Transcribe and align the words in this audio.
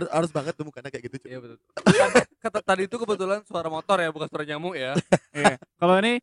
harus, 0.00 0.10
harus 0.10 0.30
banget 0.32 0.54
tuh 0.56 0.64
mukanya 0.64 0.88
kayak 0.88 1.04
gitu 1.12 1.16
Cuk. 1.20 1.28
Iya 1.28 1.38
betul. 1.44 1.58
Kata, 1.76 2.20
kata 2.40 2.58
tadi 2.64 2.82
itu 2.88 2.96
kebetulan 2.96 3.44
suara 3.44 3.68
motor 3.68 4.00
ya, 4.00 4.08
bukan 4.08 4.28
suara 4.32 4.44
nyamuk 4.48 4.74
ya. 4.74 4.96
Iya. 5.36 5.56
Kalau 5.78 5.94
ini 6.02 6.18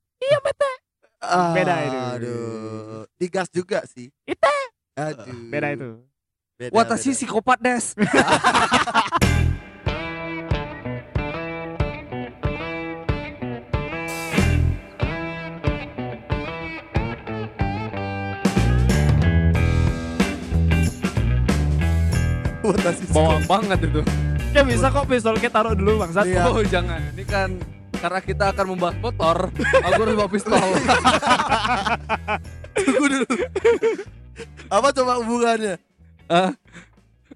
Beda 1.54 1.76
itu. 1.86 1.98
Aduh. 1.98 3.04
Digas 3.18 3.50
juga 3.50 3.82
sih. 3.90 4.14
Ite. 4.28 4.58
Aduh. 4.98 5.30
beda 5.50 5.68
itu. 5.74 5.90
Beda, 6.58 6.74
Watashi 6.74 7.14
beda. 7.14 7.18
psikopat 7.22 7.58
des. 7.62 7.86
Watashi 22.68 23.04
Bawang 23.16 23.44
banget 23.46 23.80
itu. 23.88 24.02
Ya 24.52 24.62
bisa 24.64 24.88
kok 24.90 25.06
pistol 25.06 25.36
kita 25.38 25.62
taruh 25.62 25.74
dulu 25.74 26.02
bangsat. 26.02 26.26
Iya. 26.26 26.50
Oh 26.50 26.64
jangan, 26.64 27.00
ini 27.14 27.24
kan 27.24 27.50
karena 27.98 28.20
kita 28.22 28.46
akan 28.54 28.66
membahas 28.74 28.98
motor, 29.02 29.38
aku 29.58 30.00
harus 30.00 30.16
bawa 30.16 30.30
pistol. 30.30 30.54
Tunggu 32.78 33.06
dulu. 33.10 33.26
Apa 34.70 34.88
coba 34.94 35.14
hubungannya? 35.18 35.76
Ah, 36.30 36.54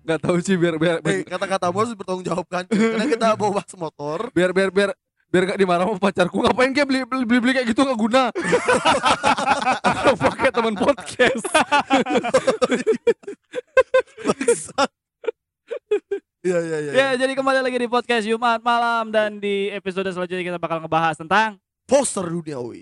Gak 0.02 0.18
tahu 0.18 0.42
sih 0.42 0.58
biar 0.58 0.82
biar 0.82 0.98
Eh, 1.06 1.22
kata-katamu 1.22 1.78
harus 1.78 1.94
bertanggung 1.94 2.26
jawabkan. 2.26 2.66
Cuk. 2.66 2.74
Karena 2.74 3.06
kita 3.06 3.28
bawa 3.40 3.62
bahas 3.62 3.74
motor. 3.74 4.34
biar 4.34 4.50
biar 4.50 4.70
biar 4.74 4.90
biar 5.32 5.44
gak 5.48 5.60
dimarah 5.62 5.88
sama 5.88 5.96
pacarku 5.96 6.44
ngapain 6.44 6.76
kayak 6.76 6.88
beli 6.92 7.00
beli 7.08 7.24
beli, 7.24 7.40
beli 7.40 7.52
kayak 7.56 7.68
gitu 7.72 7.88
gak 7.88 7.96
guna 7.96 8.24
Aku 9.80 10.12
pakai 10.20 10.52
teman 10.52 10.76
podcast. 10.76 11.46
Iya 16.42 16.58
iya 16.58 16.78
iya. 16.82 16.92
Ya, 16.92 17.08
jadi 17.22 17.38
kembali 17.38 17.62
lagi 17.62 17.78
di 17.78 17.86
podcast 17.86 18.26
Jumat 18.26 18.60
malam 18.60 19.10
dan 19.10 19.38
di 19.38 19.70
episode 19.70 20.10
selanjutnya 20.10 20.44
kita 20.44 20.58
bakal 20.58 20.82
ngebahas 20.82 21.14
tentang 21.14 21.62
Poster 21.86 22.26
duniawi. 22.26 22.82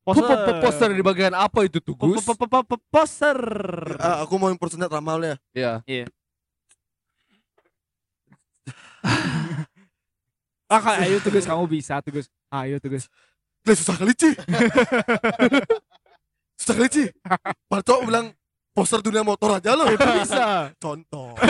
Po- 0.00 0.12
po- 0.12 0.24
po- 0.24 0.60
poster 0.60 0.88
di 0.88 1.00
bagian 1.00 1.32
apa 1.32 1.64
itu 1.64 1.80
tuh 1.80 1.96
Gus? 1.96 2.20
po- 2.20 2.36
po- 2.36 2.46
po- 2.46 2.64
po- 2.64 2.82
poster. 2.88 3.36
Ah, 3.96 4.20
aku 4.20 4.36
mau 4.36 4.48
impersonate 4.48 4.88
Ramal 4.88 5.20
ya. 5.20 5.36
Ya 5.52 5.72
Ah, 10.64 10.80
ayo 11.04 11.20
tuh 11.20 11.28
Gus, 11.28 11.44
kamu 11.44 11.68
bisa 11.68 12.00
tuh 12.00 12.10
Gus. 12.10 12.26
Ayo 12.48 12.80
tuh 12.80 12.96
Gus. 12.96 13.04
Lah 13.64 13.76
susah 13.76 13.96
kali 13.96 14.12
Ci. 14.16 14.32
susah 16.60 16.74
kali 16.76 16.88
Ci. 16.88 17.04
Barco 17.68 18.00
bilang 18.04 18.32
poster 18.74 18.98
dunia 19.00 19.22
motor 19.22 19.56
aja 19.56 19.72
loh. 19.72 19.86
Itu 19.86 20.02
bisa. 20.18 20.74
Contoh. 20.76 21.32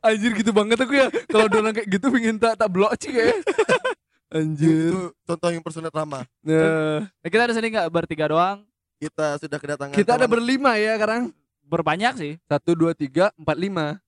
Anjir 0.00 0.32
gitu 0.32 0.56
banget 0.56 0.80
aku 0.80 0.96
ya 0.96 1.12
Kalau 1.28 1.44
ada 1.44 1.56
orang 1.60 1.76
kayak 1.76 1.88
gitu 1.92 2.08
pengen 2.08 2.40
tak 2.40 2.56
tak 2.56 2.68
blok 2.72 2.96
sih 2.96 3.12
kayak 3.12 3.44
Anjir 4.40 4.88
Itu 4.88 5.00
contoh 5.28 5.50
impersonate 5.52 5.92
Rama. 5.92 6.24
Nah, 6.40 7.04
Eh, 7.20 7.28
kita 7.28 7.44
di 7.44 7.52
sini 7.52 7.68
nggak 7.68 7.92
bertiga 7.92 8.32
doang, 8.32 8.64
Kita 8.96 9.36
sudah 9.36 9.58
kedatangan 9.60 9.92
Kita 9.92 10.16
ada 10.16 10.24
berlima 10.24 10.80
ya 10.80 10.96
sekarang 10.96 11.28
berbanyak 11.60 12.12
sih. 12.16 12.32
Satu, 12.48 12.72
dua, 12.72 12.96
tiga, 12.96 13.28
empat, 13.36 13.56
lima 13.60 14.00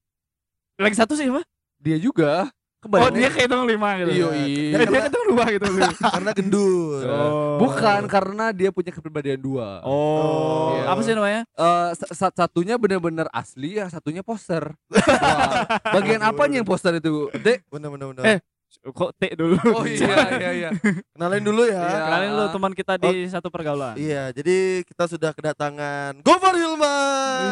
Lagi 0.80 0.96
satu 0.96 1.12
sih, 1.14 1.28
Pak. 1.28 1.44
Dia 1.78 2.00
juga 2.00 2.48
Oh, 2.82 2.90
Kembali 2.90 3.14
dia 3.14 3.30
kehitung 3.30 3.62
lima 3.62 3.94
gitu. 3.94 4.10
Iya, 4.10 4.28
iya. 4.42 4.74
dia 4.74 4.86
kehitung 4.90 5.24
dua 5.30 5.44
gitu. 5.48 5.66
karena 6.18 6.30
gendut. 6.34 7.06
Oh. 7.06 7.54
Bukan 7.62 8.10
karena 8.10 8.50
dia 8.50 8.74
punya 8.74 8.90
kepribadian 8.90 9.38
dua 9.38 9.78
Oh, 9.82 10.74
Iya. 10.74 10.90
apa 10.90 11.00
sih 11.00 11.14
namanya? 11.14 11.46
Eh, 11.46 11.90
sa- 11.94 12.10
sa- 12.10 12.34
satunya 12.34 12.74
benar-benar 12.74 13.30
asli, 13.30 13.78
yang 13.78 13.86
satunya 13.86 14.26
poster. 14.26 14.74
Wah, 14.90 15.62
bagian 15.94 16.26
apanya 16.26 16.58
yang 16.58 16.66
poster 16.66 16.98
itu? 16.98 17.30
Dek. 17.32 17.62
Bener 17.70 17.86
bener 17.88 18.06
bener. 18.10 18.24
Eh. 18.26 18.38
Kok 18.80 19.10
T 19.20 19.36
dulu? 19.36 19.60
Oh 19.76 19.84
iya 19.90 20.16
iya 20.40 20.50
iya. 20.56 20.70
Kenalin 21.12 21.44
dulu 21.44 21.68
ya. 21.68 21.76
Iya. 21.76 21.98
Kenalin 22.08 22.30
lu 22.34 22.44
teman 22.48 22.72
kita 22.72 22.94
di 22.96 23.28
satu 23.28 23.52
pergaulan. 23.52 23.94
Iya, 24.00 24.32
jadi 24.32 24.82
kita 24.88 25.04
sudah 25.12 25.30
kedatangan 25.36 26.24
Gofar 26.24 26.56
Hilman. 26.56 27.42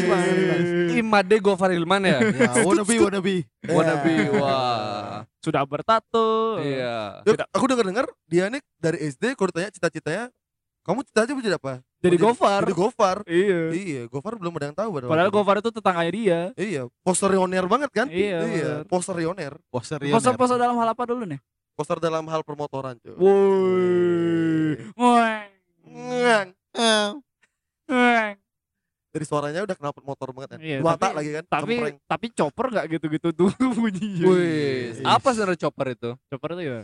Hilman. 0.00 0.60
Imade 0.98 1.36
Gofar 1.38 1.70
Hilman 1.70 2.02
ya. 2.02 2.18
Ya, 2.38 2.64
wannabe 2.64 2.94
wannabe. 2.98 3.36
Wannabe. 3.66 4.14
Ya. 4.14 4.30
Wah. 4.34 5.22
Sudah 5.38 5.62
bertato. 5.62 6.58
Iya. 6.62 7.22
Aku 7.54 7.70
dengar-dengar 7.70 8.06
dia 8.26 8.50
nih 8.50 8.62
dari 8.82 8.98
SD 9.06 9.38
kalau 9.38 9.52
ditanya 9.52 9.70
cita-citanya 9.70 10.24
kamu 10.88 11.04
mau 11.04 11.42
jadi 11.44 11.58
apa? 11.60 11.84
Jadi 12.00 12.16
Mau 12.16 12.32
Gofar. 12.32 12.60
Jadi 12.64 12.72
Gofar. 12.72 13.16
Iya. 13.28 13.60
Iya, 13.76 14.02
Gofar 14.08 14.40
belum 14.40 14.56
ada 14.56 14.72
yang 14.72 14.76
tahu 14.80 14.88
pada 14.96 15.04
Padahal 15.12 15.28
itu. 15.28 15.36
Gofar 15.36 15.56
itu 15.60 15.70
tetangganya 15.76 16.12
dia. 16.16 16.40
Iya, 16.56 16.82
posterioner 17.04 17.64
banget 17.68 17.90
kan? 17.92 18.06
Iya, 18.08 18.38
iya 18.48 18.68
bener. 18.80 18.88
posterioner. 18.88 19.52
Poster 19.68 20.00
Poster-poster 20.00 20.56
dalam 20.56 20.80
hal 20.80 20.88
apa 20.88 21.02
dulu 21.04 21.28
nih? 21.28 21.36
Poster 21.76 22.00
dalam 22.00 22.24
hal 22.24 22.40
permotoran, 22.40 22.96
cuy. 23.04 23.12
Woi. 23.20 24.80
Woi. 24.96 25.36
Ngang. 25.84 26.48
Woi. 27.84 28.28
Dari 29.08 29.24
suaranya 29.24 29.64
udah 29.64 29.76
kenal 29.76 29.92
motor 30.04 30.28
banget 30.32 30.48
kan. 30.56 30.60
Iya, 30.64 30.76
Dua 30.80 30.92
tapi- 30.94 31.02
tak 31.04 31.12
lagi 31.16 31.30
kan. 31.36 31.44
Tapi 31.48 31.74
cempreng. 31.76 31.96
tapi 32.08 32.26
chopper 32.32 32.66
nggak 32.72 32.86
gitu-gitu 32.96 33.28
tuh 33.36 33.50
bunyinya. 33.76 34.24
Wih, 34.24 35.00
apa 35.04 35.28
sebenarnya 35.32 35.68
chopper 35.68 35.86
itu? 35.92 36.10
Chopper 36.32 36.50
itu 36.56 36.62
ya. 36.64 36.80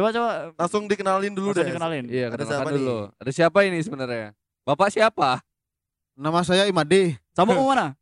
Coba 0.00 0.08
coba 0.10 0.30
langsung 0.56 0.88
dikenalin 0.88 1.28
dulu 1.28 1.52
langsung 1.52 1.60
deh. 1.60 1.70
dikenalin. 1.70 2.04
Iya, 2.08 2.26
Ada 2.32 2.44
siapa 2.48 2.68
dulu. 2.72 2.96
Ada 3.20 3.30
siapa 3.36 3.58
ini 3.68 3.78
sebenarnya? 3.84 4.32
Bapak 4.64 4.88
siapa? 4.88 5.44
Nama 6.16 6.40
saya 6.40 6.64
Imade 6.64 7.20
Sama 7.36 7.52
mau 7.52 7.68
mana? 7.68 7.92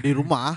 di 0.00 0.08
rumah. 0.08 0.56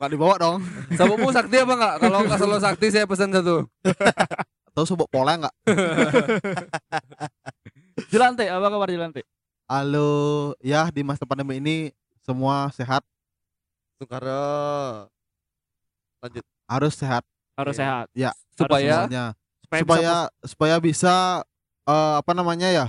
Gak 0.00 0.08
dibawa 0.08 0.40
dong. 0.40 0.64
Sabumu 0.96 1.28
sakti 1.28 1.60
apa 1.60 1.72
enggak? 1.76 1.94
Kalau 2.00 2.18
enggak 2.24 2.38
selalu 2.40 2.58
sakti 2.58 2.86
saya 2.88 3.04
pesan 3.04 3.28
satu. 3.28 3.68
Tahu 4.72 4.84
sebut 4.88 5.04
pola 5.12 5.36
nggak? 5.36 5.54
Jelante, 8.08 8.48
apa 8.48 8.66
kabar 8.66 8.88
Jelante? 8.88 9.20
Halo, 9.68 10.56
ya 10.64 10.88
di 10.88 11.04
masa 11.04 11.28
pandemi 11.28 11.60
ini 11.60 11.76
semua 12.24 12.72
sehat, 12.72 13.04
Sungkara. 14.00 15.04
Lanjut. 16.20 16.44
harus 16.64 16.96
sehat 16.96 17.20
Harus 17.60 17.74
Iya. 17.74 17.80
sehat. 17.80 18.06
ya 18.12 18.30
Supaya 18.52 18.94
semuanya. 19.04 19.24
Supaya, 19.62 19.80
Supaya 19.80 20.14
supaya 20.42 20.76
bisa 20.78 21.14
eh, 21.82 22.14
apa 22.16 22.32
namanya 22.32 22.68
ya? 22.68 22.86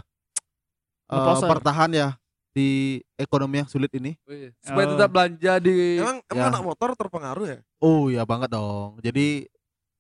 eh, 1.08 1.14
Ngeposer. 1.14 1.48
bertahan 1.50 1.92
ya 1.92 2.10
di 2.52 2.70
ekonomi 3.16 3.60
yang 3.60 3.68
sulit 3.68 3.92
ini. 3.94 4.16
Wih, 4.24 4.52
supaya 4.60 4.86
Oh. 4.86 4.92
tetap 4.94 5.10
belanja 5.10 5.54
di 5.58 5.98
Emang 5.98 6.20
emang 6.26 6.38
Ya. 6.38 6.52
anak 6.52 6.64
motor 6.66 6.90
terpengaruh 6.94 7.46
ya? 7.48 7.60
Oh 7.78 8.08
ya 8.08 8.24
banget 8.24 8.50
dong. 8.50 9.00
Jadi 9.00 9.48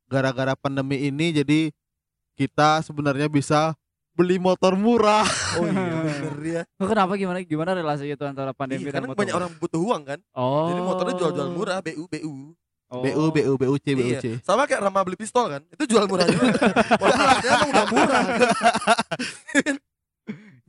gara-gara 0.05 0.55
pandemi 0.55 0.99
ini 1.01 1.31
jadi 1.33 1.71
kita 2.33 2.81
sebenarnya 2.81 3.27
bisa 3.27 3.71
beli 4.11 4.35
motor 4.35 4.75
murah. 4.75 5.23
Oh 5.57 5.63
iya 5.63 5.71
bener 6.03 6.35
ya. 6.41 6.61
bisa- 6.63 6.67
Oh, 6.77 6.87
kenapa 6.87 7.15
gimana 7.15 7.39
gimana 7.41 7.71
relasi 7.71 8.05
itu 8.05 8.23
antara 8.23 8.51
pandemi 8.51 8.83
Iya, 8.83 8.91
dan 8.91 8.93
karena 8.93 9.07
motor? 9.07 9.19
banyak 9.19 9.35
orang 9.35 9.51
butuh 9.57 9.79
uang 9.81 10.01
kan. 10.05 10.19
Oh. 10.33 10.67
Jadi 10.67 10.81
motornya 10.81 11.15
jual-jual 11.17 11.49
murah, 11.49 11.77
BU 11.79 12.03
BU. 12.05 12.35
Oh. 12.91 13.00
BU 13.00 13.24
BU 13.31 13.53
BUC 13.56 13.85
Iya. 13.88 14.19
BUC. 14.19 14.25
Sama 14.44 14.68
kayak 14.68 14.84
Rama 14.84 15.00
beli 15.07 15.16
pistol 15.16 15.47
kan. 15.47 15.63
Itu 15.72 15.88
jual 15.88 16.12
murah 16.12 16.28
juga. 16.28 16.52
Harganya 17.00 17.56
emang 17.56 17.69
udah 17.72 17.85
murah. 17.88 18.24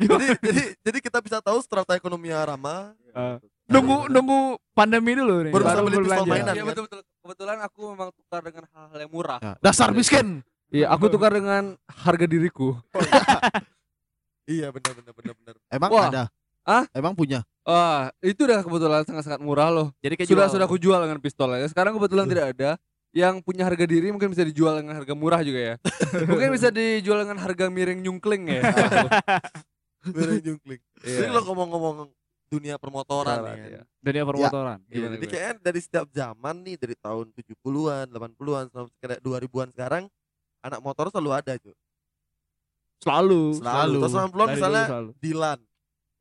jadi 0.02 0.26
jadi 0.38 0.62
jadi 0.86 0.98
kita 1.02 1.18
bisa 1.18 1.38
tahu 1.42 1.58
strata 1.58 1.98
ekonomi 1.98 2.30
Rama. 2.30 2.94
Eh, 3.10 3.36
nunggu 3.66 4.06
nunggu 4.06 4.38
pandemi 4.70 5.18
dulu 5.18 5.50
nih. 5.50 5.52
Baru 5.52 5.66
bisa 5.66 5.80
beli 5.82 5.96
pistol 5.98 6.06
belanja. 6.06 6.30
mainan. 6.30 6.54
Iya 6.54 6.64
betul 6.70 6.82
betul. 6.86 7.00
Kebetulan 7.02 7.58
aku 7.58 7.80
memang 7.90 8.08
tukar 8.14 8.40
dengan 8.46 8.64
hal-hal 8.70 8.98
yang 9.02 9.12
murah. 9.12 9.38
Ya, 9.42 9.52
dasar 9.58 9.90
miskin. 9.90 10.46
Iya, 10.72 10.88
aku 10.94 11.10
tukar 11.10 11.34
dengan 11.34 11.74
harga 11.90 12.26
diriku. 12.30 12.78
Iya 14.42 14.74
benar 14.74 14.92
benar 14.98 15.12
benar 15.14 15.34
benar. 15.38 15.54
Emang 15.70 15.90
Wah. 15.94 16.06
ada? 16.10 16.22
Hah? 16.66 16.82
Emang 16.90 17.14
punya? 17.14 17.46
Ah, 17.62 18.10
itu 18.18 18.42
udah 18.42 18.58
kebetulan 18.60 19.02
sangat-sangat 19.02 19.38
murah 19.38 19.70
loh. 19.70 19.88
Jadi 19.98 20.18
kayak 20.18 20.26
Sudah 20.26 20.46
jual. 20.46 20.54
sudah 20.58 20.66
aku 20.66 20.76
jual 20.76 20.98
dengan 20.98 21.18
pistolnya. 21.18 21.66
Sekarang 21.66 21.94
kebetulan 21.94 22.26
tidak 22.26 22.46
ada. 22.52 22.70
Yang 23.12 23.44
punya 23.44 23.62
harga 23.62 23.84
diri 23.84 24.08
mungkin 24.08 24.32
bisa 24.32 24.42
dijual 24.42 24.80
dengan 24.80 24.96
harga 24.96 25.12
murah 25.12 25.44
juga 25.44 25.60
ya. 25.60 25.74
mungkin 26.32 26.48
bisa 26.50 26.68
dijual 26.68 27.22
dengan 27.22 27.38
harga 27.38 27.68
miring 27.68 28.00
nyungkling 28.00 28.50
ya. 28.50 28.62
Jungkling. 30.42 30.80
Jadi 30.98 31.22
Iya. 31.22 31.30
lo 31.30 31.40
ngomong-ngomong 31.44 32.10
dunia 32.48 32.76
permotoran 32.76 33.38
nih 33.38 33.48
kan. 33.48 33.68
iya. 33.70 33.82
dunia 34.02 34.24
permotoran. 34.26 34.78
Iya, 34.84 34.92
Gimana, 34.92 35.08
jadi 35.08 35.20
gimana? 35.20 35.32
kayaknya 35.32 35.54
dari 35.62 35.80
setiap 35.80 36.06
zaman 36.10 36.54
nih 36.60 36.76
dari 36.76 36.94
tahun 36.98 37.26
70-an, 37.32 38.06
80-an 38.10 38.64
sampai 38.68 38.92
kayak 38.98 39.20
2000-an 39.22 39.68
sekarang 39.70 40.02
anak 40.60 40.80
motor 40.80 41.08
selalu 41.08 41.30
ada, 41.32 41.52
cuy. 41.56 41.72
Selalu. 42.98 43.42
Selalu. 43.56 43.98
Terus 43.98 44.12
90-an 44.12 44.32
Dari 44.44 44.54
misalnya 44.54 44.84
selalu. 44.86 45.10
Dilan. 45.16 45.58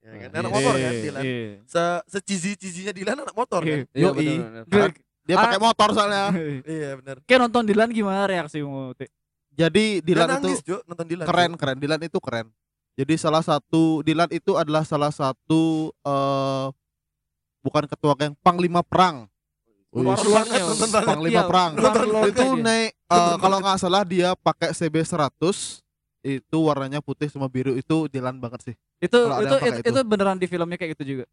Ya 0.01 0.09
kan? 0.17 0.29
Anak 0.33 0.49
Iya. 0.49 0.49
motor 0.51 0.73
kan 0.73 0.81
Iya, 0.81 0.91
Dilan. 0.99 1.21
iya. 1.21 1.45
Se 1.63 1.83
secizi-cizinya 2.09 2.91
Dilan 2.91 3.17
anak 3.21 3.35
motor 3.35 3.61
kan. 3.61 3.79
Iya, 3.93 4.09
benar, 4.11 4.89
Dia 5.21 5.35
pakai 5.37 5.59
motor 5.61 5.89
soalnya. 5.93 6.25
Iya, 6.65 6.89
benar. 6.97 7.15
Kayak 7.23 7.39
nonton 7.45 7.63
Dilan 7.69 7.89
gimana 7.93 8.25
reaksimu? 8.25 8.97
Ti? 8.97 9.05
Jadi 9.53 10.01
Dilan 10.01 10.41
itu 10.41 10.75
nonton 10.89 11.05
Dilan. 11.05 11.25
keren 11.29 11.51
keren. 11.53 11.77
Dilan 11.77 12.01
itu 12.01 12.17
keren. 12.17 12.49
Jadi 12.97 13.13
salah 13.15 13.45
satu 13.45 14.01
Dilan 14.01 14.27
itu 14.29 14.57
adalah 14.57 14.81
salah 14.81 15.13
satu 15.13 15.93
eh 15.93 16.67
bukan 17.61 17.85
ketua 17.85 18.17
geng, 18.17 18.33
panglima 18.41 18.81
perang. 18.81 19.29
Luar 19.93 20.17
banget 20.17 20.65
panglima 21.05 21.29
Iya, 21.29 21.43
perang. 21.45 21.71
Itu 22.25 22.45
naik 22.57 22.89
eh, 22.95 23.35
kalau 23.37 23.57
nggak 23.61 23.77
salah 23.77 24.01
dia 24.01 24.33
pakai 24.33 24.73
CB 24.73 25.05
100 25.05 25.83
itu 26.21 26.57
warnanya 26.61 27.01
putih 27.01 27.27
sama 27.27 27.45
biru 27.45 27.73
itu 27.73 28.05
jalan 28.07 28.37
banget 28.37 28.71
sih. 28.71 28.75
Itu 28.97 29.17
itu 29.41 29.55
itu, 29.57 29.79
itu. 29.81 29.89
itu 29.89 29.99
beneran 30.05 30.37
di 30.37 30.45
filmnya 30.45 30.77
kayak 30.77 30.93
gitu 30.93 31.17
juga. 31.17 31.25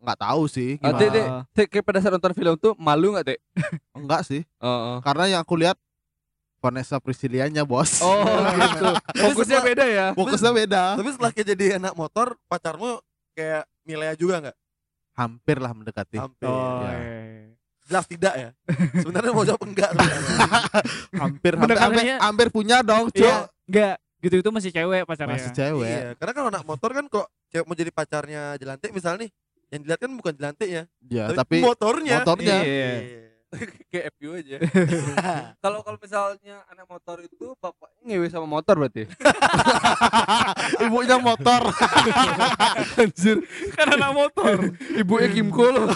Nggak 0.00 0.18
tahu 0.20 0.42
sih 0.48 0.80
Ah, 0.80 0.92
gimana. 0.92 1.00
Dek, 1.00 1.10
Dek, 1.10 1.26
Dek, 1.52 1.66
kayak 1.68 1.84
pada 1.84 1.98
saat 2.00 2.12
nonton 2.12 2.32
film 2.32 2.54
tuh 2.56 2.72
malu 2.76 3.12
nggak 3.12 3.26
Dek? 3.32 3.40
Enggak 3.98 4.24
sih. 4.24 4.44
Oh, 4.60 5.00
Karena 5.00 5.36
yang 5.36 5.40
aku 5.40 5.56
lihat 5.56 5.76
Vanessa 6.60 6.96
Priscilianya 6.96 7.64
bos. 7.64 8.00
oh 8.00 8.24
gitu. 8.64 8.88
Fokusnya 9.20 9.60
setelah- 9.60 9.68
beda 9.68 9.84
ya. 9.84 10.06
Fokusnya 10.12 10.52
beda. 10.52 10.82
Tapi 10.96 11.08
setelah 11.12 11.32
kayak 11.32 11.48
jadi 11.52 11.64
anak 11.76 11.92
motor, 11.92 12.36
pacarmu 12.48 13.00
kayak 13.32 13.68
Milea 13.84 14.16
juga 14.16 14.40
nggak? 14.40 14.56
Hampir 15.14 15.56
lah 15.60 15.72
mendekati. 15.72 16.16
Hampir. 16.16 16.48
Oh, 16.48 16.80
ya. 16.82 16.92
iya. 16.96 17.52
Jelas 17.84 18.04
tidak 18.08 18.34
ya. 18.34 18.48
Sebenarnya 18.96 19.32
mau 19.32 19.44
jawab 19.44 19.60
enggak 19.60 19.92
hampir 21.22 21.52
hampir, 21.52 21.76
hampir, 21.76 22.04
hampir 22.16 22.46
punya 22.48 22.80
dong, 22.80 23.12
Cuk. 23.12 23.20
Iya, 23.20 23.44
enggak. 23.68 23.96
Gitu 24.24 24.40
itu 24.40 24.48
masih 24.48 24.72
cewek 24.72 25.04
pacarnya. 25.04 25.36
Masih 25.36 25.52
cewek. 25.52 25.84
Iya, 25.84 26.08
karena 26.16 26.32
kalau 26.32 26.48
anak 26.48 26.64
motor 26.64 26.90
kan 26.90 27.04
kok 27.06 27.28
cewek 27.52 27.64
mau 27.68 27.76
jadi 27.76 27.92
pacarnya 27.92 28.42
Jelantik 28.56 28.90
misalnya 28.90 29.28
nih, 29.28 29.30
yang 29.68 29.80
dilihat 29.84 30.00
kan 30.00 30.10
bukan 30.10 30.32
Jelantiknya, 30.32 30.82
Ya, 31.04 31.28
tapi, 31.28 31.36
tapi 31.36 31.56
motornya. 31.60 32.16
motornya. 32.24 32.56
Iya. 32.64 32.92
kayak 33.86 34.10
FU 34.16 34.34
aja. 34.34 34.58
Kalau 35.62 35.86
kalau 35.86 35.94
misalnya 35.94 36.66
anak 36.66 36.90
motor 36.90 37.22
itu 37.22 37.54
bapaknya 37.54 38.02
ngewe 38.02 38.26
sama 38.26 38.50
motor 38.50 38.74
berarti. 38.74 39.06
ibunya 40.84 41.22
motor. 41.22 41.62
Anjir, 42.98 43.38
kan 43.78 43.86
anak 43.94 44.10
motor. 44.10 44.56
ibunya 44.90 45.28
Kimco 45.30 45.70
loh. 45.70 45.86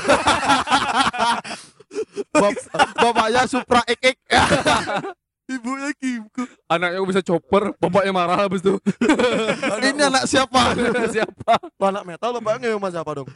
Bap- 2.31 2.63
bapaknya 2.95 3.43
Supra 3.51 3.83
XX. 3.89 4.15
Ibunya 5.49 5.91
Kimco. 5.97 6.45
Anaknya 6.69 7.01
bisa 7.03 7.23
chopper, 7.25 7.73
bapaknya 7.77 8.13
marah 8.13 8.45
habis 8.45 8.61
itu. 8.61 8.77
Ini 9.81 10.03
anak 10.05 10.29
siapa? 10.29 10.77
Siapa? 11.09 11.57
Anak 11.89 12.05
metal 12.05 12.37
bapaknya 12.37 12.77
sama 12.77 12.89
siapa 12.93 13.11
dong? 13.17 13.29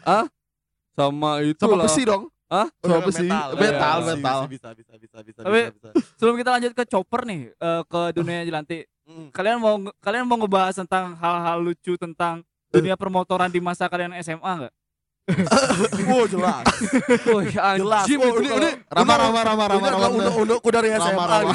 Sama 0.93 1.41
itu 1.41 1.57
Sama 1.59 1.75
lah. 1.75 1.85
besi 1.89 2.03
dong. 2.05 2.29
Hah? 2.53 2.69
Oh, 2.69 2.85
Sama 2.85 2.93
ngewe 2.93 3.09
besi. 3.09 3.25
metal. 3.25 3.49
Metal, 3.57 3.97
Iya, 3.97 4.07
metal. 4.13 4.39
Bisa, 4.45 4.69
bisa, 4.77 4.93
bisa, 4.95 5.17
bisa, 5.25 5.41
Tapi- 5.41 5.73
bisa, 5.73 5.89
bisa. 5.89 6.05
Sebelum 6.15 6.37
kita 6.37 6.51
lanjut 6.53 6.73
ke 6.77 6.85
chopper 6.85 7.21
nih, 7.25 7.41
eh, 7.49 7.83
ke 7.83 8.01
dunia 8.13 8.45
jelantik. 8.45 8.85
Mm. 9.03 9.33
Kalian 9.33 9.57
mau 9.57 9.75
kalian 9.99 10.25
mau 10.29 10.37
ngebahas 10.37 10.77
tentang 10.79 11.17
hal-hal 11.17 11.59
lucu 11.59 11.97
tentang 11.97 12.45
dunia 12.69 12.95
permotoran 12.95 13.49
di 13.49 13.59
masa 13.59 13.89
kalian 13.89 14.13
SMA 14.21 14.69
enggak? 14.69 14.75
Wow, 15.23 16.27
jelas. 16.35 16.67
Wih, 17.31 17.47
Jelas. 17.55 18.03
anjim 18.03 18.19
Oh, 18.19 18.43
ini, 18.43 18.49
ini, 18.51 18.71
Rama 18.91 19.15
rama 19.15 19.41
rama 19.47 19.65
rama 19.71 19.87
rama. 19.87 20.07
unduk-undukku 20.11 20.69
dari 20.75 20.91
Rama, 20.91 21.07
SMA 21.07 21.25
rama. 21.31 21.53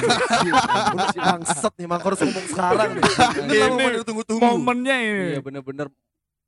Udah 0.95 1.07
si 1.11 1.19
bangset 1.19 1.73
nih, 1.75 1.85
Mang 1.85 1.99
harus 1.99 2.19
ngomong 2.23 2.47
sekarang. 2.47 2.89
Ini 3.43 3.55
yang 3.59 3.73
ditunggu-tunggu. 4.01 4.39
Momennya 4.55 4.95
ini. 5.03 5.25
Iya 5.35 5.41
bener-bener 5.43 5.87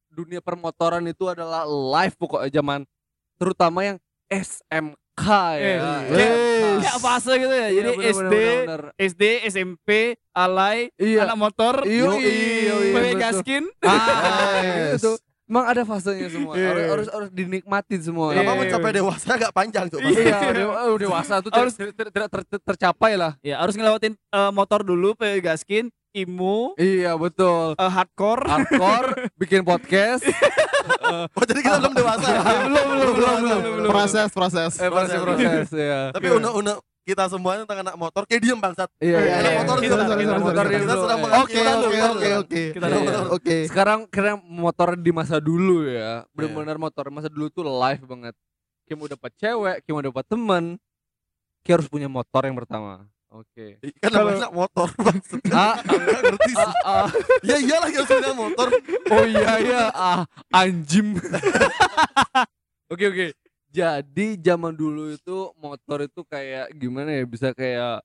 dunia 0.09 0.39
permotoran 0.39 1.03
itu 1.05 1.27
adalah 1.27 1.67
live 1.67 2.15
pokoknya 2.15 2.49
zaman 2.55 2.87
terutama 3.35 3.79
yang 3.83 3.97
SMK 4.31 5.23
ya. 5.59 5.75
Eh. 6.07 6.79
Kayak 6.79 6.99
fase 7.03 7.31
gitu 7.35 7.51
ya. 7.51 7.67
Iya, 7.67 7.81
Jadi 7.83 7.91
SD. 8.15 8.33
SD, 8.95 9.23
SMP, 9.51 9.89
alay, 10.31 10.87
Iya. 10.95 11.27
anak 11.27 11.37
motor, 11.37 11.83
Iyo, 11.83 12.15
iyo, 12.15 12.75
iyo, 12.79 13.15
gaskin. 13.19 13.67
Ah, 13.83 14.95
itu. 14.95 15.19
Emang 15.49 15.65
ada 15.65 15.81
fasenya 15.81 16.29
semua. 16.29 16.53
Iya. 16.53 16.67
Harus, 16.69 16.85
harus 16.85 17.07
harus 17.09 17.29
dinikmatin 17.33 17.99
semua. 17.99 18.31
Iya. 18.31 18.45
Lama 18.45 18.53
mencapai 18.55 18.91
dewasa 18.93 19.29
agak 19.33 19.49
panjang 19.49 19.89
tuh. 19.89 19.97
Iya, 19.99 20.53
dewa- 20.53 20.77
oh, 20.85 20.95
dewasa 20.95 21.41
tuh 21.41 21.49
Harus- 21.49 21.73
tidak 21.73 21.97
tidak- 21.97 22.13
tidak 22.13 22.29
ter- 22.29 22.47
ter- 22.47 22.63
tercapai 22.63 23.17
lah. 23.17 23.33
Ya, 23.41 23.57
harus 23.57 23.73
ngelewatin 23.73 24.13
eh, 24.13 24.51
motor 24.51 24.85
dulu, 24.85 25.17
gaskin, 25.17 25.89
imu, 26.11 26.73
Iya, 26.75 27.17
betul. 27.17 27.73
eh, 27.73 27.89
hardcore. 27.89 28.45
Hardcore, 28.45 29.09
bikin 29.35 29.61
podcast, 29.61 30.21
Oh, 31.09 31.43
jadi 31.43 31.59
kita 31.59 31.77
belum 31.79 31.93
dewasa 31.93 32.27
belum, 32.29 32.85
belum, 32.87 32.87
belum, 33.11 33.37
belum, 33.41 33.59
belum. 33.81 33.89
Proses 33.89 34.29
proses. 34.29 34.71
eh 34.77 34.87
proses 34.87 35.17
proses 35.17 35.67
ya. 35.71 36.13
Tapi 36.13 36.27
unek-unek 36.29 36.77
kita 37.09 37.25
semua 37.25 37.51
tentang 37.57 37.79
anak 37.81 37.95
motor 37.95 38.21
kayak 38.23 38.41
diem 38.41 38.55
bangsat. 38.55 38.89
Iya, 38.97 39.09
Iya, 39.09 39.17
iya, 39.19 39.33
Anak 39.33 39.49
iya. 39.49 39.59
motor 39.59 39.75
Kita- 39.75 39.95
Anak 39.95 40.17
kita- 40.17 40.37
motor 40.37 40.65
kita- 40.65 40.79
sedang 40.95 41.19
Oke, 41.19 41.25
mengerti. 41.25 41.57
Oke 42.37 42.61
Kita 42.71 42.85
oke 42.85 42.93
dulu, 42.95 43.19
oke. 43.33 43.55
Sekarang 43.65 43.99
kira 44.05 44.31
motor 44.37 44.89
di 44.93 45.11
masa 45.11 45.37
dulu 45.37 45.77
ya, 45.83 46.21
benar-benar 46.29 46.77
motor 46.77 47.05
masa 47.09 47.27
dulu 47.27 47.49
tuh 47.49 47.65
live 47.65 48.03
banget. 48.05 48.35
Kayak 48.85 48.97
mau 48.97 49.07
dapat 49.07 49.31
cewek, 49.35 49.75
kayak 49.81 49.93
mau 49.93 50.03
dapat 50.03 50.25
teman, 50.25 50.63
kayak 51.61 51.75
harus 51.75 51.87
punya 51.87 52.07
motor 52.07 52.41
yang 52.41 52.55
pertama. 52.55 52.93
Oke. 53.29 53.77
Kan 53.97 54.09
namanya 54.09 54.49
motor 54.49 54.89
bangsat. 55.05 55.41
Ah, 55.49 55.77
Enggak 55.79 56.21
ngerti 56.23 56.49
sih. 56.49 56.65
ah, 56.81 57.05
ah. 57.05 57.07
Ya 57.41 57.55
iyalah 57.57 57.89
kita 57.89 58.03
punya 58.07 58.33
motor. 58.33 58.67
Oh 59.09 59.23
iya 59.23 59.53
ya, 59.61 59.81
ah 59.91 60.21
anjim. 60.49 61.13
Oke 62.89 63.05
oke. 63.05 63.27
Jadi 63.69 64.33
zaman 64.41 64.73
dulu 64.73 65.13
itu 65.13 65.53
motor 65.61 66.01
itu 66.05 66.25
kayak 66.25 66.73
gimana 66.73 67.13
ya? 67.13 67.23
Bisa 67.29 67.53
kayak 67.53 68.01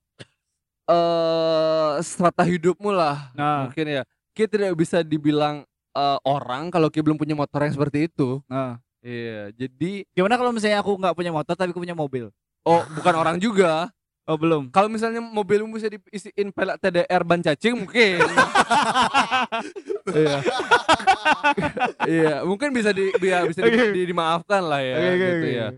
eh 0.85 1.93
strata 2.05 2.45
hidupmu 2.45 2.93
lah. 2.93 3.33
Nah, 3.33 3.69
Mungkin 3.69 4.01
ya. 4.01 4.03
Kita 4.37 4.61
tidak 4.61 4.77
bisa 4.77 5.01
dibilang 5.01 5.65
eh, 5.97 6.19
orang 6.27 6.69
kalau 6.69 6.93
kita 6.93 7.07
belum 7.07 7.17
punya 7.17 7.33
motor 7.33 7.65
yang 7.65 7.75
seperti 7.75 8.13
itu. 8.13 8.45
nah. 8.49 8.77
Iya. 9.05 9.53
Jadi 9.53 10.09
Gimana 10.17 10.41
kalau 10.41 10.49
misalnya 10.49 10.81
aku 10.81 10.97
nggak 10.97 11.13
punya 11.13 11.29
motor 11.29 11.53
tapi 11.53 11.77
aku 11.77 11.81
punya 11.85 11.93
mobil? 11.97 12.33
oh 12.65 12.81
bukan 12.97 13.15
orang 13.21 13.37
juga. 13.37 13.93
Oh, 14.25 14.41
belum. 14.41 14.73
Kalau 14.73 14.89
misalnya 14.89 15.21
mobilmu 15.21 15.77
bisa 15.77 15.93
diisiin 15.93 16.49
pelak 16.49 16.81
TDR 16.81 17.21
ban 17.21 17.45
cacing 17.45 17.77
mungkin. 17.77 18.25
iya. 20.17 20.39
iya, 22.09 22.35
mungkin 22.41 22.73
bisa 22.73 22.89
di 22.97 23.13
bisa, 23.21 23.45
bisa 23.45 23.61
di- 23.61 23.69
Oke. 23.69 23.93
di- 23.93 24.09
dimaafkan 24.09 24.65
lah 24.65 24.81
ya 24.81 24.97
oke, 24.97 25.13
gitu 25.13 25.29
oke. 25.37 25.51
ya. 25.53 25.69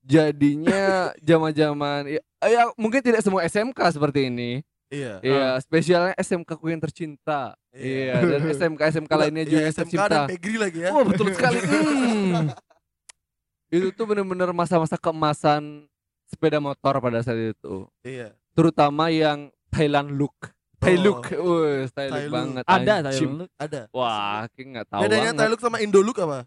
Jadinya 0.00 0.84
zaman-zaman 1.20 2.00
ya, 2.08 2.20
ya 2.48 2.62
mungkin 2.80 3.04
tidak 3.04 3.20
semua 3.20 3.44
SMK 3.44 3.78
seperti 3.92 4.32
ini. 4.32 4.64
Iya. 4.90 5.20
Iya, 5.22 5.48
spesialnya 5.60 6.14
SMK 6.16 6.56
ku 6.56 6.66
yang 6.66 6.80
tercinta. 6.80 7.52
Iya, 7.70 8.16
dan 8.26 8.40
SMK 8.58 8.80
SMK 8.96 9.12
lainnya 9.12 9.44
juga 9.44 9.60
yang 9.60 9.70
SMK 9.70 9.80
tercinta. 9.86 10.08
dan 10.08 10.20
Pegri 10.26 10.56
lagi 10.56 10.78
ya. 10.82 10.90
Oh, 10.90 11.04
betul 11.04 11.30
sekali. 11.30 11.60
Hmm. 11.62 12.48
Itu 13.70 13.92
tuh 13.94 14.08
bener-bener 14.08 14.50
masa-masa 14.50 14.98
keemasan 14.98 15.86
sepeda 16.30 16.56
motor 16.56 16.94
pada 16.96 17.20
saat 17.20 17.52
itu 17.52 17.90
Iya. 18.00 18.30
terutama 18.54 19.10
yang 19.10 19.50
Thailand 19.68 20.14
look. 20.14 20.54
Thai 20.80 20.96
Oh. 20.96 21.02
look, 21.04 21.28
wih, 21.28 21.84
Thai 21.92 22.08
look 22.08 22.14
Thai 22.14 22.24
look. 22.24 22.32
banget. 22.32 22.62
Ada 22.64 22.92
anjim. 23.04 23.30
Thailand. 23.36 23.50
Ada. 23.54 23.80
Wah, 23.92 24.48
kayak 24.48 24.66
nggak 24.66 24.86
tahu 24.88 25.00
Bedanya 25.04 25.20
banget. 25.26 25.36
Thailand 25.36 25.60
sama 25.60 25.76
Indo 25.78 26.00
look 26.00 26.18
apa? 26.18 26.38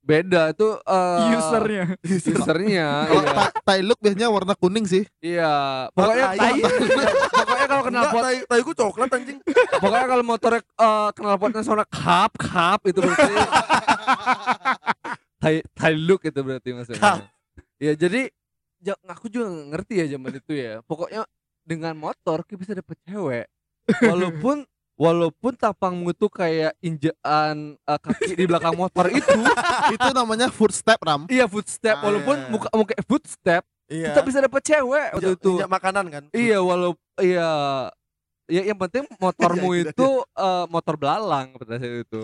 Beda 0.00 0.56
tuh 0.56 0.80
eh, 0.80 1.36
Usernya. 1.36 1.84
usernya. 2.00 2.86
Kalau 3.12 3.20
iya. 3.20 3.34
Thai- 3.36 3.54
Thai 3.60 3.80
look 3.84 4.00
biasanya 4.00 4.32
warna 4.32 4.54
kuning 4.56 4.88
sih. 4.88 5.04
Iya, 5.20 5.52
pokoknya 5.92 6.26
tai. 6.32 6.58
pokoknya 7.28 7.66
kalau 7.68 7.82
kenal 7.84 8.04
pot, 8.08 8.22
tai 8.24 8.60
ku 8.64 8.72
coklat 8.72 9.10
anjing. 9.12 9.38
pokoknya 9.76 10.06
kalau 10.08 10.24
motornya 10.24 10.60
eh, 10.64 11.08
kenal 11.12 11.36
potnya 11.36 11.60
soalnya 11.60 11.86
kap 11.86 12.32
kap 12.34 12.80
itu 12.88 12.98
berarti 12.98 13.32
Thai 15.38 15.54
Thai 15.70 15.92
look 15.94 16.24
itu 16.24 16.40
berarti 16.40 16.68
maksudnya. 16.72 16.98
Kap. 16.98 17.18
Ya 17.78 17.94
jadi 17.94 18.30
ja- 18.78 18.98
aku 19.06 19.26
juga 19.26 19.46
ngerti 19.48 19.94
ya 19.96 20.06
zaman 20.08 20.32
itu 20.34 20.52
ya. 20.52 20.82
Pokoknya 20.82 21.22
dengan 21.62 21.94
motor 21.94 22.42
kita 22.42 22.58
bisa 22.58 22.72
dapet 22.72 22.98
cewek. 23.02 23.46
Walaupun 24.02 24.66
walaupun 24.94 25.52
tapangmu 25.54 26.10
tuh 26.10 26.26
kayak 26.28 26.74
injaan 26.78 27.78
eh, 27.78 28.00
kaki 28.00 28.34
di 28.34 28.44
belakang 28.44 28.74
motor 28.74 29.06
itu, 29.08 29.22
Itu 29.94 30.08
namanya 30.10 30.50
footstep 30.50 30.98
ram. 31.00 31.24
iya 31.28 31.46
footstep. 31.46 31.96
Ah, 31.96 32.04
Walaupun 32.04 32.36
iya. 32.36 32.50
muka 32.50 32.68
muka 32.72 32.94
footstep, 33.04 33.62
Iya. 33.86 34.10
kita 34.10 34.20
bisa 34.20 34.38
dapet 34.38 34.62
cewek 34.64 35.08
waktu 35.14 35.22
Injak- 35.24 35.40
itu. 35.40 35.52
injak 35.54 35.70
makanan 35.70 36.04
kan. 36.08 36.24
Iya, 36.30 36.58
walaupun 36.60 37.00
iya 37.18 37.48
ya 38.46 38.62
yang 38.64 38.78
penting 38.78 39.04
motormu 39.22 39.70
Iya, 39.72 39.80
iya, 39.80 39.90
itu 39.94 40.08
eh, 40.26 40.64
motor 40.66 40.94
belalang 40.96 41.54
pada 41.54 41.78
saat 41.78 42.02
itu. 42.02 42.22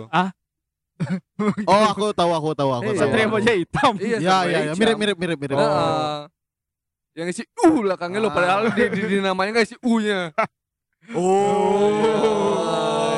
Oh 1.71 1.83
aku 1.85 2.11
tahu 2.13 2.31
aku 2.31 2.51
tahu 2.53 2.71
aku 2.73 2.83
Iya. 2.87 2.97
tahu. 2.97 3.01
Satria 3.03 3.27
Baja 3.27 3.53
hitam. 3.53 3.93
Iya, 3.97 4.17
Ya 4.17 4.31
sampai 4.33 4.47
ya 4.47 4.55
ya 4.55 4.61
jam. 4.71 4.77
mirip 4.79 4.97
mirip 4.97 5.17
mirip 5.17 5.39
mirip. 5.39 5.57
Heeh. 5.57 6.17
Yang 7.15 7.29
isi 7.31 7.43
uh 7.59 7.75
belakangnya 7.77 8.19
lo 8.19 8.31
padahal 8.31 8.71
di, 8.71 8.83
di, 8.89 9.01
di 9.09 9.19
namanya 9.19 9.51
nggak 9.53 9.67
isi 9.67 9.77
u-nya. 9.81 10.31
Oh. 11.13 11.93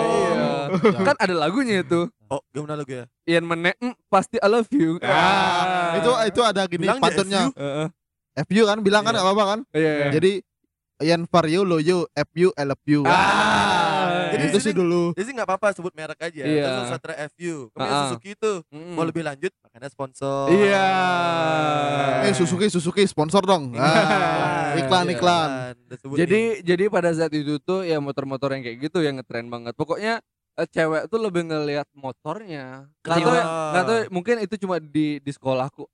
iya. 0.02 0.66
Kan 1.00 1.14
ada 1.16 1.30
lagunya 1.33 1.80
itu. 1.80 2.11
Oh, 2.26 2.42
gimana 2.50 2.75
lagi 2.75 2.99
ya? 2.99 3.04
Ian 3.25 3.47
Mene, 3.47 3.78
"Mm, 3.78 3.95
pasti 4.06 4.37
I 4.37 4.49
love 4.50 4.66
you. 4.71 4.99
Ah, 5.00 5.95
itu 5.95 6.11
itu 6.26 6.40
ada 6.42 6.66
gini 6.66 6.83
Bilang 6.83 6.99
pantunnya. 6.99 7.47
Heeh. 7.54 7.87
FU 8.42 8.62
kan 8.66 8.83
bilang 8.83 9.00
kan 9.00 9.14
Iya. 9.14 9.23
apa-apa 9.23 9.45
kan? 9.47 9.61
Iya. 9.71 9.92
iya. 9.95 10.06
Jadi 10.11 10.33
Ian 10.99 11.23
Vario 11.25 11.62
Loyo 11.62 12.11
FU 12.11 12.50
I 12.52 12.64
love 12.64 12.83
you. 12.85 13.06
Ah. 13.06 13.75
Jadi 14.37 14.47
itu 14.47 14.59
sih 14.61 14.73
dulu. 14.73 15.02
Jadi 15.12 15.25
sih 15.25 15.35
nggak 15.35 15.49
apa-apa 15.49 15.69
sebut 15.73 15.93
merek 15.93 16.21
aja. 16.21 16.43
Iya. 16.43 16.64
Terus 16.66 16.87
Satria 16.88 17.16
FU. 17.28 17.55
Kemudian 17.71 17.88
Ah-ah. 17.88 18.09
Suzuki 18.09 18.31
itu 18.33 18.52
Mm. 18.69 18.93
mau 18.93 19.02
lebih 19.02 19.23
lanjut 19.23 19.52
makanya 19.61 19.88
sponsor. 19.88 20.47
Iya. 20.49 20.88
Eh 22.23 22.33
Suzuki 22.33 22.66
Suzuki 22.69 23.02
sponsor 23.05 23.43
dong. 23.43 23.73
Ah, 23.75 24.76
iklan 24.76 25.07
Iya. 25.07 25.14
iklan. 25.14 25.50
Jadi 26.14 26.40
jadi 26.61 26.85
pada 26.87 27.11
saat 27.11 27.33
itu 27.33 27.57
tuh 27.59 27.83
ya 27.83 27.97
motor-motor 27.97 28.52
yang 28.52 28.62
kayak 28.62 28.78
gitu 28.83 29.00
yang 29.00 29.16
ngetren 29.16 29.47
banget. 29.47 29.73
Pokoknya 29.73 30.21
eh, 30.55 30.66
cewek 30.66 31.07
tuh 31.07 31.19
lebih 31.19 31.45
ngelihat 31.45 31.85
motornya. 31.93 32.88
Nggak 32.99 33.12
tahu, 33.12 33.21
Ketimbang- 33.23 33.49
nggak 33.71 33.85
tahu 33.85 33.99
mungkin 34.09 34.37
itu 34.40 34.55
cuma 34.59 34.76
di 34.78 35.19
di 35.19 35.31
sekolahku. 35.31 35.85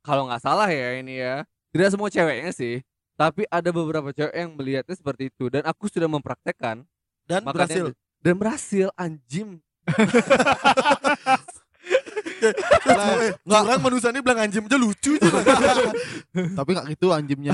Kalau 0.00 0.26
nggak 0.26 0.40
salah 0.40 0.68
ya 0.68 0.96
ini 0.96 1.18
ya. 1.18 1.44
Tidak 1.70 1.88
semua 1.88 2.08
ceweknya 2.08 2.50
sih. 2.50 2.82
Tapi 3.14 3.44
ada 3.46 3.68
beberapa 3.68 4.10
cewek 4.10 4.32
yang 4.32 4.56
melihatnya 4.56 4.92
seperti 4.92 5.28
itu 5.28 5.48
dan 5.48 5.60
aku 5.62 5.86
sudah 5.86 6.08
mempraktekkan 6.08 6.88
dan 7.30 7.40
makanya 7.46 7.54
berhasil. 7.54 7.86
dan 8.20 8.34
berhasil 8.34 8.86
anjim. 8.98 9.48
Eh, 12.40 12.54
Orang 13.44 13.84
manusia 13.84 14.08
ini 14.08 14.24
bilang 14.24 14.40
anjing 14.40 14.64
aja 14.64 14.78
lucu 14.80 15.12
aja. 15.20 15.92
Tapi 16.58 16.68
nggak 16.72 16.86
gitu 16.96 17.12
anjimnya. 17.12 17.52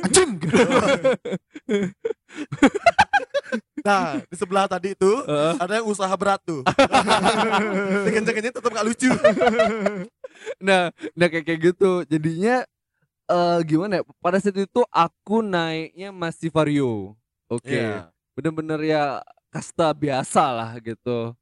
Anjim. 0.00 0.40
Nah, 3.84 4.16
di 4.24 4.36
sebelah 4.40 4.64
tadi 4.64 4.96
itu 4.96 5.12
Heeh. 5.28 5.54
ada 5.60 5.72
yang 5.76 5.86
usaha 5.86 6.10
berat 6.16 6.40
tuh. 6.40 6.64
Kenceng-kencengnya 8.08 8.56
tetap 8.56 8.72
gak 8.72 8.86
lucu. 8.88 9.12
nah, 10.56 10.88
nah 11.12 11.26
kayak 11.28 11.44
kayak 11.44 11.60
gitu. 11.72 12.00
Jadinya 12.08 12.64
eh 13.28 13.58
gimana 13.68 14.00
ya? 14.00 14.02
Pada 14.24 14.40
saat 14.40 14.56
itu 14.56 14.80
aku 14.88 15.44
naiknya 15.44 16.16
masih 16.16 16.48
Vario. 16.48 17.12
Oke. 17.52 17.76
Iya. 17.76 18.08
Bener-bener 18.34 18.80
ya 18.82 19.02
kasta 19.48 19.90
biasa 19.90 20.42
lah 20.50 20.70
gitu. 20.78 21.32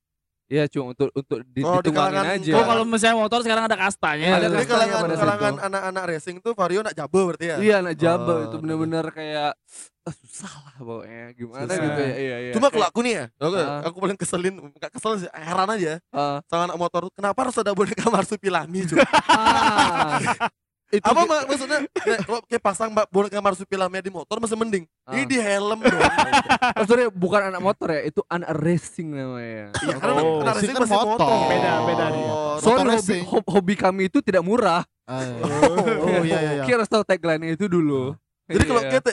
Ya 0.46 0.68
cuma 0.68 0.92
untuk 0.92 1.08
untuk 1.10 1.40
di, 1.48 1.64
Oh, 1.64 1.80
di 1.80 1.88
dituangin 1.88 2.12
kalangan- 2.12 2.36
aja. 2.36 2.52
Oh 2.52 2.64
kalau 2.68 2.84
misalnya 2.84 3.16
motor 3.16 3.40
sekarang 3.40 3.64
ada 3.64 3.72
kastanya. 3.74 4.36
Ada 4.36 4.46
Jadi 4.46 4.56
kastanya 4.60 4.68
kalangan 4.92 5.16
kalangan 5.16 5.54
anak-anak 5.64 6.02
racing 6.06 6.36
tuh 6.38 6.52
Vario 6.52 6.84
nak 6.84 6.92
jabo 6.92 7.24
berarti 7.24 7.46
ya. 7.48 7.56
Iya, 7.56 7.76
nah 7.80 7.94
jaba 7.94 8.34
Oh, 8.34 8.44
itu 8.44 8.56
bener-bener 8.58 9.04
kayak 9.08 9.56
ah, 10.02 10.14
susah 10.14 10.52
lah 10.52 10.74
pokoknya. 10.76 11.24
Gimana 11.32 11.64
Susah. 11.66 11.80
gitu 11.82 12.00
ya. 12.02 12.12
Iya, 12.14 12.36
iya. 12.38 12.52
Cuma 12.52 12.68
kalau 12.68 12.84
aku 12.84 13.00
nih 13.00 13.12
ya, 13.14 13.24
aku, 13.34 13.56
Ah. 13.56 13.80
aku 13.80 13.96
paling 13.96 14.18
keselin, 14.18 14.54
gak 14.76 14.92
kesel 14.92 15.12
sih, 15.16 15.30
heran 15.32 15.68
aja 15.70 15.92
eh, 15.96 16.36
sama 16.44 16.62
anak 16.68 16.76
motor. 16.76 17.02
Kenapa 17.10 17.38
harus 17.40 17.56
ada 17.56 17.72
boneka 17.72 18.04
marsupilami 18.12 18.78
cuy? 18.84 19.00
ah, 19.32 20.20
Itu 20.92 21.08
Apa 21.08 21.24
mak- 21.24 21.48
maksudnya? 21.48 21.88
Kalau 22.20 22.44
kayak 22.44 22.60
pasang 22.60 22.92
mbak 22.92 23.08
boneka 23.08 23.40
marsupilami 23.40 23.96
di 23.98 24.12
motor 24.12 24.36
masih 24.36 24.54
mending. 24.54 24.84
Ini 25.08 25.18
Ah. 25.18 25.24
di 25.24 25.38
helm 25.38 25.80
dong. 25.80 25.88
oh, 26.76 26.84
sorry, 26.84 27.08
bukan 27.08 27.48
anak 27.48 27.58
motor 27.58 27.88
ya, 27.90 28.04
itu 28.04 28.20
anak 28.26 28.52
racing 28.54 29.08
namanya. 29.08 29.72
Iya, 29.74 29.94
karena 29.96 30.20
Oh, 30.20 30.44
anak 30.44 30.54
racing 30.54 30.70
kan 30.70 30.82
masih 30.84 30.98
motor. 30.98 31.16
motor. 31.16 31.48
Beda, 31.48 31.72
beda 31.82 32.04
dia. 32.06 32.32
Sorry, 32.58 32.76
Motor 32.76 32.84
hobi, 32.84 32.92
racing. 32.94 33.22
hob- 33.24 33.48
hobi 33.48 33.74
kami 33.74 34.02
itu 34.06 34.18
tidak 34.20 34.42
murah. 34.42 34.84
Ah, 35.02 35.24
Oh 36.12 36.20
iya 36.20 36.38
iya 36.38 36.52
iya. 36.52 36.62
Kita 36.62 36.76
harus 36.78 36.90
tahu 36.90 37.02
tagline 37.02 37.42
itu 37.50 37.64
dulu. 37.66 38.12
Jadi 38.44 38.64
kalau 38.66 38.82
Iya. 38.82 38.90
kita 38.92 39.10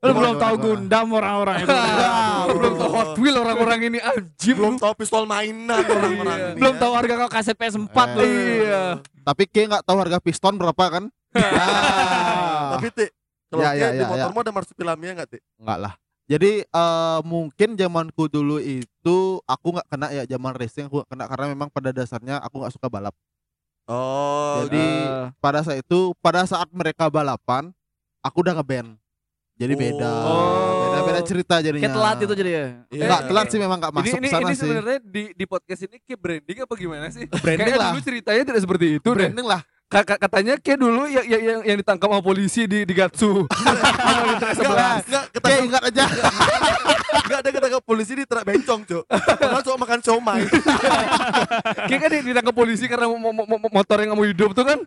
Lu 0.00 0.12
belum 0.12 0.34
tahu? 0.34 0.54
Gundam 0.56 1.06
orang-orang 1.10 1.56
itu. 1.60 1.68
Belum 2.50 2.72
tahu 2.74 2.90
Hot 2.90 3.12
Wheel 3.14 3.36
orang-orang 3.36 3.80
ini 3.84 3.98
anjing 4.00 4.56
belum 4.56 4.74
lu. 4.74 4.80
tahu 4.80 4.92
pistol 4.96 5.22
mainan 5.22 5.70
orang-orang 5.78 6.34
Iya. 6.34 6.48
ini. 6.48 6.58
belum 6.58 6.74
ya. 6.74 6.80
tahu 6.80 6.92
harga 6.94 7.14
kalau 7.14 7.30
kaset 7.30 7.54
PS4 7.54 7.94
Eh. 7.94 8.08
lu. 8.10 8.24
Iya. 8.24 8.84
Tapi 9.22 9.42
Ki 9.46 9.60
nggak 9.66 9.84
tahu 9.84 9.96
harga 9.96 10.18
piston 10.18 10.54
berapa 10.56 10.84
kan? 10.90 11.04
Ah, 11.36 12.68
Tapi 12.74 12.88
Ti, 12.90 13.06
kalau 13.46 13.62
Ya, 13.62 13.70
ya, 13.72 13.88
di 13.92 13.98
ya, 13.98 14.06
motormu 14.06 14.38
ada 14.40 14.52
marsupilamnya 14.52 15.10
enggak, 15.14 15.28
Ti? 15.30 15.38
Enggak 15.56 15.78
lah. 15.78 15.92
Jadi 16.26 16.52
eh, 16.62 17.18
mungkin 17.22 17.68
zamanku 17.74 18.26
dulu 18.26 18.56
itu 18.58 19.16
aku 19.44 19.66
nggak 19.72 19.86
kena 19.86 20.06
ya 20.10 20.22
zaman 20.24 20.52
racing 20.54 20.86
aku 20.86 21.02
kena 21.04 21.26
karena 21.26 21.46
memang 21.48 21.68
pada 21.68 21.90
dasarnya 21.90 22.38
aku 22.38 22.56
nggak 22.56 22.72
suka 22.72 22.86
balap. 22.86 23.14
Oh, 23.84 24.62
Jadi 24.64 24.78
Eh, 24.80 25.26
pada 25.36 25.60
saat 25.60 25.80
itu 25.80 26.14
pada 26.16 26.44
saat 26.44 26.70
mereka 26.70 27.06
balapan 27.06 27.70
aku 28.20 28.40
udah 28.40 28.54
ngeband. 28.54 28.99
Jadi 29.60 29.74
beda. 29.76 30.08
Oh. 30.24 30.80
Beda 30.80 31.00
beda 31.04 31.20
cerita 31.20 31.54
jadinya. 31.60 31.84
Kayak 31.84 31.96
telat 32.00 32.16
itu 32.24 32.32
jadi 32.34 32.50
ya. 32.50 32.64
Iya. 32.88 33.02
Enggak 33.04 33.20
telat 33.28 33.46
sih 33.46 33.58
memang 33.60 33.76
nggak 33.76 33.92
Ini 33.92 34.00
masuk 34.00 34.16
ini, 34.16 34.28
sana 34.28 34.40
ini 34.40 34.54
sih. 34.56 34.60
sebenarnya 34.64 34.98
di 35.04 35.22
di 35.36 35.44
podcast 35.44 35.80
ini 35.84 35.96
kayak 36.00 36.18
branding 36.18 36.58
apa 36.64 36.74
gimana 36.74 37.06
sih? 37.12 37.24
Branding 37.44 37.66
Kayak 37.68 37.76
lah. 37.76 37.90
dulu 37.92 38.00
ceritanya 38.00 38.42
tidak 38.42 38.60
seperti 38.64 38.86
itu 38.96 39.08
deh. 39.10 39.28
Branding 39.28 39.44
lah. 39.46 39.60
Ka- 39.90 40.06
ka- 40.06 40.20
katanya 40.22 40.54
kayak 40.56 40.78
dulu 40.78 41.02
yang 41.04 41.26
yang, 41.26 41.42
yang, 41.42 41.58
yang 41.66 41.76
ditangkap 41.76 42.08
sama 42.08 42.22
polisi 42.22 42.62
di 42.64 42.86
di 42.86 42.94
Gatsu. 42.94 43.44
Enggak, 44.30 45.02
enggak, 45.04 45.24
ketangkap, 45.34 45.64
ingat 45.66 45.82
aja. 45.82 46.04
enggak 47.26 47.38
ada 47.42 47.50
ketangkap 47.50 47.82
polisi 47.82 48.12
di 48.14 48.24
terak 48.24 48.44
bencong, 48.46 48.80
Cuk. 48.86 49.04
Padahal 49.10 49.62
cuma 49.62 49.76
makan 49.82 50.00
somai. 50.00 50.40
kayak 51.84 52.00
kan 52.00 52.10
ditangkap 52.22 52.54
polisi 52.54 52.84
karena 52.86 53.06
mo- 53.10 53.18
mo- 53.18 53.34
mo- 53.34 53.60
mo- 53.60 53.72
motor 53.72 53.96
yang 53.98 54.14
nggak 54.14 54.18
mau 54.18 54.28
hidup 54.28 54.50
tuh 54.52 54.64
kan. 54.64 54.78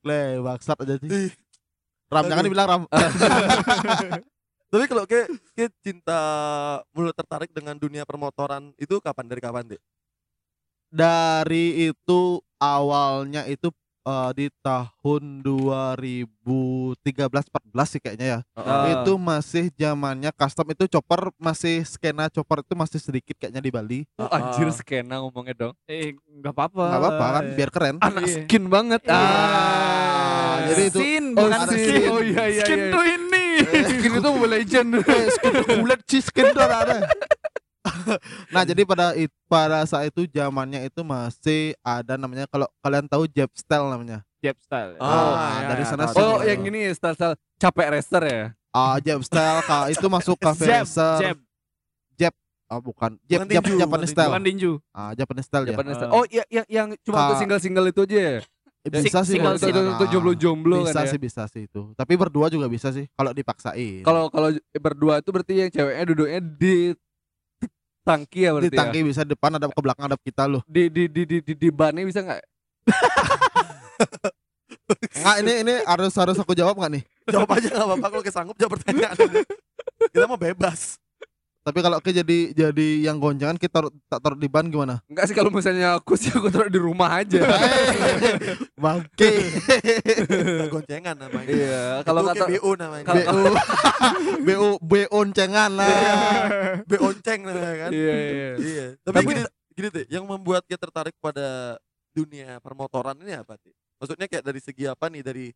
Le, 0.00 0.20
bangsat 0.40 0.78
aja 0.80 0.94
sih. 0.98 1.28
Ram 2.08 2.24
jangan 2.24 2.44
dibilang 2.44 2.68
Ram. 2.68 2.82
Tapi 4.72 4.84
kalau 4.84 5.04
ke 5.08 5.24
ke 5.56 5.72
cinta 5.80 6.20
mulai 6.92 7.12
tertarik 7.16 7.50
dengan 7.56 7.76
dunia 7.76 8.04
permotoran 8.04 8.72
itu 8.76 9.00
kapan 9.00 9.26
dari 9.28 9.40
kapan, 9.40 9.64
Ti? 9.64 9.78
Dari 10.92 11.88
itu 11.88 12.20
awalnya 12.60 13.44
itu 13.48 13.72
eh, 14.08 14.30
di 14.32 14.46
tahun 14.58 15.22
2013 15.40 17.04
14 17.28 17.52
sih 17.86 18.00
kayaknya 18.00 18.26
ya. 18.26 18.38
Ah. 18.54 18.88
Itu 18.98 19.16
masih 19.16 19.68
zamannya 19.70 20.32
custom 20.32 20.66
itu 20.68 20.88
chopper 20.88 21.28
masih 21.36 21.84
skena 21.84 22.26
chopper 22.26 22.60
itu 22.60 22.72
masih 22.72 22.98
sedikit 22.98 23.36
kayaknya 23.36 23.60
di 23.60 23.68
Bali. 23.68 24.00
Oh, 24.16 24.26
anjir 24.26 24.72
skena 24.72 25.20
ngomongnya 25.20 25.54
dong. 25.54 25.74
Eh, 25.84 26.16
enggak 26.26 26.52
apa-apa. 26.52 26.84
Nggak 26.88 27.00
apa-apa 27.00 27.24
kan 27.30 27.44
biar 27.52 27.70
keren. 27.70 27.96
Anak 28.00 28.24
Iya. 28.24 28.34
skin 28.40 28.64
banget. 28.66 29.02
Ah, 29.06 29.18
Ah. 29.18 30.54
jadi 30.66 30.82
itu 30.88 30.98
Sin, 30.98 31.24
Oh, 31.32 31.44
bukan 31.44 31.60
skin. 31.64 31.78
skin. 31.78 32.08
Oh 32.08 32.20
iya 32.22 32.44
iya. 32.48 32.62
Skin 32.64 32.78
iya. 32.80 32.90
tuh 32.90 33.04
ini. 33.04 33.46
skin 33.68 34.12
itu 34.14 34.28
Mobile 34.28 34.52
Legend. 34.54 34.88
Eh, 34.98 35.26
skin 35.30 35.54
kulit 35.62 36.00
sih 36.06 36.20
skin 36.20 36.46
tuh 36.50 36.62
ada. 36.62 36.76
ada. 36.82 36.96
nah 38.54 38.62
jadi 38.62 38.82
pada 38.82 39.12
it- 39.14 39.34
pada 39.44 39.82
saat 39.82 40.08
itu 40.08 40.24
zamannya 40.26 40.84
itu 40.84 41.00
masih 41.00 41.76
ada 41.80 42.14
namanya 42.14 42.44
kalau 42.46 42.68
kalian 42.78 43.04
tahu 43.04 43.24
Jab 43.26 43.50
Style 43.52 43.86
namanya. 43.86 44.24
Jab 44.38 44.54
style. 44.56 44.94
Oh, 44.96 45.02
Ah, 45.02 45.58
iya, 45.58 45.66
dari 45.68 45.82
sana 45.82 46.06
sih. 46.06 46.14
Oh, 46.16 46.38
yang 46.40 46.62
ini 46.62 46.86
style-style 46.92 47.34
capek 47.56 47.90
racer 47.90 48.22
ya. 48.22 48.42
Ah 48.70 48.94
Jab 48.98 49.18
Style 49.20 49.60
ka, 49.62 49.90
itu 49.90 50.06
masuk 50.06 50.38
cafe 50.38 50.62
Jab, 50.64 50.86
racer. 50.86 51.34
jab, 52.14 52.34
Ah 52.68 52.78
bukan. 52.78 53.16
Jab 53.24 53.42
Bukan 53.42 53.50
Jab 53.50 53.64
tinju, 53.64 53.78
Japanese 53.80 54.12
Style. 54.12 54.28
bukan 54.28 54.44
tinju. 54.44 54.72
Ah 54.90 55.10
Japanese 55.12 55.46
Style 55.46 55.64
ya. 55.64 55.70
Japanese 55.72 55.96
style. 55.96 56.12
Ah. 56.12 56.14
Oh, 56.14 56.24
iya 56.24 56.44
yang 56.48 56.66
yang 56.68 56.86
cuma 57.00 57.16
untuk 57.24 57.40
single-single 57.40 57.86
itu 57.88 58.00
aja 58.04 58.14
ya. 58.14 58.34
Eh, 58.78 58.90
Bisa 58.94 59.20
sih 59.20 59.34
single 59.34 59.56
untuk- 59.56 59.68
sana. 59.68 59.90
untuk 59.90 60.06
jomblo-jomblo 60.06 60.76
bisa 60.82 60.94
kan 60.94 61.04
ya. 61.04 61.10
sih 61.10 61.18
bisa 61.18 61.42
sih 61.50 61.62
itu. 61.64 61.82
Tapi 61.92 62.12
berdua 62.14 62.46
juga 62.46 62.70
bisa 62.70 62.88
sih 62.88 63.10
kalau 63.10 63.32
dipaksain. 63.32 64.06
Kalau 64.06 64.28
kalau 64.28 64.48
berdua 64.72 65.18
itu 65.18 65.28
berarti 65.28 65.52
yang 65.56 65.68
ceweknya 65.68 66.04
duduknya 66.06 66.38
di 66.40 66.74
tangki 68.08 68.48
ya 68.48 68.56
di 68.56 68.72
berarti 68.72 68.78
tangki 68.80 68.98
bisa 69.04 69.22
depan 69.28 69.60
ada 69.60 69.68
ke 69.68 69.82
belakang 69.84 70.04
ada 70.08 70.16
kita 70.16 70.48
loh. 70.48 70.64
ya. 70.64 70.72
Di 70.72 70.82
di 70.88 71.04
di 71.12 71.22
di 71.28 71.36
di, 71.44 71.52
di 71.52 71.68
bannya 71.68 72.08
bisa 72.08 72.24
nggak? 72.24 72.40
Enggak 74.88 75.36
ini 75.44 75.52
ini 75.64 75.74
harus 75.84 76.12
harus 76.16 76.36
aku 76.40 76.56
jawab 76.56 76.80
nggak 76.80 76.92
nih? 76.96 77.02
Jawab 77.28 77.48
aja 77.52 77.68
enggak 77.68 77.86
apa-apa 77.92 78.06
kalau 78.08 78.24
kesanggup 78.24 78.56
jawab 78.56 78.80
pertanyaan. 78.80 79.16
Kita 80.12 80.24
mau 80.24 80.40
bebas. 80.40 80.96
Tapi 81.68 81.84
kalau 81.84 82.00
ke 82.00 82.16
jadi 82.16 82.56
jadi 82.56 82.88
yang 83.04 83.20
gonjangan 83.20 83.60
kita 83.60 83.68
taruh, 83.68 83.92
tak 84.08 84.24
taruh 84.24 84.40
di 84.40 84.48
ban 84.48 84.64
gimana? 84.72 85.04
Enggak 85.04 85.28
sih 85.28 85.36
kalau 85.36 85.52
misalnya 85.52 86.00
aku 86.00 86.16
sih 86.16 86.32
aku 86.32 86.48
taruh 86.48 86.72
di 86.72 86.80
rumah 86.80 87.20
aja. 87.20 87.44
Bangke. 88.88 89.52
Goncengan 90.72 91.12
namanya. 91.20 91.52
Iya, 91.52 91.84
kalau 92.08 92.24
kata 92.24 92.48
BO 92.48 92.70
namanya. 92.72 93.04
BU 93.12 93.52
BU 94.48 94.68
beoncengan 95.18 95.70
lah. 95.74 95.88
Beonceng 96.90 97.40
namanya 97.42 97.76
kan. 97.76 97.90
Iya 97.90 98.14
iya. 98.14 98.48
Iya. 98.56 98.86
Tapi, 99.02 99.16
Tapi- 99.16 99.28
gini, 99.28 99.42
gini 99.74 99.88
tuh, 99.90 100.04
yang 100.06 100.24
membuat 100.24 100.62
kita 100.62 100.78
tertarik 100.80 101.14
pada 101.18 101.76
dunia 102.10 102.58
permotoran 102.58 103.18
ini 103.18 103.34
apa 103.34 103.58
sih? 103.58 103.74
Maksudnya 103.98 104.26
kayak 104.26 104.44
dari 104.44 104.60
segi 104.62 104.84
apa 104.86 105.10
nih? 105.10 105.22
Dari 105.22 105.46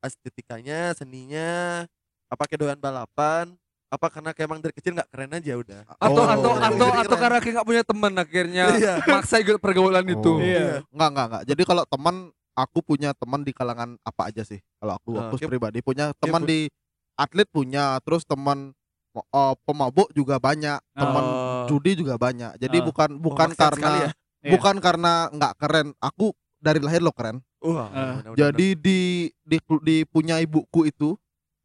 estetikanya, 0.00 0.96
seninya, 0.96 1.84
apa 2.26 2.42
kayak 2.44 2.60
doyan 2.60 2.80
balapan? 2.80 3.52
Apa 3.90 4.06
karena 4.06 4.30
kayak 4.30 4.46
emang 4.46 4.60
dari 4.62 4.72
kecil 4.72 4.94
nggak 4.94 5.10
keren 5.10 5.34
aja 5.34 5.52
udah? 5.52 5.80
Atau 5.98 6.22
Oh. 6.22 6.26
atau 6.26 6.50
atau 6.54 6.86
keren. 6.88 7.02
atau 7.04 7.16
karena 7.18 7.38
kayak 7.38 7.54
nggak 7.58 7.68
punya 7.68 7.82
teman 7.82 8.12
akhirnya 8.14 8.64
Iya. 8.72 8.94
maksa 9.04 9.36
ikut 9.36 9.58
pergaulan 9.58 10.06
itu. 10.06 10.30
Oh. 10.30 10.40
Iya. 10.40 10.86
Enggak 10.88 11.08
enggak 11.10 11.26
enggak. 11.26 11.42
Jadi 11.44 11.62
kalau 11.66 11.84
teman 11.84 12.16
aku 12.54 12.78
punya 12.80 13.10
teman 13.12 13.40
di 13.42 13.50
kalangan 13.50 13.98
apa 14.00 14.22
aja 14.30 14.46
sih? 14.46 14.62
Kalau 14.78 14.94
aku 14.94 15.10
Ah, 15.18 15.26
aku 15.26 15.36
kayak- 15.36 15.50
pribadi 15.50 15.78
punya 15.82 16.14
teman 16.16 16.46
di 16.46 16.70
atlet 17.18 17.48
punya, 17.50 17.98
terus 18.00 18.22
teman 18.22 18.70
eh, 19.12 19.54
pemabuk 19.66 20.08
juga 20.14 20.38
banyak, 20.38 20.78
teman 20.94 21.24
Oh. 21.24 21.66
judi 21.66 21.98
juga 21.98 22.14
banyak. 22.14 22.56
Jadi 22.56 22.78
Ah. 22.78 22.84
bukan 22.86 23.10
bukan 23.18 23.50
karena 23.54 23.90
ya? 23.90 24.10
Iya. 24.40 24.50
bukan 24.56 24.76
karena 24.80 25.28
nggak 25.30 25.52
keren. 25.60 25.92
Aku 26.00 26.32
dari 26.56 26.80
lahir 26.80 27.04
lo 27.04 27.12
keren. 27.12 27.44
Wah, 27.60 27.92
Ah. 27.92 28.24
benar-benar. 28.24 28.36
Jadi 28.38 28.66
di 28.78 29.00
di 29.44 29.56
di 29.84 29.96
punya 30.08 30.40
ibuku 30.40 30.88
itu, 30.88 31.18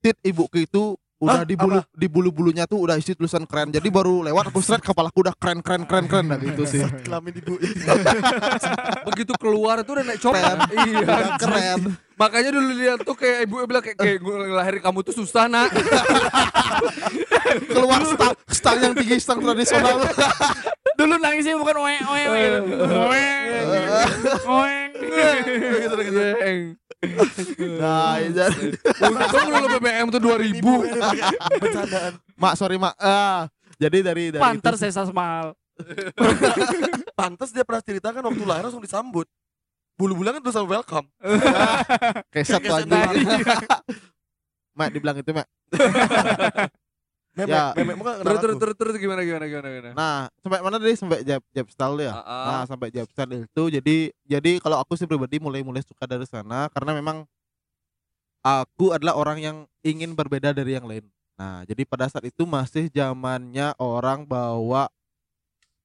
tit 0.03 0.19
ibuku 0.21 0.67
itu 0.67 0.99
udah 1.15 1.41
Hah? 1.41 1.47
di 1.47 1.55
bulu 1.55 1.79
di 1.95 2.07
bulu-bulunya 2.11 2.67
tuh 2.67 2.83
udah 2.83 2.99
isi 2.99 3.15
tulisan 3.15 3.47
keren. 3.47 3.71
Jadi 3.71 3.87
baru 3.87 4.19
lewat 4.27 4.51
aku 4.51 4.59
seret 4.59 4.83
kepalaku 4.83 5.23
udah 5.23 5.31
keren 5.39 5.63
keren 5.63 5.87
keren 5.87 6.05
keren 6.11 6.25
nah 6.27 6.35
gitu 6.35 6.67
sih. 6.67 6.83
Kelamin 7.07 7.39
ibu. 7.39 7.55
Begitu 9.07 9.33
keluar 9.39 9.79
itu 9.79 9.91
udah 9.95 10.03
naik 10.03 10.19
copet. 10.19 10.57
Iya. 10.75 11.39
Keren. 11.39 11.79
Makanya 12.15 12.49
dulu 12.55 12.71
lihat 12.79 12.99
tuh 13.03 13.15
kayak 13.15 13.43
ibu 13.43 13.59
bilang 13.67 13.83
kayak, 13.83 13.97
kayak 13.99 14.19
ngelahirin 14.23 14.79
kamu 14.79 14.99
tuh 15.03 15.15
susah 15.19 15.51
nak. 15.51 15.67
Keluar 17.67 18.01
stang, 18.07 18.33
stang 18.47 18.77
yang 18.79 18.93
tinggi 18.95 19.19
stang 19.19 19.43
tradisional. 19.43 19.99
Dulu 20.95 21.13
nangisnya 21.19 21.59
bukan 21.59 21.75
oeng 21.75 22.05
oeng 22.07 22.63
gitu. 22.71 22.83
Oeng. 22.87 23.43
Oeng. 24.47 24.89
gitu 25.83 25.95
gitu. 26.07 26.21
Nah, 27.83 28.17
jadi 28.23 28.73
Untung 29.03 29.47
dulu 29.51 29.67
BBM 29.77 30.07
tuh 30.07 30.21
2000. 30.23 30.63
Bercandaan. 31.59 32.13
mak 32.39 32.53
sorry 32.55 32.79
mak. 32.79 32.95
Ah, 32.95 33.51
jadi 33.75 33.99
dari 33.99 34.31
dari 34.31 34.41
Panter 34.41 34.79
saya 34.79 35.03
mahal. 35.11 35.51
Pantes 37.19 37.51
dia 37.51 37.67
pernah 37.67 37.83
cerita 37.83 38.15
kan 38.15 38.23
waktu 38.23 38.43
lahir 38.47 38.63
langsung 38.71 38.83
disambut. 38.83 39.27
Bulu-bulu 39.95 40.27
kan 40.27 40.43
tulisan 40.43 40.67
welcome. 40.67 41.07
keset 42.33 42.59
tuh 42.59 42.67
Keset 42.67 42.91
anjing. 42.91 43.47
Mak 44.75 44.87
dibilang 44.91 45.15
itu 45.15 45.31
mak. 45.31 45.47
Memek, 47.35 47.51
Ya. 47.51 47.75
memek 47.75 47.99
muka 47.99 48.23
Terus 48.23 48.39
terus 48.39 48.55
terus 48.55 48.75
terus 48.79 48.95
gimana 48.95 49.19
gimana 49.19 49.43
gimana 49.51 49.67
gimana. 49.67 49.91
Nah, 49.91 50.17
sampai 50.39 50.59
mana 50.63 50.79
tadi 50.79 50.95
sampai 50.95 51.19
jab 51.27 51.43
jab 51.51 51.67
style 51.67 52.07
ya? 52.07 52.15
Ah, 52.15 52.23
ah. 52.23 52.43
Nah, 52.47 52.63
sampai 52.63 52.87
jab 52.95 53.07
style 53.11 53.43
itu 53.43 53.63
jadi 53.75 53.95
jadi 54.23 54.51
kalau 54.63 54.79
aku 54.79 54.95
sih 54.95 55.03
pribadi 55.03 55.43
mulai-mulai 55.43 55.83
suka 55.83 56.07
dari 56.07 56.23
sana 56.23 56.71
karena 56.71 56.95
memang 56.95 57.27
aku 58.39 58.95
adalah 58.95 59.19
orang 59.19 59.43
yang 59.43 59.57
ingin 59.83 60.15
berbeda 60.15 60.55
dari 60.55 60.79
yang 60.79 60.87
lain. 60.87 61.03
Nah, 61.35 61.67
jadi 61.67 61.83
pada 61.83 62.07
saat 62.07 62.23
itu 62.23 62.47
masih 62.47 62.87
zamannya 62.87 63.75
orang 63.83 64.23
bawa 64.23 64.87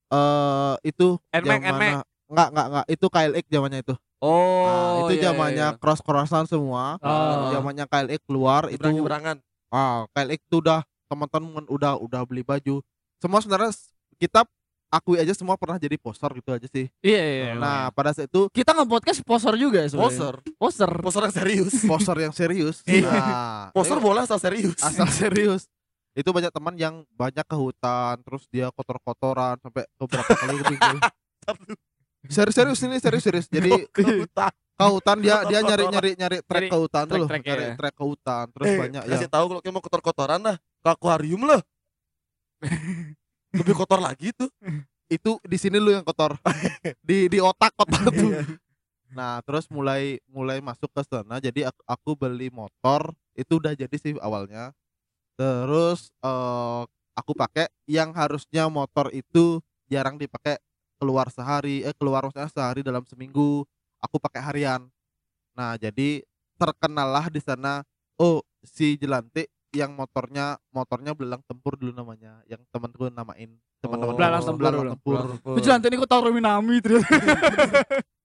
eh 0.06 0.74
itu 0.86 1.18
Nmax, 1.34 1.62
Nmax. 1.66 1.94
Enggak, 2.30 2.48
enggak, 2.54 2.66
enggak. 2.70 2.86
Itu 2.86 3.06
KLX 3.10 3.44
zamannya 3.50 3.80
itu. 3.82 3.94
Oh, 4.20 4.62
Nah, 4.62 4.92
itu 5.08 5.14
iya, 5.18 5.22
zamannya 5.32 5.66
iya. 5.74 5.78
cross-crossan 5.80 6.44
semua. 6.46 7.00
Oh. 7.02 7.50
Zamannya 7.50 7.84
KLX 7.90 8.20
keluar 8.28 8.62
itu 8.70 8.78
Berangan-berangan. 8.78 9.36
Ah, 9.72 10.06
KLX 10.14 10.40
itu 10.46 10.56
udah 10.62 10.80
teman-teman 11.10 11.64
udah 11.66 11.98
udah 11.98 12.22
beli 12.22 12.46
baju. 12.46 12.78
Semua 13.18 13.42
sebenarnya 13.42 13.74
kita 14.20 14.46
akui 14.90 15.16
aja 15.22 15.30
semua 15.32 15.54
pernah 15.54 15.78
jadi 15.78 15.94
poster 15.96 16.30
gitu 16.38 16.50
aja 16.50 16.66
sih. 16.66 16.86
Iya 17.00 17.22
iya. 17.22 17.50
Nah, 17.54 17.90
pada 17.94 18.10
saat 18.14 18.26
itu 18.30 18.50
kita 18.50 18.74
nge-podcast 18.74 19.22
poser 19.22 19.54
juga 19.58 19.86
sebenarnya. 19.86 20.06
Poser. 20.06 20.34
Poser. 20.58 20.90
Poser 21.00 21.22
yang 21.26 21.34
serius. 21.34 21.72
poster 21.86 22.16
yang 22.18 22.34
serius. 22.34 22.76
Iya. 22.90 23.10
Nah, 23.10 23.64
Poser 23.74 23.98
boleh 23.98 24.22
asal 24.26 24.38
serius. 24.42 24.78
asal 24.82 25.06
serius. 25.10 25.66
Itu 26.12 26.34
banyak 26.34 26.50
teman 26.50 26.74
yang 26.74 27.06
banyak 27.14 27.46
ke 27.46 27.56
hutan, 27.56 28.18
terus 28.26 28.42
dia 28.50 28.66
kotor-kotoran 28.74 29.62
sampai 29.62 29.86
beberapa 29.94 30.32
kali 30.34 30.58
ketinggal. 32.20 32.34
Serius-serius 32.36 32.80
ini 32.84 32.96
serius-serius. 33.00 33.46
Jadi 33.48 33.70
ke 33.90 34.02
hutan. 34.24 34.52
ke 34.80 34.86
hutan 34.88 35.16
dia 35.20 35.44
dia 35.44 35.60
nyari 35.60 35.84
trek 35.92 36.16
Nyari 36.16 36.68
ke 36.72 36.78
hutan 36.80 37.04
tuh 37.04 37.16
loh, 37.20 37.28
nyari 37.28 37.64
ya. 37.68 37.74
trek 37.76 37.94
ke 37.96 38.04
hutan. 38.04 38.44
Terus 38.52 38.66
Eh, 38.68 38.76
banyak 38.80 39.02
yang 39.04 39.12
kasih 39.20 39.28
tahu 39.28 39.44
kalau 39.52 39.60
kamu 39.60 39.74
mau 39.76 39.82
kotor-kotoran 39.84 40.40
lah 40.40 40.56
ke 40.56 40.88
akuarium 40.88 41.42
lah. 41.44 41.60
Lebih 43.56 43.74
kotor 43.76 44.00
lagi 44.00 44.32
tuh. 44.32 44.48
itu 45.10 45.42
di 45.42 45.58
sini 45.58 45.82
lu 45.82 45.90
yang 45.90 46.06
kotor. 46.06 46.38
di 47.08 47.26
di 47.26 47.38
otak 47.42 47.74
kotor 47.74 48.08
tuh. 48.14 48.30
Nah, 49.10 49.42
terus 49.42 49.66
mulai 49.66 50.22
mulai 50.30 50.62
masuk 50.62 50.86
ke 50.94 51.02
sana. 51.02 51.42
Jadi 51.42 51.66
aku, 51.66 51.82
aku 51.82 52.10
beli 52.14 52.46
motor 52.46 53.10
itu 53.34 53.58
udah 53.58 53.74
jadi 53.74 53.96
sih 53.98 54.14
awalnya. 54.22 54.70
Terus 55.34 56.14
eh 56.22 56.82
aku 57.18 57.34
pakai 57.34 57.66
yang 57.90 58.14
harusnya 58.14 58.70
motor 58.70 59.10
itu 59.10 59.58
jarang 59.90 60.14
dipakai 60.16 60.56
keluar 61.00 61.32
sehari, 61.32 61.80
eh 61.82 61.96
keluar 61.96 62.28
maksudnya 62.28 62.52
sehari 62.52 62.84
dalam 62.84 63.02
seminggu. 63.08 63.64
Aku 64.04 64.20
pakai 64.20 64.44
harian. 64.44 64.84
Nah, 65.56 65.80
jadi 65.80 66.20
terkenallah 66.60 67.32
di 67.32 67.40
sana 67.40 67.80
oh 68.20 68.44
si 68.60 69.00
Jelantik 69.00 69.48
yang 69.72 69.96
motornya 69.96 70.60
motornya 70.68 71.16
belalang 71.16 71.40
tempur 71.48 71.78
dulu 71.80 71.94
namanya 71.94 72.42
yang 72.44 72.60
temanku 72.68 73.06
namain 73.08 73.54
teman-teman 73.80 74.14
Belalang 74.18 74.42
tempur 74.44 74.60
belalang 74.60 74.88
tempur 74.92 75.14
nanti 75.56 75.86
ini 75.88 75.96
kok 75.96 76.10
tahu 76.10 76.20
Minami 76.28 76.76
terus. 76.84 77.04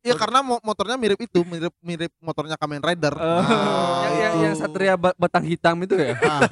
Iya 0.06 0.14
karena 0.22 0.46
mo- 0.46 0.62
motornya 0.62 1.02
mirip 1.02 1.18
itu, 1.18 1.42
mirip 1.42 1.74
mirip 1.82 2.14
motornya 2.22 2.54
Kamen 2.62 2.78
Rider. 2.78 3.18
Oh. 3.18 3.42
Nah, 3.42 4.06
yang, 4.06 4.14
yang, 4.14 4.34
yang 4.38 4.54
satria 4.54 4.94
ba- 4.94 5.18
batang 5.18 5.42
hitam 5.42 5.82
itu 5.82 5.98
ya. 5.98 6.14
Nah, 6.14 6.46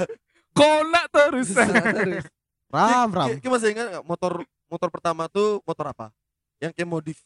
Konak 0.57 1.05
terus. 1.13 1.53
Terus. 1.53 2.25
ram 2.73 3.09
ram. 3.13 3.29
Ki, 3.29 3.45
Ki 3.45 3.47
masih 3.53 3.77
ingat 3.77 4.01
motor 4.09 4.41
motor 4.73 4.89
pertama 4.89 5.29
tuh 5.29 5.61
motor 5.61 5.85
apa? 5.87 6.09
Yang 6.57 6.73
kayak 6.73 6.89
modif. 6.89 7.17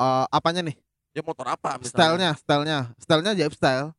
Eh, 0.00 0.26
apanya 0.30 0.62
nih? 0.64 0.76
Ya 1.10 1.20
motor 1.20 1.44
apa 1.44 1.76
misalnya? 1.76 1.90
Stylenya, 1.90 2.30
stylenya, 2.38 2.78
stylenya 2.96 3.32
Jeep 3.34 3.52
style. 3.52 3.90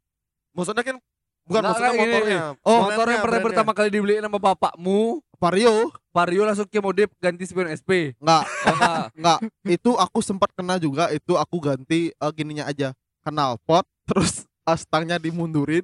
Maksudnya 0.55 0.81
kan 0.81 0.95
bukan 1.43 1.61
Nggak, 1.61 1.69
maksudnya 1.69 1.91
motornya. 1.93 2.39
Oh, 2.39 2.71
Brandnya, 2.71 2.79
motor 2.87 3.05
yang 3.05 3.21
pernah 3.21 3.21
brandnya. 3.21 3.47
pertama 3.51 3.71
kali 3.75 3.89
dibeliin 3.91 4.23
sama 4.23 4.39
bapakmu, 4.39 4.99
Vario, 5.35 5.75
Vario 6.09 6.41
langsung 6.45 6.65
ke 6.65 6.79
modif 6.79 7.09
ganti 7.17 7.43
spion 7.43 7.67
SP. 7.67 8.13
enggak, 8.17 8.43
Oh, 8.47 8.75
enggak. 9.17 9.39
Itu 9.67 9.91
aku 9.97 10.19
sempat 10.21 10.49
kena 10.53 10.77
juga. 10.77 11.11
Itu 11.11 11.35
aku 11.35 11.59
ganti 11.59 12.09
eh, 12.09 12.31
gininya 12.31 12.65
aja, 12.65 12.95
knalpot, 13.21 13.83
terus 14.09 14.47
eh, 14.47 14.77
stangnya 14.79 15.19
dimundurin, 15.19 15.83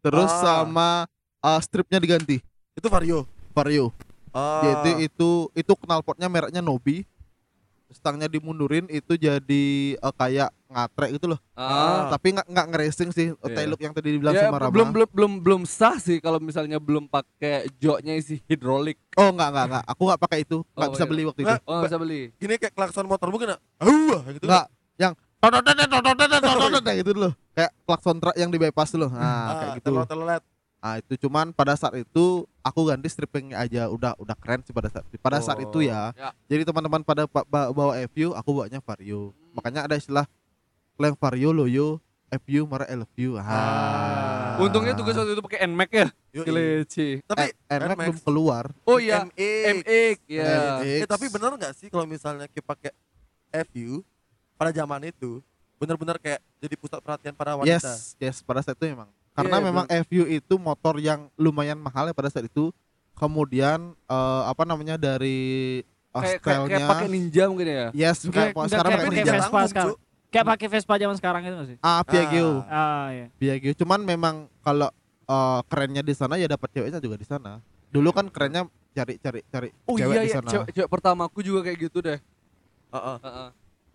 terus 0.00 0.32
Ah. 0.40 0.64
sama 0.64 0.88
eh, 1.44 1.60
stripnya 1.60 2.00
diganti. 2.00 2.40
Itu 2.72 2.88
Vario. 2.88 3.28
Vario. 3.52 3.92
Ah. 4.30 4.62
Jadi 4.62 5.04
itu 5.04 5.30
itu 5.52 5.72
knalpotnya 5.76 6.26
mereknya 6.26 6.60
Nobi. 6.60 7.04
Stangnya 7.88 8.28
dimundurin 8.28 8.84
itu 8.86 9.16
jadi 9.16 9.64
eh, 9.96 10.14
kayak 10.14 10.52
ngatre 10.68 11.08
gitu 11.10 11.26
loh. 11.26 11.40
Ah. 11.54 12.12
Tapi 12.12 12.36
nggak 12.36 12.46
nggak 12.46 12.66
ngeracing 12.68 13.10
sih 13.10 13.32
Iya. 13.32 13.48
tail 13.50 13.68
look 13.68 13.80
yang 13.80 13.96
tadi 13.96 14.12
dibilang 14.12 14.36
Ya, 14.36 14.44
sama 14.44 14.60
Rama. 14.60 14.68
belum 14.68 14.88
belum 14.92 15.08
belum 15.08 15.32
belum 15.40 15.62
sah 15.64 15.96
sih 15.96 16.20
kalau 16.20 16.36
misalnya 16.36 16.76
belum 16.76 17.08
pakai 17.08 17.64
joknya 17.76 18.12
isi 18.12 18.44
hidrolik. 18.44 19.00
Oh 19.14 19.32
nggak 19.32 19.48
nggak 19.48 19.64
nggak. 19.66 19.84
Aku 19.88 20.02
nggak 20.04 20.20
pakai 20.20 20.38
itu. 20.44 20.60
Nggak 20.68 20.84
Oh, 20.84 20.92
bisa 20.92 21.00
iya. 21.00 21.08
beli 21.08 21.22
waktu 21.24 21.40
itu. 21.40 21.48
Nggak, 21.48 21.60
Oh, 21.64 21.72
nggak 21.72 21.88
bisa 21.88 21.98
beli. 21.98 22.20
Gini 22.36 22.54
kayak 22.56 22.74
klakson 22.76 23.06
motor 23.08 23.28
bukan? 23.28 23.48
ah? 23.50 23.60
Auh, 23.80 24.20
gitu. 24.28 24.44
Nggak. 24.44 24.66
Yang 24.98 25.12
tototet 25.38 25.76
tototet 25.88 26.28
tototet 26.34 26.82
kayak 26.84 26.98
gitu 27.00 27.10
loh. 27.16 27.32
Kayak 27.54 27.72
klakson 27.82 28.16
truk 28.20 28.36
yang 28.36 28.50
di 28.52 28.58
bypass 28.58 28.92
loh. 28.92 29.08
Nah 29.08 29.48
kayak 29.56 29.70
gitu. 29.80 29.88
Telet-telet. 29.96 30.42
Nah 30.78 30.94
itu 30.96 31.18
cuman 31.18 31.50
pada 31.50 31.74
saat 31.74 31.90
itu 31.92 32.24
aku 32.60 32.80
ganti 32.86 33.06
strippingnya 33.06 33.58
aja 33.58 33.90
udah 33.90 34.14
udah 34.16 34.36
keren 34.38 34.62
sih 34.62 34.70
pada 34.70 34.86
saat 34.86 35.02
pada 35.12 35.38
saat 35.40 35.58
itu 35.58 35.82
ya. 35.82 36.14
Ya. 36.14 36.30
Jadi 36.46 36.62
teman-teman 36.64 37.02
pada 37.02 37.26
pa- 37.26 37.42
ba- 37.42 37.70
bawa 37.70 37.98
FU, 38.06 38.30
aku 38.30 38.48
bawanya 38.52 38.78
Vario. 38.78 39.34
Makanya 39.52 39.84
ada 39.84 39.98
istilah 39.98 40.24
kleng 40.94 41.18
Vario 41.18 41.50
loyo 41.50 41.98
FU 42.30 42.62
mara 42.64 42.86
LFU. 42.86 43.34
Ah. 43.36 44.54
Untungnya 44.58 44.92
tugas 44.92 45.14
waktu 45.14 45.32
itu 45.32 45.42
pakai 45.42 45.66
NMAX 45.66 45.90
ya. 45.90 46.06
Keleci. 46.36 47.08
Tapi 47.24 47.50
Eh, 47.50 47.76
NMAX 47.76 47.98
belum 48.04 48.18
keluar. 48.22 48.64
Oh 48.84 48.98
iya, 48.98 49.22
MX. 49.24 49.64
MX 49.82 50.16
ya. 50.28 50.46
Eh, 50.78 51.06
tapi 51.06 51.26
bener 51.26 51.50
nggak 51.54 51.74
sih 51.74 51.88
kalau 51.88 52.06
misalnya 52.06 52.46
kita 52.46 52.62
pakai 52.64 52.92
FU 53.66 54.06
pada 54.54 54.70
zaman 54.70 55.08
itu 55.08 55.42
bener-bener 55.78 56.18
kayak 56.18 56.38
jadi 56.58 56.74
pusat 56.74 56.98
perhatian 56.98 57.32
para 57.32 57.54
wanita. 57.54 57.70
Yes, 57.82 58.14
yes 58.18 58.36
pada 58.42 58.62
saat 58.62 58.74
itu 58.74 58.86
memang. 58.86 59.10
Karena 59.38 59.56
Iya, 59.56 59.66
memang 59.70 59.86
FU 60.02 60.24
itu 60.26 60.54
motor 60.58 60.98
yang 60.98 61.30
lumayan 61.38 61.78
mahal 61.78 62.10
ya 62.10 62.14
pada 62.14 62.26
saat 62.26 62.50
itu. 62.50 62.74
Kemudian 63.14 63.94
eh, 63.94 64.42
apa 64.46 64.62
namanya 64.62 64.98
dari 64.98 65.80
uh, 66.10 66.18
Kayak 66.18 66.42
kayak, 66.42 66.42
kayak 66.42 66.58
stylenya. 66.66 66.86
pakai 66.90 67.06
ninja 67.06 67.42
mungkin 67.46 67.66
ya. 67.66 67.86
Yes, 67.94 68.18
kayak 68.26 68.50
enggak 68.50 68.66
sekarang 68.68 68.90
kayak 68.90 69.00
pakai 69.00 69.14
ninja. 69.14 69.32
Vespa 69.38 69.60
sekarang. 69.66 69.96
Kayak 70.28 70.46
pakai 70.50 70.66
Vespa 70.68 70.94
zaman 70.98 71.16
sekarang 71.16 71.40
itu 71.40 71.54
nggak 71.54 71.68
sih? 71.70 71.78
Ah, 71.80 72.02
Piaggio. 72.02 72.48
Ah 72.66 73.06
iya. 73.14 73.26
Piaggio. 73.38 73.72
Cuman 73.78 74.02
memang 74.02 74.34
kalau 74.60 74.90
eh, 75.24 75.60
kerennya 75.66 76.02
di 76.02 76.14
sana 76.14 76.34
ya 76.34 76.46
dapat 76.46 76.68
ceweknya 76.70 76.98
juga 76.98 77.14
di 77.14 77.26
sana. 77.26 77.62
Dulu 77.88 78.10
kan 78.10 78.26
kerennya 78.28 78.66
cari 78.92 79.14
cari 79.16 79.40
cari 79.46 79.68
Oh 79.86 79.94
cewek 79.94 80.14
iya 80.14 80.22
di 80.22 80.28
iya, 80.28 80.36
sana. 80.42 80.50
cewek, 80.50 80.68
cewek 80.74 80.90
pertamaku 80.90 81.38
juga 81.40 81.62
kayak 81.62 81.78
gitu 81.80 81.98
deh. 82.02 82.18
Heeh. 82.90 83.16
Heeh. 83.22 83.48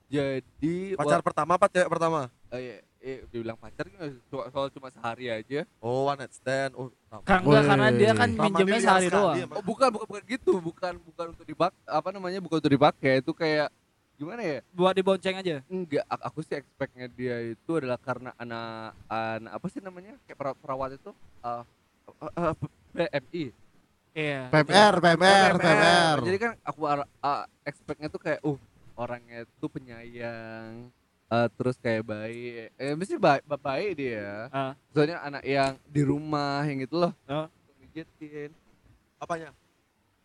Jadi 0.10 0.76
Pacar 0.94 1.22
pertama 1.22 1.56
apa 1.56 1.66
cewek 1.68 1.90
pertama? 1.90 2.30
eh, 2.50 2.60
iya, 2.60 2.76
eh, 3.04 3.20
dibilang 3.28 3.60
pacar 3.60 3.84
kan 3.92 4.16
soal, 4.32 4.48
soal 4.48 4.68
cuma 4.72 4.88
sehari 4.88 5.28
aja. 5.28 5.68
Oh, 5.84 6.08
one 6.08 6.24
night 6.24 6.32
stand. 6.32 6.72
Oh. 6.80 6.88
Kan 7.28 7.44
enggak 7.44 7.64
karena 7.68 7.88
dia 7.92 8.12
kan 8.16 8.30
minjemnya 8.32 8.80
sehari 8.80 9.08
doang. 9.12 9.36
emang. 9.36 9.56
Oh 9.60 9.64
bukan 9.64 9.88
bukan 9.92 10.08
bukan 10.08 10.24
gitu, 10.26 10.54
bukan 10.64 10.94
bukan 11.04 11.26
untuk 11.36 11.46
dibak 11.46 11.76
apa 11.84 12.10
namanya 12.16 12.40
bukan 12.40 12.64
untuk 12.64 12.72
dipakai 12.72 13.20
itu 13.20 13.32
kayak 13.36 13.68
gimana 14.16 14.42
ya? 14.42 14.60
Buat 14.72 14.94
dibonceng 14.96 15.36
aja. 15.36 15.56
Enggak, 15.68 16.08
aku 16.08 16.40
sih 16.48 16.56
expectnya 16.56 17.12
dia 17.12 17.36
itu 17.44 17.72
adalah 17.76 18.00
karena 18.00 18.32
anak 18.40 18.96
anak 19.12 19.52
apa 19.52 19.66
sih 19.68 19.84
namanya 19.84 20.16
kayak 20.24 20.38
pera- 20.40 20.58
perawat 20.58 20.96
itu 20.96 21.12
uh, 21.44 21.64
uh, 22.24 22.34
uh, 22.40 22.56
PMI. 22.96 23.52
Iya. 24.14 24.42
PMR, 24.54 24.94
PMR, 25.02 25.18
PMR. 25.20 25.54
PMR. 25.60 26.18
Jadi 26.24 26.38
kan 26.40 26.52
aku 26.64 26.82
uh, 26.88 27.44
expectnya 27.68 28.08
tuh 28.08 28.22
kayak 28.22 28.40
uh 28.48 28.58
orangnya 28.94 29.50
tuh 29.58 29.70
penyayang 29.74 30.94
Eh, 31.34 31.48
terus 31.52 31.76
kayak 31.76 32.06
bayi 32.06 32.70
eh 32.70 32.94
mesti 32.94 33.18
baik 33.18 33.42
baik 33.50 33.92
dia 33.96 34.46
Ah. 34.48 34.78
soalnya 34.88 35.18
anak 35.20 35.42
yang 35.42 35.74
di 35.84 36.02
rumah 36.02 36.62
yang 36.62 36.78
gitu 36.80 37.00
loh 37.00 37.14
Oh. 37.26 37.50
pijetin 37.82 38.54
Apanya? 39.18 39.50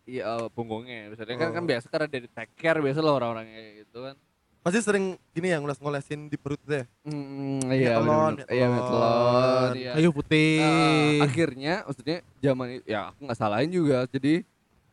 iya 0.05 0.27
eh, 0.27 0.47
punggungnya 0.53 1.09
misalnya 1.09 1.35
kan 1.35 1.49
kan 1.51 1.65
Oh. 1.65 1.67
biasa 1.67 1.87
karena 1.89 2.07
dari 2.07 2.29
take 2.29 2.53
care 2.55 2.77
biasa 2.79 3.01
loh 3.01 3.17
orang-orang 3.17 3.49
kayak 3.49 3.73
gitu 3.83 3.99
kan 4.05 4.17
Pasti 4.59 4.79
sering 4.83 5.05
gini 5.31 5.49
ya 5.49 5.63
ngoles-ngolesin 5.63 6.29
di 6.29 6.37
perut 6.37 6.61
deh. 6.61 6.83
Hmm, 7.01 7.63
iya 7.71 7.95
telon, 7.95 8.35
iya 8.45 8.67
telon. 8.69 8.85
telon 8.85 9.71
iya 9.73 9.93
Kayu 9.97 10.11
putih. 10.11 10.61
Eh, 10.61 11.23
akhirnya 11.23 11.75
maksudnya 11.87 12.17
zaman 12.37 12.67
itu 12.75 12.85
ya 12.85 13.01
aku 13.09 13.21
nggak 13.23 13.39
salahin 13.39 13.71
juga 13.71 14.05
jadi 14.05 14.45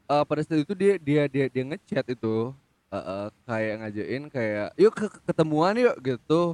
eh, 0.05 0.23
pada 0.23 0.41
saat 0.45 0.63
itu 0.63 0.71
dia 0.71 0.95
dia 0.95 1.23
dia 1.27 1.45
dia 1.49 1.63
ngechat 1.65 2.05
itu 2.07 2.53
eh, 2.87 2.97
eh, 2.97 3.27
kayak 3.43 3.73
ngajain 3.79 4.23
kayak 4.29 4.67
yuk 4.75 4.91
ke- 4.91 5.11
ke- 5.11 5.23
ketemuan 5.25 5.73
yuk 5.75 5.95
gitu 5.99 6.53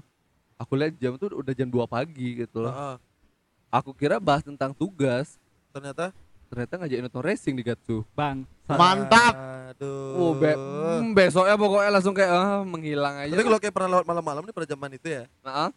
aku 0.55 0.71
lihat 0.73 0.93
jam 0.97 1.15
tuh 1.15 1.33
udah 1.33 1.51
jam 1.51 1.67
2 1.67 1.83
pagi 1.85 2.39
gitu 2.39 2.61
loh 2.61 2.71
Heeh. 2.71 2.95
aku 3.69 3.91
kira 3.91 4.17
bahas 4.17 4.41
tentang 4.41 4.71
tugas 4.71 5.35
ternyata 5.69 6.11
ternyata 6.47 6.73
ngajain 6.77 7.03
nonton 7.03 7.23
racing 7.23 7.55
di 7.55 7.63
Gatsu 7.63 8.03
Bang. 8.11 8.43
Mantap. 8.67 9.35
Aduh. 9.71 10.15
oh 10.15 10.31
be 10.33 10.51
hmm, 10.51 11.11
besoknya 11.11 11.55
pokoknya 11.55 11.91
langsung 11.91 12.11
kayak 12.11 12.27
ah, 12.27 12.59
menghilang 12.61 13.23
aja 13.23 13.31
Tapi 13.31 13.43
kalau 13.43 13.59
kayak 13.59 13.71
pernah 13.71 13.89
lewat 13.89 14.05
malam-malam 14.05 14.43
nih 14.43 14.51
pada 14.51 14.67
zaman 14.67 14.91
itu 14.91 15.07
ya. 15.07 15.23
nah, 15.39 15.67
ah. 15.67 15.69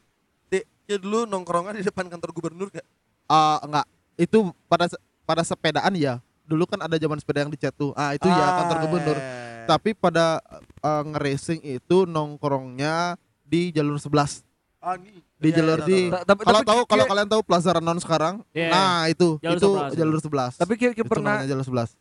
Di, 0.47 0.67
ya 0.85 0.99
dulu 0.99 1.27
nongkrongan 1.27 1.79
di 1.79 1.83
depan 1.83 2.07
kantor 2.07 2.31
gubernur 2.31 2.71
gak? 2.71 2.83
Ah, 3.27 3.62
enggak. 3.62 3.87
Itu 4.14 4.51
pada 4.67 4.90
pada 5.23 5.43
sepedaan 5.43 5.95
ya. 5.95 6.19
Dulu 6.43 6.67
kan 6.67 6.83
ada 6.83 6.95
zaman 6.95 7.19
sepeda 7.19 7.47
yang 7.47 7.51
dicat 7.51 7.71
tuh. 7.73 7.95
Ah, 7.95 8.14
itu 8.14 8.27
ya 8.27 8.47
kantor 8.53 8.77
gubernur. 8.83 9.17
eh. 9.17 9.54
Tapi 9.66 9.90
pada 9.92 10.40
eh, 10.81 11.03
nge-racing 11.09 11.61
itu 11.64 12.05
nongkrongnya 12.05 13.16
di 13.44 13.70
jalur 13.70 13.96
11. 13.96 14.44
Ah, 14.81 15.00
nih. 15.00 15.16
Di 15.40 15.48
Iya, 15.53 15.57
jalur 15.61 15.79
iya, 15.85 15.88
di 15.88 15.98
tapi 16.24 16.40
Kalau 16.44 16.61
tahu 16.64 16.81
kalau 16.88 17.05
kalian 17.05 17.29
tahu 17.29 17.42
Plaza 17.44 17.70
Renon 17.77 18.00
sekarang, 18.00 18.40
Iya. 18.57 18.68
nah 18.72 19.05
itu 19.09 19.37
Jalur 19.40 19.59
itu 19.61 19.70
11. 19.92 19.96
jalur 19.96 20.18
11. 20.20 20.53
tapi 20.57 20.72
itu 20.77 21.05
pernah 21.05 21.44
jalur 21.44 21.64
11. 21.64 21.96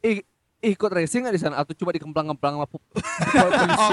ikut 0.63 0.91
racing 0.95 1.27
nggak 1.27 1.35
di 1.35 1.41
sana 1.43 1.59
atau 1.59 1.75
cuma 1.75 1.91
dikemplang-kemplang 1.91 2.55
sama 2.55 2.67
Oh, 3.83 3.91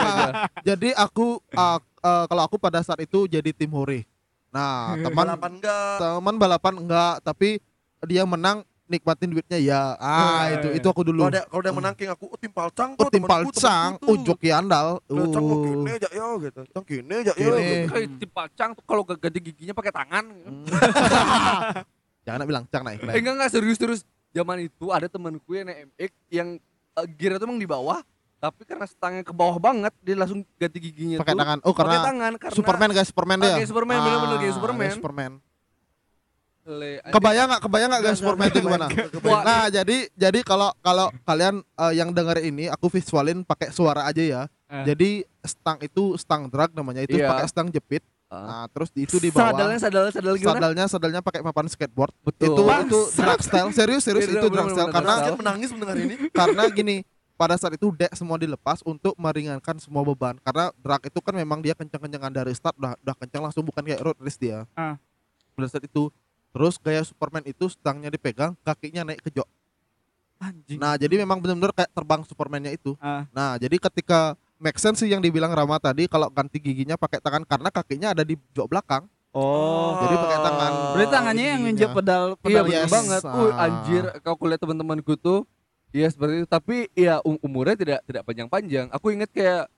Jadi 0.63 0.95
aku 0.95 1.43
ah, 1.51 1.83
eh, 1.83 2.25
kalau 2.31 2.43
aku 2.47 2.63
pada 2.63 2.79
saat 2.87 3.03
itu 3.03 3.27
jadi 3.27 3.51
tim 3.51 3.75
hore. 3.75 4.07
Nah, 4.55 4.95
teman 4.99 5.35
balapan 5.35 5.51
enggak? 5.59 5.95
teman 5.99 6.35
balapan 6.39 6.75
enggak, 6.83 7.15
tapi 7.23 7.59
dia 8.07 8.23
menang 8.23 8.63
nikmatin 8.91 9.31
duitnya 9.31 9.57
ya. 9.57 9.95
Ah, 9.97 10.51
Eh, 10.51 10.59
itu 10.59 10.67
eh. 10.67 10.73
itu 10.77 10.87
aku 10.87 11.01
dulu. 11.01 11.23
Kalau 11.23 11.31
ada 11.31 11.43
kalau 11.47 11.63
ada 11.63 11.73
menang 11.73 11.95
king 11.95 12.11
aku 12.11 12.27
oh, 12.27 12.35
tim 12.35 12.51
palcang 12.51 12.93
Oh, 12.93 13.07
tuh, 13.07 13.09
tim 13.09 13.23
palcang, 13.23 13.91
oh 14.03 14.17
joki 14.19 14.51
andal. 14.51 14.99
Palcang 15.01 15.41
kok 15.41 15.55
Uh. 15.55 15.65
gini 15.65 15.91
aja 15.93 16.09
yo 16.11 16.27
gitu. 16.39 16.61
Cang 16.69 16.83
gini 16.83 17.15
aja 17.17 17.33
yo. 17.33 17.51
Gitu. 17.55 18.19
tim 18.19 18.29
pacang 18.29 18.71
tuh 18.73 18.83
kalau 18.83 19.03
ganti 19.07 19.39
giginya 19.41 19.73
pakai 19.73 19.91
tangan 19.91 20.25
Jangan 22.27 22.45
bilang 22.45 22.65
cang 22.67 22.83
naik. 22.83 23.01
Eh 23.01 23.17
enggak 23.17 23.35
enggak 23.35 23.51
serius 23.51 23.79
terus. 23.79 24.01
Zaman 24.31 24.63
itu 24.63 24.91
ada 24.91 25.07
temanku 25.07 25.51
yang 25.53 25.67
naik 25.67 25.79
MX 25.91 26.11
yang 26.31 26.49
uh, 26.95 27.07
gear 27.09 27.35
itu 27.35 27.43
emang 27.43 27.59
di 27.59 27.67
bawah, 27.67 27.99
tapi 28.37 28.63
karena 28.63 28.87
stangnya 28.87 29.23
ke 29.23 29.33
bawah 29.33 29.59
banget 29.59 29.91
dia 29.99 30.15
langsung 30.15 30.47
ganti 30.55 30.79
giginya 30.79 31.19
Pakai 31.19 31.35
tuh. 31.35 31.41
tangan. 31.43 31.59
Oh, 31.61 31.73
Pakai 31.73 31.81
karena 31.83 31.99
tangan 32.05 32.33
karena 32.39 32.55
Superman 32.55 32.91
guys, 32.91 33.09
Superman 33.09 33.37
dia. 33.37 33.51
Pakai 33.53 33.67
Superman, 33.67 33.99
bener-bener 33.99 34.37
kayak 34.39 34.55
Superman. 34.55 34.81
kayak 34.81 34.97
Superman. 34.97 35.33
Kebayang 37.11 37.47
nggak? 37.47 37.61
Kebayang 37.63 37.89
nggak 37.91 38.03
guys 38.03 38.19
Superman 38.19 38.47
itu 38.49 38.61
gimana? 38.61 38.87
Nah, 39.43 39.67
jadi 39.69 39.97
jadi 40.13 40.39
kalau 40.41 40.71
kalau 40.81 41.11
kalian 41.23 41.61
eh, 41.61 41.93
yang 41.95 42.11
dengar 42.11 42.39
ini 42.39 42.67
aku 42.67 42.87
visualin 42.89 43.43
pakai 43.43 43.71
suara 43.71 44.07
aja 44.07 44.21
ya. 44.21 44.43
Eh. 44.71 44.85
Jadi 44.87 45.11
stang 45.43 45.83
itu 45.83 46.15
stang 46.15 46.47
drag 46.47 46.71
namanya 46.73 47.03
itu 47.03 47.19
Iya. 47.19 47.27
pakai 47.29 47.47
stang 47.47 47.69
jepit. 47.69 48.07
Ah. 48.31 48.63
Nah, 48.63 48.65
terus 48.71 48.95
di 48.95 49.03
itu 49.03 49.19
di 49.19 49.35
bawah. 49.35 49.51
Sadalnya 49.51 49.79
sadal 49.83 50.05
sadal 50.09 50.35
gimana? 50.39 50.55
Sadalnya 50.55 50.85
sadalnya 50.87 51.21
pakai 51.21 51.43
papan 51.43 51.67
skateboard. 51.67 52.15
Betul. 52.23 52.55
Itu 52.55 52.63
itu 52.63 53.01
drag 53.19 53.41
style. 53.43 53.71
Serius 53.75 54.07
serius 54.07 54.31
itu 54.31 54.47
drag 54.47 54.71
style 54.71 54.87
bener, 54.87 55.03
karena 55.03 55.35
menangis 55.35 55.69
mendengar 55.75 55.97
ini. 55.99 56.15
karena 56.39 56.63
gini 56.71 57.03
pada 57.35 57.57
saat 57.57 57.73
itu 57.73 57.89
dek 57.91 58.13
semua 58.13 58.37
dilepas 58.37 58.85
untuk 58.85 59.17
meringankan 59.17 59.81
semua 59.81 60.05
beban 60.05 60.37
karena 60.45 60.69
drag 60.77 61.09
itu 61.09 61.19
kan 61.19 61.33
memang 61.33 61.65
dia 61.65 61.73
kencang-kencangan 61.73 62.29
dari 62.29 62.53
start 62.53 62.77
udah 62.77 62.93
udah 63.01 63.17
kencang 63.17 63.43
langsung 63.49 63.65
bukan 63.65 63.81
kayak 63.81 64.05
road 64.05 64.21
race 64.21 64.37
dia 64.37 64.69
Ah. 64.77 65.01
pada 65.57 65.67
saat 65.67 65.89
itu 65.89 66.13
terus 66.51 66.75
gaya 66.77 67.01
Superman 67.01 67.45
itu 67.45 67.67
stangnya 67.67 68.09
dipegang 68.09 68.55
kakinya 68.61 69.07
naik 69.07 69.23
ke 69.23 69.31
jok 69.31 69.49
Anjing. 70.37 70.81
nah 70.81 70.97
jadi 70.97 71.21
memang 71.21 71.37
benar-benar 71.39 71.73
kayak 71.73 71.91
terbang 71.91 72.21
Supermannya 72.25 72.73
itu 72.73 72.97
Ah. 72.97 73.29
nah 73.31 73.55
jadi 73.55 73.77
ketika 73.77 74.33
make 74.57 74.77
sense 74.77 75.01
sih 75.01 75.09
yang 75.09 75.21
dibilang 75.21 75.51
Rama 75.51 75.77
tadi 75.77 76.05
kalau 76.05 76.29
ganti 76.29 76.57
giginya 76.57 76.97
pakai 76.97 77.21
tangan 77.21 77.45
karena 77.45 77.69
kakinya 77.69 78.09
ada 78.13 78.23
di 78.23 78.35
jok 78.51 78.69
belakang 78.69 79.05
Oh. 79.31 79.95
Jadi 80.03 80.15
pakai 80.19 80.39
tangan. 80.43 80.73
Berarti 80.91 81.11
tangannya 81.15 81.47
yang 81.47 81.63
nginjek 81.63 81.91
pedal 81.95 82.35
Iya 82.35 82.43
pedal 82.43 82.63
bener 82.67 82.83
yes. 82.83 82.91
banget. 82.91 83.23
Wih 83.31 83.53
anjir 83.55 84.03
kalau 84.27 84.35
aku 84.35 84.45
lihat 84.51 84.59
teman-temanku 84.59 85.15
tuh 85.15 85.47
Iya 85.91 86.11
seperti 86.11 86.43
itu 86.43 86.49
tapi 86.51 86.91
ya 86.99 87.23
um- 87.23 87.39
umurnya 87.39 87.79
tidak 87.79 88.03
tidak 88.07 88.27
panjang-panjang. 88.27 88.91
Aku 88.91 89.15
inget 89.15 89.31
kayak 89.31 89.71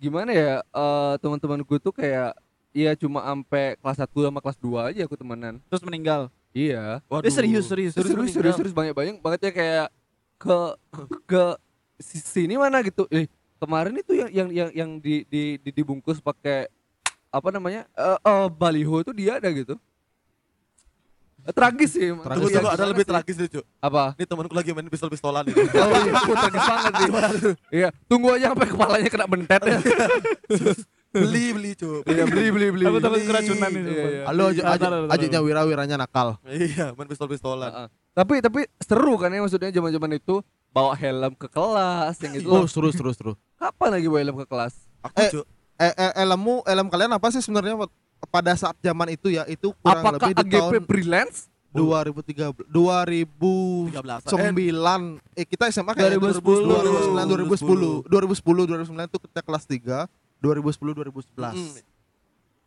gimana 0.00 0.32
ya 0.32 0.52
eh 0.64 1.14
teman-temanku 1.20 1.76
tuh 1.76 1.92
kayak 1.92 2.32
Iya 2.70 2.92
cuma 2.94 3.20
sampai 3.22 3.74
kelas 3.76 3.98
1 3.98 4.18
sama 4.22 4.38
kelas 4.38 4.58
2 4.58 4.88
aja 4.88 5.00
aku 5.02 5.14
temenan. 5.14 5.58
terus 5.66 5.80
meninggal. 5.80 6.28
Iya. 6.50 7.00
Eh 7.20 7.30
serius 7.30 7.66
serius 7.66 7.92
Serius 7.92 8.12
serius 8.12 8.32
serius, 8.32 8.54
serius 8.56 8.74
banyak 8.74 8.92
banyak 8.92 9.16
banget 9.18 9.40
ya 9.40 9.52
kayak 9.52 9.86
ke 10.36 10.56
ke 11.24 11.42
si- 11.96 12.20
sini 12.20 12.54
mana 12.54 12.80
gitu. 12.80 13.08
Eh 13.08 13.26
kemarin 13.56 13.94
itu 13.94 14.12
yang 14.12 14.30
yang 14.30 14.48
yang, 14.50 14.70
yang 14.70 14.90
di, 14.96 15.24
di, 15.24 15.42
di 15.58 15.70
dibungkus 15.72 16.18
pakai 16.18 16.68
apa 17.28 17.48
namanya? 17.48 17.88
Eh 17.90 18.18
eh, 18.18 18.46
baliho 18.48 19.00
itu 19.00 19.12
dia 19.12 19.36
ada 19.36 19.48
gitu. 19.48 19.74
Eh, 21.42 21.52
Tragis 21.52 21.90
sih. 21.90 22.12
Tragis. 22.12 22.28
Tunggu 22.36 22.48
Iya, 22.48 22.60
tunggu 22.60 22.70
ada 22.70 22.84
lebih 22.84 23.04
sih? 23.04 23.10
tragis 23.10 23.36
nih, 23.38 23.48
Cuk. 23.48 23.64
Apa? 23.80 24.04
Ini 24.14 24.24
temanku 24.26 24.52
lagi 24.52 24.70
main 24.70 24.84
pistol-pistolan 24.86 25.44
ini. 25.46 25.56
Oh 25.80 25.90
iya, 25.96 26.12
tragis 26.36 26.64
banget 26.66 26.92
sih. 26.92 27.10
Iya, 27.72 27.88
tunggu 28.04 28.28
aja 28.30 28.52
sampai 28.52 28.68
kepalanya 28.68 29.08
kena 29.08 29.26
bentet 29.26 29.62
ya. 29.64 29.78
beli 31.20 31.44
beli, 31.56 31.70
Cuk. 31.72 32.02
Iya, 32.04 32.24
beli 32.24 32.46
beli 32.48 32.66
beli. 32.70 32.84
Takut 32.84 33.00
takut 33.00 33.20
keracunan 33.22 33.70
itu. 33.70 33.90
Iya, 33.90 34.04
iya. 34.04 34.22
Halo 34.24 34.44
aja 34.48 34.62
ajiknya 35.08 35.40
wira 35.40 35.62
wiranya 35.62 35.96
nakal 35.96 36.38
Iya, 36.42 36.92
main 36.92 37.06
pistol-pistolan. 37.06 37.68
Heeh. 37.68 37.88
Tapi 38.12 38.34
tapi 38.38 38.60
seru 38.78 39.14
kan 39.14 39.28
ya 39.28 39.38
maksudnya 39.38 39.70
zaman-zaman 39.70 40.10
itu 40.14 40.42
bawa 40.68 40.92
helm 40.92 41.32
ke 41.32 41.46
kelas 41.46 42.14
yang 42.20 42.34
itu. 42.36 42.46
oh 42.46 42.62
terus 42.62 42.92
terus 42.92 43.14
terus 43.14 43.36
Kapan 43.54 43.88
lagi 43.94 44.06
bawa 44.06 44.20
helm 44.20 44.36
ke 44.38 44.46
kelas? 44.46 44.74
Aku, 45.00 45.16
Eh, 45.16 45.30
Cuk. 45.30 45.44
eh, 45.76 45.92
eh, 45.92 46.12
elmu 46.18 46.60
elem 46.62 46.86
kalian 46.86 47.10
apa 47.10 47.26
sih 47.28 47.38
sebenarnya 47.38 47.78
pada 48.26 48.52
saat 48.52 48.74
zaman 48.78 49.08
itu 49.08 49.30
ya 49.30 49.46
itu 49.46 49.70
kurang 49.78 50.02
Apakah 50.04 50.28
lebih 50.28 50.34
di 50.34 50.42
AGP 50.44 50.52
tahun 50.52 50.82
freelance? 50.84 51.38
2013 51.68 52.64
2009 52.64 53.92
13. 54.24 55.20
eh 55.34 55.44
kita 55.44 55.68
SMA 55.68 55.92
kayak 55.92 56.16
2010. 56.16 56.40
2009 56.40 58.08
2010 58.08 58.08
2010 58.08 58.88
2009 58.88 59.06
itu 59.06 59.18
kita 59.20 59.40
kelas 59.40 59.64
3 59.64 60.08
2010 60.38 60.94
2011 60.94 61.54
Mm. 61.54 61.72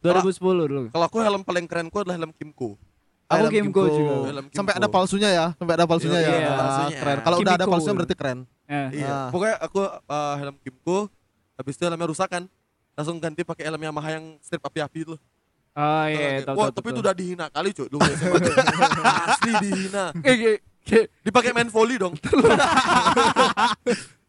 2010 0.02 0.42
dulu. 0.66 0.82
Kalau 0.90 1.06
aku 1.06 1.18
helm 1.20 1.42
paling 1.42 1.66
keren 1.66 1.88
ku 1.88 1.98
adalah 1.98 2.18
helm 2.18 2.34
Kimco. 2.34 2.74
Aku 3.28 3.38
Helm 3.38 3.52
Kimco 3.54 3.82
juga. 3.86 4.14
Helm 4.28 4.46
Kimco. 4.46 4.58
sampai 4.58 4.74
ada 4.76 4.88
palsunya 4.88 5.30
ya 5.30 5.46
sampai 5.56 5.74
ada 5.74 5.86
palsunya 5.86 6.18
Iya, 6.18 6.26
ya 6.26 6.34
iya, 6.34 6.48
Ah, 6.48 6.58
palsunya. 6.58 6.98
keren 6.98 7.18
kalau 7.22 7.38
udah 7.40 7.54
ada 7.54 7.66
palsunya 7.66 7.96
berarti 7.96 8.16
keren 8.16 8.40
Eh. 8.66 8.88
Iya. 8.98 9.08
Ah. 9.08 9.28
Pokoknya 9.30 9.56
aku 9.58 9.80
uh, 9.84 10.36
helm 10.36 10.56
Kimco 10.58 11.08
habis 11.56 11.74
itu 11.74 11.84
helmnya 11.84 12.08
rusak 12.08 12.28
kan. 12.28 12.44
Langsung 12.92 13.16
ganti 13.18 13.42
pakai 13.42 13.64
helm 13.64 13.80
Yamaha 13.80 14.10
yang 14.12 14.36
strip 14.40 14.60
api-api 14.60 15.06
itu. 15.06 15.16
Oh 15.72 16.06
iya, 16.06 16.44
tahu 16.44 16.56
Wah, 16.58 16.68
tahu. 16.68 16.76
tapi 16.76 16.88
itu 16.90 17.00
udah 17.00 17.16
dihina 17.16 17.46
kali, 17.48 17.72
Cuk. 17.72 17.88
Dulu 17.88 18.04
SMA. 18.04 18.44
Asli 19.26 19.52
dihina. 19.62 20.04
Eh, 20.84 21.06
Dipakai 21.22 21.54
main 21.54 21.70
volley 21.70 21.96
dong. 21.96 22.18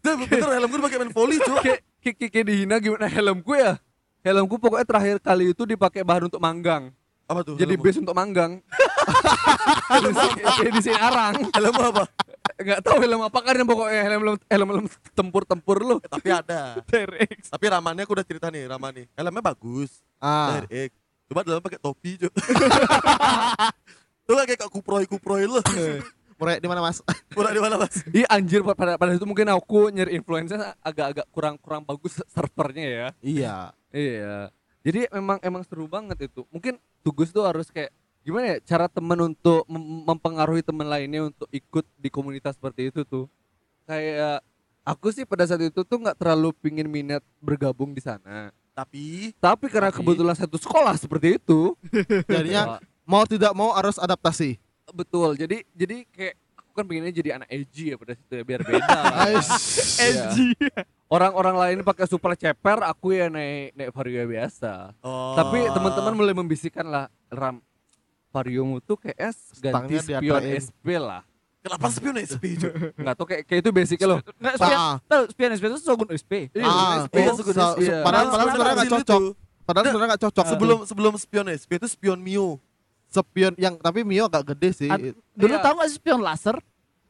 Tuh, 0.02 0.14
bener 0.20 0.50
helm 0.52 0.68
gue 0.68 0.78
dipakai 0.78 0.98
main 1.00 1.10
volley, 1.10 1.38
Cuk. 1.38 1.62
Kayak- 2.02 2.30
kayak 2.34 2.46
dihina 2.46 2.76
gimana 2.78 3.06
helmku 3.06 3.54
ya? 3.54 3.78
Helmku 4.22 4.58
pokoknya 4.58 4.86
terakhir 4.86 5.16
kali 5.18 5.50
itu 5.50 5.62
dipakai 5.62 6.02
bahan 6.02 6.30
untuk 6.30 6.38
manggang. 6.38 6.90
Apa 7.26 7.46
tuh? 7.46 7.54
Jadi 7.56 7.74
base 7.78 7.98
untuk 8.02 8.14
manggang. 8.14 8.58
Di 10.62 10.80
sini 10.82 10.98
arang. 10.98 11.34
helm 11.54 11.74
apa? 11.74 12.04
Enggak 12.58 12.80
tahu 12.84 12.96
helm 13.02 13.22
apa 13.24 13.38
kan 13.40 13.54
pokoknya 13.62 14.00
helm 14.04 14.20
helm 14.22 14.38
helm, 14.46 14.68
helm 14.68 14.86
tempur-tempur 15.14 15.78
lu. 15.80 15.96
Eh, 16.02 16.10
tapi 16.10 16.28
ada. 16.28 16.82
TRX. 16.84 17.50
Tapi 17.50 17.64
ramannya 17.66 18.02
aku 18.04 18.14
udah 18.18 18.26
cerita 18.26 18.46
nih, 18.50 18.68
Ramani. 18.68 19.06
Helmnya 19.14 19.42
bagus. 19.42 20.02
ah 20.18 20.60
TRX. 20.66 20.90
Coba 21.30 21.40
dalam 21.42 21.62
pakai 21.64 21.80
topi, 21.80 22.20
Cuk. 22.20 22.32
Tuh 24.28 24.34
kayak 24.38 24.70
kuproy-kuproy 24.70 25.48
lu. 25.48 25.58
Murah 26.42 26.58
di 26.58 26.66
mana 26.66 26.82
mas 26.82 26.98
Pura 27.32 27.48
di 27.48 27.56
mana, 27.56 27.78
Mas? 27.78 28.02
Iya 28.10 28.26
anjir 28.28 28.60
pada 28.60 28.98
pada 28.98 29.14
itu 29.14 29.22
mungkin 29.22 29.46
aku 29.48 29.88
nyari 29.88 30.12
influencer 30.12 30.58
agak-agak 30.82 31.24
kurang 31.30 31.54
kurang 31.56 31.80
bagus 31.80 32.18
servernya 32.26 32.84
ya. 32.84 33.08
iya 33.22 33.56
Iya. 33.88 34.50
Jadi 34.82 35.06
memang 35.12 35.38
emang 35.40 35.62
seru 35.62 35.86
banget 35.86 36.26
itu. 36.26 36.42
Mungkin 36.48 36.76
tugas 37.00 37.30
tuh 37.30 37.46
harus 37.46 37.68
kayak 37.68 37.94
gimana 38.20 38.56
ya 38.56 38.58
cara 38.66 38.86
temen 38.86 39.18
untuk 39.22 39.62
mem- 39.64 40.02
mempengaruhi 40.04 40.60
temen 40.60 40.84
lainnya 40.84 41.24
untuk 41.24 41.46
ikut 41.48 41.86
di 41.94 42.08
komunitas 42.08 42.58
seperti 42.58 42.90
itu 42.90 43.00
tuh. 43.02 43.30
Kayak 43.84 44.42
aku 44.82 45.08
sih 45.08 45.22
pada 45.22 45.44
saat 45.44 45.62
itu 45.62 45.80
tuh 45.80 45.98
nggak 45.98 46.16
terlalu 46.16 46.50
pingin 46.58 46.86
minat 46.86 47.22
bergabung 47.38 47.92
di 47.92 48.00
sana. 48.00 48.50
Tapi 48.72 49.36
Tapi 49.36 49.66
karena 49.68 49.88
Tapi- 49.88 50.00
kebetulan 50.00 50.34
satu 50.34 50.56
sekolah 50.56 50.96
seperti 50.96 51.36
itu, 51.36 51.76
Jadinya 52.32 52.76
Wah, 52.76 52.80
mau 53.04 53.22
tidak 53.24 53.52
mau 53.52 53.70
harus 53.70 53.96
adaptasi. 53.96 54.56
Betul. 54.88 55.34
Jadi 55.34 55.62
jadi 55.70 56.02
kayak 56.08 56.34
aku 56.54 56.70
kan 56.72 56.84
pengennya 56.84 57.12
jadi 57.12 57.30
anak 57.36 57.48
edgy 57.48 57.84
ya 57.90 57.96
pada 57.96 58.12
situ 58.12 58.32
ya 58.32 58.42
biar 58.42 58.60
beda. 58.60 58.82
lah. 58.82 59.04
Ais. 59.28 59.48
Iya. 60.00 60.26
Orang-orang 61.06 61.54
lain 61.54 61.78
pakai 61.82 62.04
super 62.04 62.32
ceper, 62.32 62.80
aku 62.82 63.12
ya 63.12 63.28
naik 63.28 63.74
naik 63.74 63.90
vario 63.90 64.24
biasa. 64.24 64.96
oh. 64.98 65.34
Tapi 65.34 65.68
teman-teman 65.68 66.12
mulai 66.12 66.32
membisikkan 66.32 66.82
lah, 66.82 67.04
Ram, 67.28 67.60
variomu 68.28 68.80
tuh 68.80 68.96
kayak 68.96 69.30
S 69.30 69.60
ganti 69.60 70.00
spion. 70.00 70.40
SP 70.40 70.96
lah. 70.96 71.20
kenapa 71.60 71.86
spion 71.88 72.16
SP 72.18 72.56
Cuk? 72.56 72.72
Nggak 72.96 73.14
tau 73.14 73.22
kayak 73.24 73.42
kayak 73.44 73.60
itu 73.60 73.70
basicnya 73.70 74.06
loh. 74.08 74.18
Nggak, 74.34 74.54
spion, 74.56 74.78
Ah. 74.80 74.96
tahu, 75.04 75.22
spion 75.30 75.50
SP 75.52 75.64
itu 75.64 75.78
Shogun 75.78 76.08
SP. 76.10 76.32
Iya, 76.50 76.64
Ah, 76.64 76.94
SP, 77.04 77.14
Shogun 77.22 77.54
so- 77.54 77.62
SP, 77.70 77.78
so- 77.78 77.86
ya. 77.86 78.00
padahal- 78.02 78.28
padahal 78.32 78.48
sebenarnya 78.50 78.86
cocok. 78.88 79.20
itu. 79.20 79.20
Padahal 79.62 79.84
sebenarnya 79.86 80.10
nggak 80.10 80.22
cocok. 80.24 80.44
Sebelum 80.48 80.78
sebelum 80.82 81.12
spion 81.14 81.46
SP 81.52 81.70
itu 81.76 81.86
spion 81.86 82.18
Mio. 82.18 82.58
Spion 83.14 83.52
yang 83.54 83.76
tapi 83.76 84.00
Mio 84.00 84.24
agak 84.24 84.56
gede 84.56 84.72
sih. 84.74 84.88
Ad- 84.88 85.12
Dulu 85.32 85.52
Iya. 85.52 85.60
tahu 85.60 85.74
nggak 85.76 85.88
sih 85.88 85.96
spion 85.96 86.20
laser? 86.20 86.56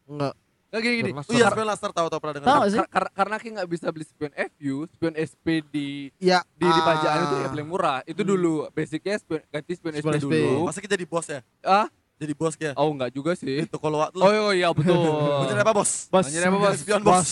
Enggak. 0.05 0.35
Nggak 0.69 0.81
gini 0.81 0.95
gini. 0.97 1.11
Jelas. 1.13 1.27
Oh 1.27 1.33
iya, 1.33 1.47
spion 1.49 1.69
laser 1.69 1.91
tahu 1.93 2.07
tahu 2.09 2.19
pernah 2.19 2.35
dengar. 2.35 2.49
Tahu 2.49 2.63
sih? 2.67 2.79
kar- 2.81 2.91
kar- 2.91 3.13
karena 3.15 3.37
Ki 3.37 3.49
nggak 3.53 3.69
bisa 3.69 3.87
beli 3.89 4.05
spion 4.05 4.33
FU, 4.33 4.75
spion 4.89 5.15
SP 5.15 5.47
di 5.65 5.89
Ya, 6.17 6.41
di, 6.53 6.65
di 6.65 6.73
ah. 6.73 6.83
pajakan 6.83 7.19
itu 7.23 7.35
ya 7.37 7.49
paling 7.49 7.69
murah. 7.69 7.99
Itu 8.03 8.23
dulu 8.23 8.67
basicnya 8.71 9.15
spion, 9.15 9.41
ganti 9.47 9.73
spion, 9.73 9.93
Spion 9.95 10.17
SP, 10.17 10.25
SP. 10.25 10.35
dulu. 10.43 10.59
Masa 10.65 10.79
kita 10.79 10.93
jadi 10.93 11.07
bos 11.07 11.27
ya? 11.29 11.41
Ah, 11.63 11.87
Jadi 12.17 12.39
bos 12.39 12.55
ya? 12.55 12.71
oh 12.73 12.87
enggak 12.89 13.11
juga 13.11 13.35
sih. 13.35 13.67
Itu 13.67 13.77
kalau 13.77 13.99
waktu 13.99 14.15
Oh, 14.17 14.31
oh 14.49 14.53
iya 14.53 14.71
betul. 14.71 14.95
Mau 15.39 15.45
jadi 15.45 15.59
apa 15.59 15.75
bos? 15.75 16.07
Bos. 16.07 16.27
Nyari 16.27 16.47
apa, 16.47 16.57
bos? 16.57 16.77
Spion 16.79 17.03
bos. 17.03 17.31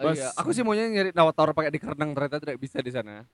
Oh, 0.00 0.10
iya. 0.10 0.32
Aku 0.32 0.48
sih 0.50 0.64
maunya 0.64 0.88
nyari 0.88 1.10
nawar 1.12 1.36
pakai 1.52 1.68
di 1.68 1.76
kerenang 1.76 2.10
ternyata 2.10 2.40
tidak 2.40 2.56
bisa 2.56 2.80
di 2.80 2.88
sana. 2.88 3.28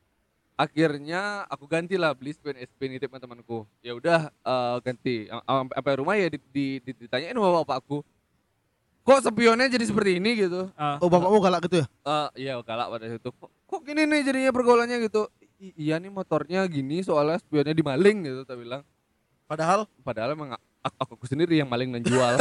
Akhirnya 0.56 1.44
aku 1.46 1.68
gantilah 1.68 2.16
beli 2.16 2.32
spion 2.32 2.56
SP 2.56 2.88
nitip 2.88 3.06
sama 3.06 3.20
temanku. 3.20 3.68
Ya 3.80 3.92
udah 3.92 4.32
eh, 4.32 4.76
ganti. 4.80 5.28
Am- 5.28 5.44
am- 5.44 5.70
Sampai 5.70 6.00
rumah 6.00 6.16
ya 6.16 6.32
di, 6.32 6.40
di, 6.48 6.66
di- 6.80 6.96
ditanyain 6.98 7.36
sama 7.36 7.60
bapakku. 7.60 8.00
Kok 9.04 9.20
spionnya 9.22 9.68
jadi 9.68 9.84
seperti 9.84 10.16
ini 10.16 10.34
gitu? 10.34 10.66
Ah. 10.74 10.96
Oh, 10.98 11.06
bapakmu 11.06 11.38
galak 11.38 11.62
gitu 11.68 11.84
ya? 11.84 11.86
Eh 12.02 12.28
iya 12.42 12.52
galak 12.58 12.88
pada 12.88 13.06
situ. 13.06 13.28
Kok, 13.30 13.50
kok 13.68 13.80
gini 13.84 14.02
nih 14.02 14.20
jadinya 14.24 14.50
pergaulannya 14.50 14.96
gitu? 15.04 15.28
"I- 15.56 15.76
iya 15.78 16.00
nih 16.00 16.08
motornya 16.08 16.64
gini 16.66 17.00
soalnya 17.00 17.38
spionnya 17.38 17.70
dimaling 17.70 18.24
gitu 18.24 18.42
tak 18.42 18.56
bilang. 18.56 18.82
Padahal 19.46 19.86
Padahal 20.02 20.34
emang 20.34 20.56
aku, 20.82 20.96
aku 21.14 21.24
sendiri 21.28 21.54
yang 21.54 21.68
maling 21.68 21.92
dan 21.92 22.02
jual. 22.02 22.34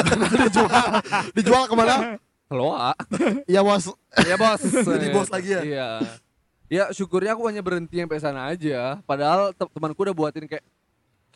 Dijual 1.38 1.68
ke 1.68 1.76
mana? 1.76 2.18
Keloa. 2.48 2.96
ya 3.46 3.60
bos. 3.60 3.92
Iya 4.18 4.36
bos. 4.36 4.62
Jadi 4.64 5.06
bos 5.12 5.30
lagi 5.30 5.50
ya? 5.52 5.62
Iya. 5.62 5.88
Ya 6.66 6.90
syukurnya 6.90 7.34
aku 7.34 7.46
hanya 7.46 7.62
berhenti 7.62 8.02
sampai 8.02 8.18
sana 8.18 8.50
aja. 8.50 8.98
Padahal 9.04 9.54
te- 9.54 9.70
temanku 9.70 10.02
udah 10.02 10.16
buatin 10.16 10.46
kayak 10.46 10.66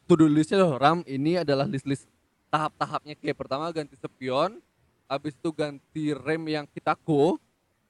to 0.03 0.13
do 0.15 0.25
listnya 0.25 0.57
loh. 0.57 0.73
Ram 0.75 1.05
ini 1.05 1.37
adalah 1.37 1.63
list-list 1.63 2.09
tahap-tahapnya 2.49 3.13
kayak 3.13 3.37
pertama 3.37 3.69
ganti 3.69 3.93
spion, 3.93 4.57
habis 5.05 5.37
itu 5.37 5.49
ganti 5.49 6.17
rem 6.17 6.41
yang 6.49 6.65
Kitako, 6.65 7.37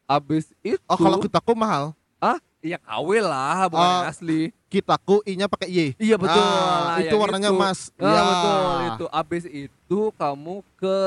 habis 0.03 0.51
itu 0.59 0.75
Oh, 0.83 0.99
kalau 0.99 1.23
kitaku 1.23 1.55
mahal. 1.55 1.95
ah 2.19 2.35
iya 2.59 2.75
KW 2.75 3.23
lah 3.23 3.71
bukan 3.71 3.87
yang 3.87 4.11
asli. 4.11 4.51
Kitaku 4.67 5.23
I-nya 5.23 5.47
pakai 5.47 5.71
Y. 5.71 5.79
Iya 5.95 6.19
betul. 6.19 6.43
Ah, 6.43 6.91
lah, 6.91 6.97
itu 6.99 7.07
yang 7.07 7.23
warnanya 7.23 7.49
itu. 7.49 7.55
emas. 7.55 7.79
Ah, 7.95 8.03
Ya. 8.03 8.21
betul 8.21 8.59
itu. 8.83 9.05
Habis 9.09 9.43
itu 9.47 9.99
kamu 10.13 10.55
ke 10.75 10.97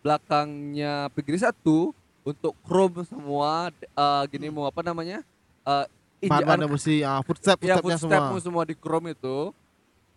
belakangnya 0.00 1.10
Pigri 1.10 1.34
satu 1.36 1.90
untuk 2.22 2.54
chrome 2.62 3.02
semua 3.02 3.74
eh, 3.74 4.22
gini 4.30 4.48
mau 4.48 4.64
apa 4.64 4.80
namanya? 4.80 5.26
Eh 5.64 5.86
Bahan-bahan 6.24 6.56
injaan 6.56 6.70
emosi, 6.72 6.94
ah, 7.04 7.20
footstep, 7.20 7.58
ya 7.60 7.76
footstepnya 7.76 7.96
semua. 8.00 8.12
footstepmu 8.16 8.38
semua 8.40 8.62
di 8.64 8.74
chrome 8.76 9.12
itu. 9.12 9.52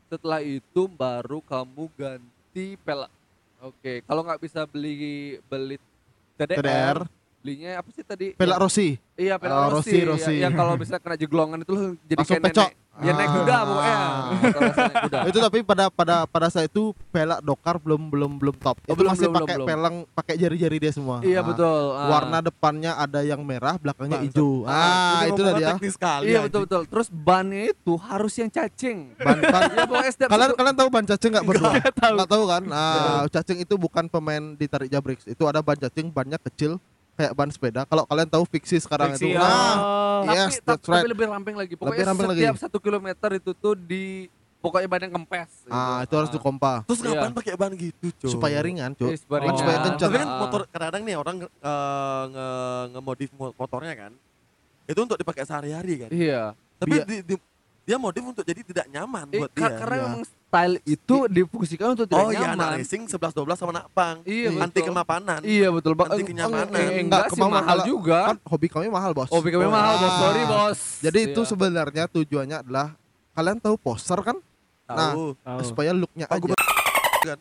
Setelah 0.08 0.40
itu 0.40 0.82
baru 0.88 1.44
kamu 1.44 1.84
ganti 2.00 2.80
pelak. 2.80 3.12
Oke, 3.60 4.06
kalau 4.08 4.24
nggak 4.24 4.40
bisa 4.40 4.64
beli 4.64 5.36
beli 5.52 5.76
TDR, 6.40 6.62
TDR, 6.62 6.98
belinya 7.48 7.80
apa 7.80 7.90
sih 7.90 8.04
tadi? 8.04 8.28
pelak 8.36 8.60
Rossi. 8.60 9.00
Iya, 9.16 9.40
pelak 9.40 9.56
Oh, 9.56 9.72
Rossi. 9.74 10.04
Rossi. 10.04 10.36
Ya, 10.36 10.46
yang 10.46 10.54
kalau 10.54 10.76
bisa 10.76 11.00
kena 11.00 11.16
jeglongan 11.16 11.64
itu 11.64 11.72
loh 11.72 11.96
jadi 12.04 12.20
Langsung 12.20 12.36
kayak 12.36 12.48
pecok. 12.52 12.70
nenek. 12.70 12.86
Ya 12.98 13.14
naik 13.14 13.30
kuda 13.32 13.54
Ah. 13.54 13.62
pokoknya. 13.62 13.98
Naik 14.74 14.96
kuda. 15.06 15.20
itu 15.30 15.38
tapi 15.40 15.58
pada 15.62 15.84
pada 15.88 16.16
pada 16.26 16.48
saat 16.50 16.66
itu 16.66 16.84
pelak 17.08 17.40
dokar 17.40 17.78
belum 17.78 18.10
belum 18.10 18.32
belum 18.36 18.56
top. 18.58 18.74
Oh, 18.80 18.90
itu 18.90 18.98
belum, 18.98 19.12
masih 19.14 19.22
belum, 19.24 19.36
pakai 19.38 19.56
belum, 19.56 19.68
pelang 19.70 19.96
pakai 20.12 20.36
jari-jari 20.36 20.78
dia 20.78 20.92
semua. 20.92 21.18
Iya 21.22 21.40
Ah. 21.40 21.44
betul. 21.46 21.84
Ah. 21.94 22.10
Warna 22.10 22.38
depannya 22.42 22.92
ada 22.94 23.22
yang 23.22 23.42
merah, 23.42 23.78
belakangnya 23.78 24.18
hijau. 24.20 24.66
Ah, 24.66 25.22
Ini 25.22 25.30
itu 25.30 25.40
ngomongnya 25.40 25.70
tadi 25.72 25.86
ya. 25.86 25.94
sekali. 25.94 26.26
Iya 26.26 26.40
betul 26.44 26.62
betul. 26.66 26.82
Terus 26.90 27.08
bannya 27.08 27.62
itu 27.70 27.94
harus 27.96 28.34
yang 28.36 28.50
cacing. 28.50 28.98
Ban, 29.16 29.38
ban- 29.40 29.72
ya 29.78 30.12
setiap 30.12 30.28
kalian 30.28 30.52
kalian 30.52 30.76
tahu 30.76 30.90
ban 30.90 31.06
cacing 31.06 31.32
nggak 31.32 31.46
berdua? 31.46 31.72
Nggak 32.12 32.28
tahu. 32.28 32.44
Kan? 32.50 32.64
Ah, 32.68 33.24
cacing 33.30 33.58
itu 33.62 33.74
bukan 33.78 34.06
pemain 34.08 34.42
di 34.52 34.66
tarik 34.66 34.90
jabrix. 34.90 35.22
Itu 35.24 35.46
ada 35.46 35.62
ban 35.62 35.78
cacing, 35.78 36.10
bannya 36.10 36.42
kecil 36.42 36.82
kayak 37.18 37.34
ban 37.34 37.50
sepeda. 37.50 37.82
Kalau 37.84 38.06
kalian 38.06 38.30
tahu 38.30 38.46
fiksi 38.46 38.78
sekarang 38.78 39.12
Fiksi, 39.12 39.34
itu. 39.34 39.36
oh. 39.36 39.42
Nah, 39.42 40.24
tapi, 40.24 40.38
yes, 40.38 40.54
tapi, 40.56 40.66
that's 40.68 40.86
tapi 40.86 40.96
right. 40.96 41.10
lebih 41.10 41.26
ramping 41.28 41.56
lagi. 41.56 41.74
Pokoknya 41.74 42.06
ramping 42.06 42.30
lagi. 42.30 42.40
setiap 42.40 42.58
satu 42.60 42.78
kilometer 42.78 43.30
itu 43.34 43.52
tuh 43.52 43.74
di 43.74 44.30
pokoknya 44.58 44.88
ban 44.88 45.02
yang 45.02 45.14
kempes. 45.16 45.50
gitu. 45.64 45.70
Ah, 45.70 46.02
itu 46.02 46.14
harus 46.14 46.30
dikompa 46.30 46.82
Terus 46.84 47.00
Iya. 47.00 47.10
ngapain 47.12 47.34
pakai 47.34 47.54
ban 47.56 47.72
gitu, 47.74 48.06
cuy? 48.16 48.30
supaya 48.30 48.58
ringan, 48.60 48.94
Cuk. 48.94 49.10
Iya, 49.10 49.18
supaya 49.18 49.40
Kan 49.44 49.56
supaya 49.56 49.78
kencang. 49.84 50.08
Tapi 50.08 50.18
kan 50.18 50.30
Ah. 50.30 50.40
motor 50.40 50.62
kadang-kadang 50.68 51.04
nih 51.04 51.16
orang 51.16 51.36
eh, 51.42 52.24
nge 52.28 52.48
ngemodif 52.92 53.30
mo- 53.34 53.56
motornya 53.56 53.94
kan. 53.96 54.12
Itu 54.86 55.00
untuk 55.00 55.18
dipakai 55.18 55.44
sehari-hari 55.44 55.94
kan. 56.00 56.10
Iya. 56.10 56.44
Tapi 56.78 56.94
Biar- 56.94 57.08
di, 57.08 57.18
di- 57.26 57.46
dia 57.88 57.96
modif 57.96 58.20
untuk 58.20 58.44
jadi 58.44 58.60
tidak 58.62 58.86
nyaman 58.92 59.32
Eh, 59.32 59.40
buat 59.40 59.48
dia. 59.50 59.72
karena 59.72 59.96
iya. 59.96 60.04
memang 60.04 60.24
style 60.28 60.76
itu 60.84 61.16
difungsikan 61.26 61.88
untuk 61.96 62.04
tidak 62.04 62.20
Oh 62.20 62.30
iya, 62.30 62.52
anak 62.52 62.56
nyaman. 62.60 62.78
racing 62.78 63.04
11 63.08 63.32
12 63.32 63.56
sama 63.56 63.72
nakpang. 63.74 64.16
Iya, 64.22 64.50
Anti 64.54 64.60
betul. 64.76 64.88
kemapanan. 64.92 65.40
Iya 65.40 65.68
betul 65.72 65.94
bang. 65.96 66.08
Anti 66.10 66.20
Eh, 66.20 66.28
kenyamanan. 66.28 66.68
eh, 66.68 66.76
eh, 66.76 66.84
Enggak, 67.00 67.00
enggak 67.00 67.26
sih 67.32 67.40
mahal 67.42 67.64
kalau- 67.64 67.88
juga. 67.88 68.20
Kan 68.28 68.38
hobi 68.44 68.68
kami 68.68 68.88
mahal, 68.90 69.12
Bos. 69.16 69.32
Oh, 69.32 69.40
BKB 69.40 69.64
mahal 69.66 69.96
bos. 69.98 70.14
Sorry 70.14 70.44
bos. 70.44 70.80
Jadi 71.00 71.20
itu 71.26 71.42
Iya. 71.42 71.48
sebenarnya 71.48 72.04
tujuannya 72.06 72.58
adalah 72.60 72.88
kalian 73.32 73.58
tahu 73.58 73.76
poster 73.78 74.20
kan? 74.20 74.36
Nah, 74.86 75.16
Tahu. 75.16 75.26
Tahu. 75.38 75.60
Supaya 75.64 75.92
looknya 75.92 76.28
Oh, 76.28 76.36
aja. 76.36 76.56
kan. 77.26 77.40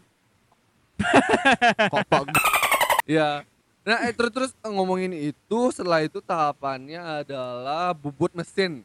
Kok 1.90 2.04
Pak 2.06 2.22
Iya. 3.04 3.42
Nah, 3.82 3.98
eh, 4.02 4.10
terus 4.10 4.30
terus 4.30 4.50
ngomongin 4.60 5.10
itu, 5.12 5.58
setelah 5.70 6.02
itu 6.02 6.18
tahapannya 6.20 7.22
adalah 7.22 7.90
bubut 7.92 8.30
mesin. 8.30 8.82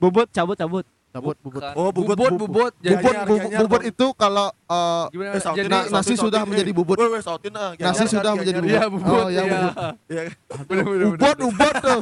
Bubut 0.00 0.28
cabut 0.32 0.56
cabut. 0.56 0.86
cabut 1.10 1.36
bubut. 1.42 1.60
Oh, 1.74 1.90
bubut, 1.90 2.14
bubut, 2.16 2.32
bubut. 2.38 2.72
bubut. 2.72 2.72
Bubut, 2.80 3.16
bubut, 3.26 3.50
bubut 3.60 3.82
itu 3.82 4.06
kalau 4.14 4.48
eh, 4.48 5.04
gimana? 5.10 5.34
Eh, 5.34 5.42
sautin, 5.42 5.58
jadi 5.58 5.68
nah, 5.68 5.82
nasi 5.90 6.14
sautin, 6.14 6.24
sudah 6.24 6.40
eh. 6.40 6.46
menjadi 6.48 6.70
bubut. 6.70 6.96
Weh, 6.96 7.08
weh, 7.10 7.22
sautin 7.22 7.52
ah. 7.58 7.70
Nasi 7.74 8.04
sudah 8.08 8.32
menjadi. 8.38 8.58
Iya, 8.62 8.84
bubut. 8.88 9.04
bubut. 9.04 9.20
Oh, 9.20 9.28
ya, 9.28 9.42
iya. 9.42 9.50
bubut. 9.50 9.74
Iya. 10.08 10.22
Bener, 10.70 10.84
Bubut, 10.86 11.36
bubut 11.36 11.74
tuh. 11.82 12.00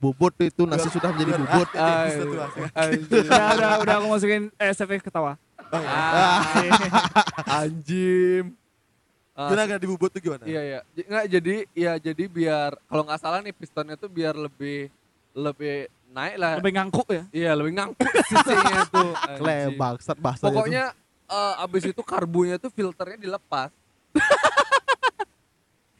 Bubut 0.00 0.32
itu 0.42 0.62
nasi 0.68 0.88
sudah 0.90 1.08
menjadi 1.14 1.32
bubut. 1.38 1.68
Ah, 1.72 2.04
tuh, 2.10 2.32
asik. 2.36 2.62
anjir. 2.72 3.24
Udah, 3.24 3.46
udah, 3.56 3.70
udah 3.84 3.94
aku 4.00 4.06
masukin 4.10 4.42
eh, 4.58 5.00
ketawa. 5.00 5.32
Ah, 5.70 6.42
Anjim. 7.62 8.58
Ah, 9.38 9.48
Gimana 9.48 9.70
gak 9.70 9.82
dibubut 9.86 10.10
tuh 10.10 10.20
gimana? 10.20 10.44
Iya 10.44 10.60
iya. 10.60 10.78
J- 10.92 11.06
Nggak 11.06 11.26
jadi 11.30 11.54
ya 11.72 11.92
jadi 11.96 12.24
biar 12.26 12.70
kalau 12.90 13.02
nggak 13.06 13.20
salah 13.22 13.40
nih 13.40 13.54
pistonnya 13.54 13.96
tuh 13.96 14.10
biar 14.10 14.34
lebih 14.34 14.90
lebih 15.32 15.86
naik 16.10 16.36
lah. 16.36 16.52
Lebih 16.58 16.72
ngangkuk 16.74 17.08
ya. 17.08 17.22
Iya 17.30 17.50
lebih 17.54 17.72
ngangkut 17.74 18.10
sisinya 18.28 18.82
tuh. 18.86 19.10
Klem 19.38 19.70
bangsat 19.74 20.16
bahasa 20.18 20.44
Pokoknya 20.44 20.92
eh, 21.26 21.54
abis 21.62 21.82
itu 21.86 22.02
karbunya 22.02 22.56
tuh 22.56 22.68
filternya 22.68 23.16
dilepas. 23.16 23.70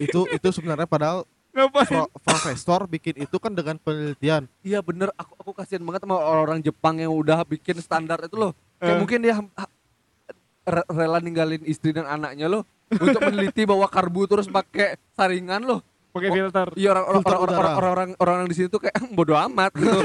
itu 0.01 0.21
itu 0.27 0.49
sebenarnya 0.51 0.89
padahal 0.89 1.29
Ngapain? 1.51 1.87
pro- 1.87 2.11
profesor 2.23 2.87
bikin 2.87 3.21
itu 3.21 3.37
kan 3.37 3.53
dengan 3.53 3.77
penelitian. 3.77 4.47
Iya 4.61 4.81
bener. 4.81 5.11
Aku 5.15 5.35
aku 5.37 5.51
kasihan 5.53 5.83
banget 5.83 6.03
sama 6.03 6.17
orang-orang 6.17 6.61
Jepang 6.61 6.97
yang 6.97 7.11
udah 7.11 7.43
bikin 7.43 7.79
standar 7.79 8.19
itu 8.23 8.35
loh. 8.35 8.53
Kayak 8.79 8.97
Eh. 8.97 8.99
mungkin 8.99 9.19
dia 9.21 9.35
rela 10.87 11.19
ninggalin 11.19 11.63
istri 11.65 11.91
dan 11.91 12.07
anaknya 12.07 12.47
loh 12.47 12.63
untuk 12.91 13.19
meneliti 13.23 13.67
bahwa 13.67 13.87
karbu 13.87 14.23
terus 14.27 14.47
pakai 14.47 14.97
saringan 15.13 15.63
loh. 15.63 15.81
Pakai 16.11 16.27
Oh, 16.27 16.35
filter. 16.35 16.67
Iya 16.75 16.89
orang-orang 16.91 17.17
Filter 17.17 17.31
orang-orang 17.33 17.55
udara. 17.55 17.79
orang-orang 17.79 18.09
orang 18.19 18.47
di 18.47 18.55
sini 18.55 18.67
tuh 18.67 18.81
kayak 18.81 18.95
bodo 19.11 19.35
amat 19.39 19.71
gitu. 19.73 19.99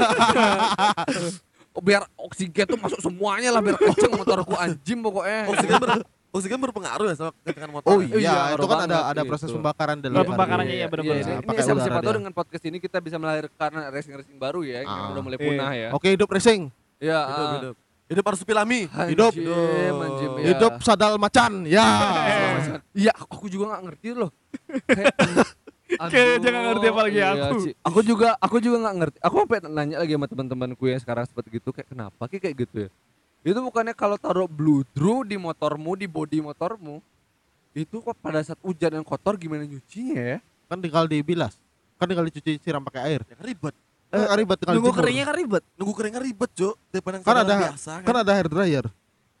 Oh, 1.76 1.84
biar 1.84 2.08
oksigen 2.16 2.64
tuh 2.64 2.80
masuk 2.80 3.04
semuanya 3.04 3.52
lah 3.52 3.60
biar 3.60 3.76
kenceng 3.76 4.16
motorku 4.16 4.56
anjim 4.56 4.96
pokoknya. 4.98 5.44
Oksigen 5.46 5.76
ber 5.76 5.90
oksigen 6.32 6.56
berpengaruh 6.58 7.06
ya 7.06 7.14
sama 7.14 7.30
kencangkan 7.36 7.68
motor. 7.70 7.86
Oh 7.86 8.00
ya? 8.00 8.08
iya, 8.08 8.16
Iya, 8.16 8.56
itu 8.56 8.64
kan 8.66 8.78
ada 8.82 8.98
ada 9.06 9.22
proses 9.22 9.44
gitu. 9.46 9.60
pembakaran 9.60 10.00
dalam 10.00 10.16
Oh, 10.16 10.24
pembakarannya 10.26 10.72
karbu. 10.72 10.80
iya, 10.80 10.86
bener-bener. 10.88 11.20
Iya, 11.20 11.34
ini, 11.36 11.44
Pakai 11.44 11.62
siapa, 11.62 11.84
tahu 11.84 12.00
dia. 12.02 12.16
dengan 12.16 12.32
podcast 12.32 12.64
ini 12.64 12.76
kita 12.78 12.96
bisa 12.98 13.16
melahirkan 13.16 13.70
racing-racing 13.92 14.36
baru 14.36 14.64
ya 14.64 14.78
yang 14.80 14.88
Ah. 14.88 15.12
udah 15.12 15.20
mulai 15.20 15.36
Iya. 15.36 15.44
punah 15.44 15.70
ya. 15.74 15.88
Oke, 15.92 16.08
hidup 16.08 16.28
racing. 16.30 16.72
Ya, 16.96 17.20
Hidup, 17.20 17.36
ah. 17.36 17.52
hidup. 17.52 17.74
Hidup 18.06 18.24
harus 18.24 18.40
pilami. 18.40 18.80
Hidup. 18.88 19.32
Anjim, 19.34 19.96
anjim, 20.00 20.30
ya. 20.32 20.44
Hidup 20.48 20.72
sadal 20.80 21.12
macan. 21.18 21.52
Ya. 21.66 21.84
Iya, 22.96 23.12
aku 23.12 23.52
juga 23.52 23.76
nggak 23.76 23.82
ngerti 23.84 24.08
loh. 24.14 24.32
Kayak 25.86 26.10
Kayak 26.10 26.36
jangan 26.42 26.62
ngerti 26.66 26.86
apalagi 26.90 27.18
iya, 27.18 27.30
aku. 27.30 27.56
Ci. 27.62 27.70
Aku 27.86 28.00
juga 28.02 28.28
aku 28.42 28.56
juga 28.58 28.76
nggak 28.82 28.96
ngerti. 28.98 29.18
Aku 29.22 29.34
sampai 29.46 29.58
nanya 29.70 29.96
lagi 30.02 30.12
sama 30.18 30.26
teman-temanku 30.26 30.84
yang 30.90 30.98
sekarang 30.98 31.24
seperti 31.30 31.62
gitu 31.62 31.70
kayak 31.70 31.88
kenapa 31.88 32.22
Ki 32.26 32.42
kayak 32.42 32.66
gitu 32.66 32.76
ya. 32.86 32.90
Itu 33.46 33.62
bukannya 33.62 33.94
kalau 33.94 34.18
taruh 34.18 34.50
bludru 34.50 35.22
di 35.22 35.38
motormu, 35.38 35.94
di 35.94 36.10
bodi 36.10 36.42
motormu, 36.42 36.98
itu 37.70 38.02
kok 38.02 38.18
pada 38.18 38.42
saat 38.42 38.58
hujan 38.66 38.98
yang 38.98 39.06
kotor 39.06 39.38
gimana 39.38 39.62
nyucinya 39.62 40.18
ya? 40.18 40.38
Kan 40.66 40.82
tinggal 40.82 41.06
dibilas. 41.06 41.54
Kan 41.94 42.10
tinggal 42.10 42.26
dicuci 42.26 42.58
siram 42.58 42.82
pakai 42.82 43.06
air. 43.06 43.20
Ya 43.30 43.38
kan 43.38 43.46
ribet. 43.46 43.74
Eh, 44.10 44.26
kan 44.26 44.36
ribet 44.42 44.56
tinggal 44.58 44.74
Nunggu 44.74 44.90
keringnya 44.90 45.24
kan 45.30 45.36
ribet. 45.38 45.62
Nunggu 45.78 45.92
keringnya 45.94 46.20
ribet, 46.26 46.50
Cuk. 46.58 46.74
Daripada 46.90 47.14
Kan 47.22 47.36
ada- 47.46 47.60
biasa 47.70 47.92
Kan 48.02 48.16
ada 48.18 48.32
hair 48.34 48.48
dryer. 48.50 48.86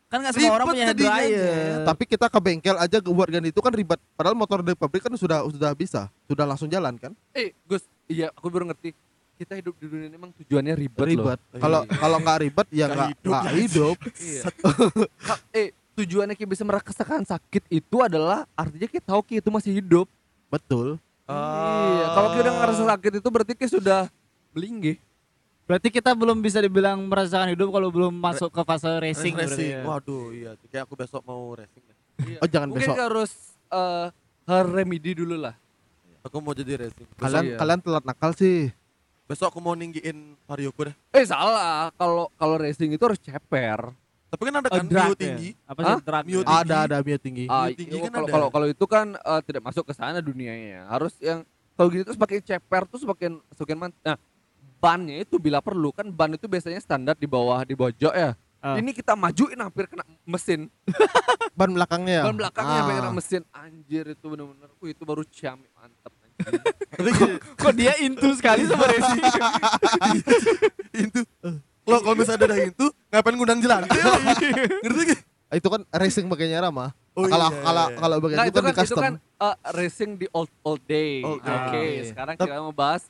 Kan 0.06 0.22
nggak 0.22 0.32
semua 0.32 0.54
orang 0.54 0.66
punya 0.70 0.86
hair 0.86 0.96
dryer. 0.96 1.82
Tapi 1.82 2.02
kita 2.06 2.26
ke 2.30 2.38
bengkel 2.38 2.76
aja 2.78 2.98
buat 3.02 3.26
ganti 3.26 3.50
itu 3.50 3.58
kan 3.58 3.74
ribet. 3.74 3.98
Padahal 4.14 4.38
motor 4.38 4.62
dari 4.62 4.78
pabrik 4.78 5.02
kan 5.02 5.10
sudah 5.12 5.42
sudah 5.50 5.74
bisa, 5.74 6.06
sudah 6.24 6.46
langsung 6.46 6.70
jalan 6.70 6.94
kan? 6.94 7.10
Eh, 7.34 7.50
Gus, 7.66 7.82
iya 8.06 8.30
aku 8.30 8.46
baru 8.46 8.70
ngerti. 8.70 8.94
Kita 9.36 9.52
hidup 9.52 9.76
di 9.76 9.84
dunia 9.84 10.08
ini 10.08 10.16
emang 10.16 10.32
tujuannya 10.32 10.72
ribet, 10.72 10.96
loh. 10.96 11.08
Ribet. 11.28 11.40
Kalau 11.60 11.80
Iya. 11.84 11.92
kalau 12.00 12.16
nggak 12.24 12.38
ribet 12.40 12.66
ya 12.72 12.86
Nggak 12.88 13.08
hidup 13.12 13.34
ya. 13.36 13.50
hidup. 13.52 13.96
Iya. 14.24 14.42
Eh, 15.52 15.68
tujuannya 15.92 16.34
kita 16.34 16.48
bisa 16.48 16.64
merasakan 16.64 17.20
sakit 17.26 17.68
itu 17.68 17.96
adalah 18.00 18.48
artinya 18.54 18.88
kita 18.88 19.04
tahu 19.04 19.20
kita 19.20 19.44
itu 19.44 19.50
masih 19.52 19.72
hidup. 19.76 20.06
Betul. 20.48 20.96
Iya, 21.26 22.06
kalau 22.14 22.28
kita 22.32 22.42
udah 22.46 22.54
ngerasa 22.62 22.82
sakit 22.86 23.12
itu 23.18 23.28
berarti 23.28 23.52
kita 23.52 23.70
sudah 23.76 24.00
melinggih. 24.54 24.96
Berarti 25.66 25.90
kita 25.90 26.14
belum 26.14 26.38
bisa 26.38 26.62
dibilang 26.62 27.02
merasakan 27.02 27.50
hidup 27.50 27.68
kalau 27.68 27.90
belum 27.90 28.14
masuk 28.14 28.48
ke 28.48 28.62
fase 28.62 28.86
racing. 28.96 29.34
racing. 29.34 29.72
ya. 29.72 29.82
Waduh, 29.82 30.30
iya. 30.30 30.50
Kayak 30.64 30.86
aku 30.86 30.94
besok 30.94 31.26
mau 31.26 31.42
racing. 31.52 31.82
deh. 31.82 31.96
Oh 32.38 32.46
jangan 32.46 32.70
Mungkin 32.70 32.86
besok. 32.88 33.02
harus 33.02 33.30
eh 33.66 34.06
hard 34.46 34.70
remedy 34.72 35.12
dulu 35.12 35.34
lah. 35.36 35.58
Aku 36.22 36.38
mau 36.38 36.54
jadi 36.54 36.78
racing. 36.80 37.06
Besok, 37.08 37.18
Kalian 37.20 37.44
iya. 37.44 37.56
kalian 37.58 37.80
telat 37.82 38.04
nakal 38.06 38.30
sih. 38.32 38.70
besok 39.26 39.50
aku 39.50 39.58
mau 39.58 39.74
ninggiin 39.74 40.38
varioku 40.46 40.86
deh. 40.86 40.94
Eh 41.10 41.26
salah, 41.26 41.90
kalau 41.98 42.30
kalau 42.38 42.54
racing 42.56 42.94
itu 42.94 43.02
harus 43.02 43.18
ceper. 43.18 43.90
Tapi 44.26 44.42
kan 44.42 44.54
ada 44.56 44.68
Oh, 44.68 44.78
kan 44.78 44.86
drag 44.86 45.02
Mio 45.02 45.10
ya. 45.10 45.18
tinggi. 45.18 45.48
Apa 45.66 45.78
sih 45.82 45.94
drag? 46.00 46.22
Mio 46.22 46.34
ya? 46.36 46.44
tinggi. 46.46 46.62
Ada 46.62 46.76
ada 46.86 46.96
bio 47.02 47.18
tinggi. 47.18 47.44
Ah, 47.46 47.66
tinggi 47.68 47.90
iya, 47.90 48.06
kan 48.06 48.12
kalau 48.12 48.26
ada. 48.26 48.34
kalau 48.38 48.48
kalau 48.54 48.66
itu 48.70 48.84
kan 48.86 49.06
eh, 49.14 49.40
tidak 49.42 49.62
masuk 49.66 49.82
ke 49.82 49.92
sana 49.92 50.22
dunianya. 50.22 50.86
Harus 50.86 51.10
yang 51.18 51.42
kalau 51.74 51.90
gitu 51.90 52.06
terus 52.06 52.14
pakai 52.16 52.38
ceper 52.38 52.86
tuh 52.86 53.02
semakin 53.02 53.42
semakin 53.52 53.76
mant. 53.76 53.94
Nah, 54.06 54.14
bannya 54.76 55.24
itu 55.24 55.36
bila 55.36 55.58
perlu 55.60 55.90
kan 55.90 56.06
ban 56.08 56.32
itu 56.32 56.46
biasanya 56.46 56.78
standar 56.78 57.16
di 57.16 57.24
bawah 57.24 57.64
di 57.64 57.72
bawah 57.72 57.92
jok 57.92 58.14
ya. 58.14 58.32
Ah. 58.60 58.76
Ini 58.80 58.90
kita 58.90 59.14
majuin 59.14 59.54
hampir 59.60 59.86
kena 59.86 60.02
mesin. 60.26 60.66
Ban 61.58 61.70
belakangnya 61.70 62.14
ya. 62.18 62.24
Ban 62.26 62.34
belakangnya 62.34 62.76
hampir 62.82 62.94
kena 62.98 63.10
Ah. 63.10 63.14
mesin. 63.14 63.42
Anjir 63.54 64.04
itu 64.10 64.26
benar-benar. 64.26 64.68
Wih, 64.82 64.90
itu 64.90 65.02
baru 65.06 65.22
ciamik. 65.22 65.70
Tapi 66.96 67.10
gini, 67.14 67.34
Kok 67.54 67.72
dia 67.76 67.92
into 68.02 68.28
sekali 68.34 68.66
sama 68.66 68.90
racing? 68.90 69.22
itu. 71.06 71.20
Lo 71.86 72.02
kalau 72.02 72.16
misalnya 72.18 72.50
ada 72.50 72.56
itu, 72.58 72.84
ngapain 73.12 73.34
ngundang 73.38 73.60
jalan? 73.62 73.86
Ngerti 74.82 75.02
gak? 75.14 75.20
Itu 75.54 75.68
kan 75.70 75.80
racing 75.94 76.26
bagiannya 76.26 76.58
Rama. 76.58 76.90
Oh, 77.16 77.24
kalau 77.30 77.48
iya, 77.48 77.60
kalau 77.62 77.84
iya. 77.88 77.96
kalau 77.96 78.16
bagian 78.20 78.36
Nah, 78.36 78.44
itu 78.44 78.50
itu 78.50 78.58
kan 78.60 78.66
di 78.66 78.74
kan 78.74 78.84
itu 78.84 78.92
custom. 78.92 79.04
kan 79.06 79.14
eh, 79.16 79.56
racing 79.72 80.10
di 80.18 80.26
old 80.34 80.50
old 80.66 80.82
day. 80.84 81.22
Oke. 81.22 81.46
Ah, 81.46 82.02
sekarang 82.02 82.34
kita 82.34 82.58
mau 82.58 82.74
bahas 82.74 83.06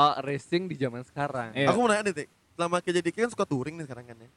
eh, 0.00 0.12
racing 0.22 0.62
di 0.64 0.76
zaman 0.76 1.02
sekarang. 1.02 1.50
Iya. 1.52 1.68
Aku 1.68 1.78
mau 1.78 1.88
nanya 1.88 2.08
Tik. 2.08 2.28
Selama 2.54 2.76
kejadian 2.78 3.14
kan 3.16 3.30
suka 3.30 3.44
touring 3.44 3.74
nih 3.74 3.84
sekarang 3.84 4.04
kan 4.04 4.16
ya. 4.16 4.30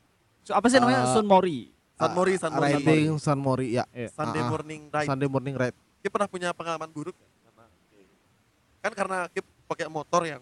So, 0.44 0.52
apa 0.52 0.68
sih 0.68 0.78
namanya? 0.78 1.08
Ah. 1.08 1.14
Sun 1.14 1.26
Mori. 1.26 1.72
San 1.94 2.12
Mori, 2.12 2.34
San 2.36 2.52
Mori, 2.52 2.68
San 2.68 2.82
Mori. 2.82 2.94
riding 2.98 3.14
San 3.18 3.40
Mori 3.40 3.68
ya. 3.74 3.86
Sunday 4.10 4.42
Ah, 4.42 4.46
ah. 4.46 4.52
morning 4.52 4.82
ride. 4.90 5.08
Sunday 5.08 5.30
morning 5.30 5.56
ride. 5.56 5.76
Kita 6.00 6.10
pernah 6.10 6.28
punya 6.28 6.50
pengalaman 6.52 6.90
buruk 6.90 7.16
nggak 7.16 7.32
sama 7.46 7.64
kan 8.84 8.92
karena 8.92 9.18
kita 9.32 9.48
pakai 9.64 9.88
motor 9.88 10.22
yang 10.24 10.42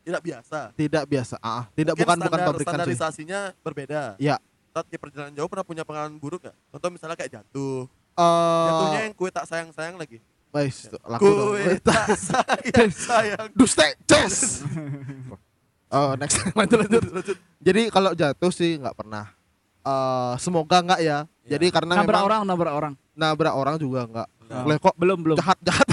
tidak 0.00 0.22
biasa. 0.22 0.58
Tidak 0.72 1.04
biasa. 1.04 1.34
Ah, 1.38 1.48
ah. 1.50 1.64
tidak 1.74 1.92
Mungkin 1.92 2.06
bukan 2.06 2.16
bukan 2.16 2.30
standar- 2.30 2.46
pabrikan 2.48 2.64
sih. 2.64 2.72
Standarisasinya 2.96 3.40
berbeda. 3.60 4.02
Iya. 4.16 4.36
Saat 4.72 4.86
kita 4.88 5.00
perjalanan 5.02 5.32
jauh 5.32 5.48
pernah 5.48 5.66
punya 5.66 5.82
pengalaman 5.84 6.16
buruk 6.16 6.46
gak? 6.46 6.56
Contoh 6.70 6.88
misalnya 6.88 7.16
kayak 7.16 7.32
jatuh. 7.32 7.84
Eh, 8.16 8.66
Jatuhnya 8.70 9.00
yang 9.04 9.12
kue 9.12 9.28
tak 9.28 9.44
sayang-sayang 9.44 9.96
lagi. 9.96 10.22
Wais, 10.56 10.88
laku 11.04 11.28
dong. 11.28 11.52
Kue 11.52 11.76
tak 11.84 12.16
sayang-sayang. 12.16 13.46
Duste, 13.58 13.86
ces. 14.08 14.36
Oh, 15.86 16.18
next. 16.18 16.42
lanjut, 16.58 16.82
lanjut. 16.82 17.38
Jadi 17.62 17.82
kalau 17.94 18.10
jatuh 18.10 18.50
sih 18.50 18.74
nggak 18.74 18.96
pernah. 18.98 19.30
Eh, 19.86 20.34
semoga 20.42 20.82
nggak 20.82 20.98
ya. 20.98 21.28
Iya. 21.46 21.56
Jadi 21.56 21.66
karena 21.70 21.94
Nabrak 21.94 22.10
memang 22.10 22.26
orang, 22.26 22.40
nabrak 22.42 22.74
orang. 22.74 22.94
nabrak 23.14 23.54
orang 23.54 23.76
juga 23.78 24.00
nggak. 24.02 24.28
Nggak. 24.42 24.62
Boleh 24.66 24.78
kok 24.82 24.94
Belum, 24.98 25.18
belum. 25.22 25.36
jahat 25.38 25.58
jahat 25.62 25.86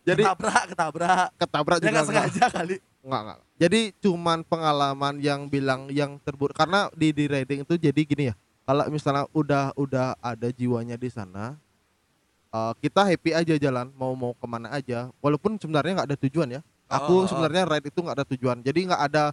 Jadi 0.00 0.22
ketabrak, 0.24 0.64
ketabrak. 0.72 1.28
ketabrak 1.36 1.76
Dia 1.76 1.84
juga 1.84 1.92
nggak 1.92 2.04
nggak. 2.08 2.24
sengaja 2.32 2.44
kali. 2.48 2.76
Nggak, 3.04 3.20
nggak. 3.20 3.38
Jadi 3.60 3.80
cuman 4.00 4.38
pengalaman 4.48 5.14
yang 5.20 5.40
bilang 5.46 5.80
yang 5.92 6.16
terburuk 6.24 6.56
karena 6.56 6.88
di 6.96 7.12
di 7.12 7.28
riding 7.28 7.68
itu 7.68 7.74
jadi 7.76 8.00
gini 8.00 8.24
ya. 8.32 8.34
Kalau 8.64 8.88
misalnya 8.88 9.28
udah 9.36 9.76
udah 9.76 10.16
ada 10.24 10.48
jiwanya 10.48 10.96
di 10.96 11.12
sana, 11.12 11.60
eh, 12.54 12.72
kita 12.78 13.02
happy 13.02 13.30
aja 13.34 13.54
jalan 13.58 13.90
mau 13.98 14.14
mau 14.14 14.32
ke 14.38 14.46
mana 14.46 14.70
aja. 14.70 15.10
Walaupun 15.18 15.58
sebenarnya 15.58 16.02
nggak 16.02 16.08
ada 16.14 16.18
tujuan 16.22 16.48
ya. 16.54 16.60
Oh, 16.62 16.94
Aku 17.02 17.12
oh, 17.12 17.20
oh. 17.24 17.26
sebenarnya 17.26 17.66
ride 17.66 17.90
itu 17.90 17.98
nggak 17.98 18.16
ada 18.22 18.26
tujuan. 18.30 18.56
Jadi 18.62 18.78
nggak 18.86 19.02
ada 19.10 19.24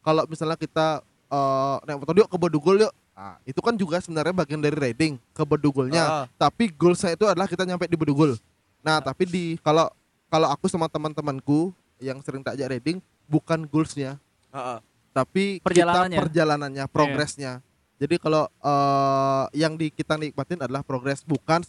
kalau 0.00 0.24
misalnya 0.24 0.56
kita 0.56 1.04
eh, 1.28 1.76
naik 1.84 2.00
motor 2.00 2.16
yuk 2.16 2.28
ke 2.32 2.38
Bedugul 2.40 2.76
yuk. 2.88 2.92
Nah, 3.20 3.36
itu 3.44 3.60
kan 3.60 3.76
juga 3.76 4.00
sebenarnya 4.00 4.32
bagian 4.32 4.64
dari 4.64 4.72
riding 4.72 5.20
ke 5.36 5.42
Bedugulnya. 5.44 6.24
Ah, 6.24 6.24
Tapi 6.40 6.72
goalsnya 6.72 7.12
itu 7.12 7.28
adalah 7.28 7.44
kita 7.44 7.68
nyampe 7.68 7.84
di 7.84 8.00
Bedugul. 8.00 8.40
Nah, 8.80 8.96
tapi 9.04 9.28
di 9.28 9.44
kalau 9.60 9.92
kalau 10.32 10.48
aku 10.48 10.72
sama 10.72 10.88
teman-temanku 10.88 11.68
yang 12.00 12.16
sering 12.24 12.40
tak 12.40 12.56
ajak 12.56 12.80
riding 12.80 12.96
bukan 13.28 13.68
goalsnya, 13.68 14.16
ah, 14.48 14.56
ah. 14.56 14.78
tapi 15.12 15.60
Perjalanannya. 15.60 16.16
kita 16.16 16.22
perjalanannya, 16.24 16.84
progresnya. 16.88 17.52
Jadi 18.00 18.16
kalau 18.16 18.48
eh, 18.48 19.44
yang 19.60 19.76
di 19.76 19.92
kita 19.92 20.16
nikmatin 20.16 20.64
adalah 20.64 20.80
progres 20.80 21.20
bukan 21.20 21.60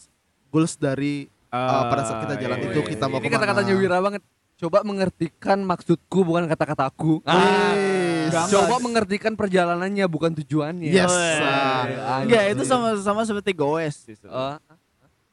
goals 0.52 0.76
dari 0.76 1.24
eh, 1.48 1.82
pada 1.88 2.02
saat 2.04 2.18
kita 2.22 2.34
jalan 2.36 2.58
iya, 2.60 2.68
itu 2.68 2.78
iya, 2.78 2.90
kita 2.92 3.04
iya. 3.04 3.10
mau 3.10 3.18
Ini 3.18 3.24
ke 3.24 3.28
mana. 3.28 3.36
kata-katanya 3.40 3.74
Wira 3.74 3.98
banget. 3.98 4.22
Coba 4.52 4.78
mengertikan 4.86 5.58
maksudku 5.58 6.22
bukan 6.22 6.46
kata-kataku. 6.46 7.18
Gampang. 7.24 8.46
Coba 8.46 8.76
mengertikan 8.78 9.34
perjalanannya 9.34 10.06
bukan 10.06 10.30
tujuannya. 10.38 10.86
Yes. 10.86 11.10
Oh, 11.10 11.18
Ah, 11.18 11.82
iya. 11.88 12.22
Enggak, 12.22 12.44
itu 12.52 12.62
sama 12.62 12.94
sama 13.00 13.26
seperti 13.26 13.50
goes. 13.52 14.06
Eh, 14.06 14.56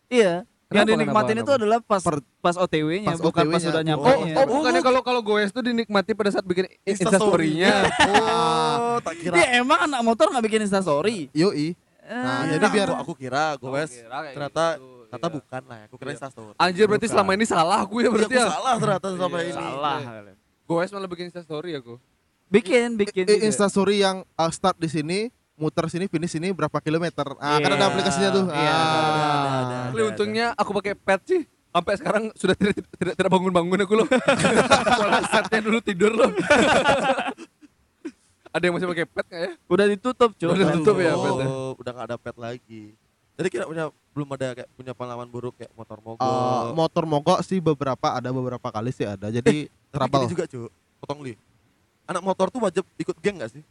Iya. 0.09 0.49
Yang 0.69 0.85
Kenapa, 0.85 0.89
dinikmatin 0.93 1.29
kenapa, 1.33 1.45
itu 1.45 1.51
adalah 1.57 1.77
pas 1.81 2.01
Per- 2.01 2.25
pas 2.39 2.53
OTW-nya, 2.55 3.09
pas 3.09 3.17
bukan 3.17 3.45
pas 3.49 3.57
sudah 3.57 3.81
Oh, 3.81 3.85
nyampe. 3.85 4.05
Oh, 4.05 4.21
oh, 4.21 4.45
bukannya 4.61 4.81
kalau 4.81 5.01
kalau 5.01 5.21
goes 5.21 5.49
tuh 5.49 5.61
dinikmati 5.61 6.13
pada 6.13 6.29
saat 6.29 6.45
bikin 6.45 6.69
instastory-nya. 6.83 7.89
Oh, 8.09 8.97
tak 8.99 9.17
kira. 9.17 9.33
Ya 9.33 9.61
emang 9.61 9.81
anak 9.81 10.01
motor 10.03 10.29
nggak 10.29 10.45
bikin 10.45 10.61
instastory. 10.65 11.29
Yoi. 11.31 11.73
Nah, 12.03 12.45
Eh, 12.45 12.53
jadi 12.53 12.61
Nah, 12.61 12.71
biar 12.71 12.87
aku, 12.91 13.01
aku 13.01 13.13
kira 13.15 13.53
goes 13.55 13.93
ternyata 13.93 14.77
gitu, 14.77 14.98
ternyata 15.09 15.25
iya. 15.25 15.35
bukan 15.35 15.61
lah 15.65 15.77
ya. 15.77 15.85
Aku 15.85 15.95
kira 15.97 16.07
Iya. 16.07 16.15
instastory. 16.15 16.53
Anjir 16.55 16.85
berarti 16.85 17.01
Bukan. 17.01 17.13
selama 17.17 17.31
ini 17.33 17.45
salah 17.45 17.77
aku 17.81 17.95
ya 17.95 18.01
Iya, 18.01 18.09
berarti 18.11 18.29
aku 18.29 18.39
ya. 18.39 18.47
salah 18.47 18.73
ternyata 18.77 19.07
sampai 19.11 19.39
Iya. 19.39 19.43
ini. 19.43 19.53
salah. 19.55 19.97
Goes 20.63 20.89
malah 20.89 21.07
bikin 21.07 21.25
instastory 21.27 21.71
aku. 21.73 21.93
Bikin, 22.47 22.87
bikin. 22.95 23.25
eh, 23.25 23.35
juga. 23.35 23.45
instastory 23.45 23.95
yang 23.99 24.21
uh, 24.33 24.49
start 24.49 24.77
di 24.77 24.85
sini, 24.85 25.19
muter 25.53 25.85
sini, 25.85 26.05
finish 26.05 26.29
sini 26.31 26.49
berapa 26.49 26.77
kilometer. 26.77 27.25
Ah, 27.37 27.57
kan 27.57 27.67
Iya. 27.67 27.75
ada 27.75 27.85
aplikasinya 27.87 28.29
tuh. 28.31 28.45
Iya, 28.47 28.69
Ah. 28.69 28.77
ada, 28.77 28.97
ada, 29.01 29.49
ada. 29.59 29.77
Tapi 29.87 30.01
untungnya 30.07 30.47
aku 30.53 30.71
pakai 30.71 30.93
pet 30.93 31.21
sih. 31.25 31.41
Sampai 31.69 31.93
sekarang 31.95 32.23
sudah 32.33 32.53
tidak 32.53 32.73
tidak, 32.91 33.13
tidak 33.13 33.29
bangun-bangun 33.29 33.77
aku 33.79 33.93
loh. 33.95 34.07
Soalnya 34.97 35.21
setnya 35.27 35.59
dulu 35.59 35.77
tidur 35.79 36.11
loh. 36.11 36.33
Ada 38.49 38.63
yang 38.65 38.73
masih 38.73 38.89
pakai 38.89 39.05
pet 39.05 39.25
nggak 39.27 39.41
ya? 39.43 39.51
Udah 39.67 39.85
ditutup, 39.85 40.29
cuy. 40.33 40.47
Udah 40.49 40.65
ditutup 40.65 40.95
ya, 40.97 41.13
oh, 41.13 41.21
petnya. 41.21 41.47
udah 41.77 41.91
gak 41.93 42.05
ada 42.09 42.17
pet 42.17 42.35
lagi. 42.35 42.83
Jadi 43.39 43.47
kira 43.47 43.63
punya 43.63 43.87
belum 44.11 44.27
ada 44.35 44.51
kayak 44.51 44.69
punya 44.75 44.91
pengalaman 44.91 45.31
buruk 45.31 45.55
kayak 45.55 45.71
motor 45.71 45.95
mogok. 46.03 46.19
Eh, 46.19 46.65
motor 46.75 47.03
mogok 47.07 47.39
sih 47.39 47.63
beberapa 47.63 48.11
ada 48.11 48.35
beberapa 48.35 48.67
kali 48.67 48.91
sih 48.91 49.07
ada. 49.07 49.31
Jadi 49.31 49.71
Tapi 49.71 49.95
trouble. 49.95 50.19
gini 50.19 50.27
juga 50.27 50.43
cuy, 50.43 50.67
potong 50.99 51.19
li. 51.23 51.33
Anak 52.03 52.19
motor 52.19 52.51
tuh 52.51 52.59
wajib 52.59 52.83
ikut 52.99 53.15
geng 53.23 53.39
gak 53.39 53.55
sih? 53.55 53.63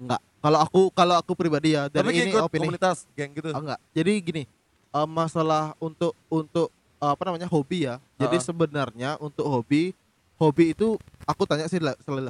Enggak. 0.00 0.16
Kalau 0.40 0.58
aku 0.64 0.80
kalau 0.96 1.14
aku 1.20 1.36
pribadi 1.36 1.76
ya 1.76 1.92
dan 1.92 2.08
Tapi 2.08 2.16
ini 2.16 2.32
ikut 2.32 2.40
opini. 2.40 2.64
komunitas 2.64 3.04
geng 3.12 3.36
gitu. 3.36 3.52
Ah, 3.52 3.60
enggak. 3.60 3.78
Jadi 3.92 4.12
gini, 4.24 4.42
eh, 4.88 5.08
masalah 5.12 5.76
untuk 5.76 6.16
untuk 6.32 6.72
eh, 6.96 7.10
apa 7.12 7.22
namanya 7.28 7.52
hobi 7.52 7.84
ya. 7.84 8.00
Jadi 8.16 8.40
Ah. 8.40 8.42
sebenarnya 8.42 9.10
untuk 9.20 9.44
hobi, 9.44 9.92
hobi 10.40 10.72
itu 10.72 10.96
aku 11.28 11.44
tanya 11.44 11.68
sih 11.68 11.76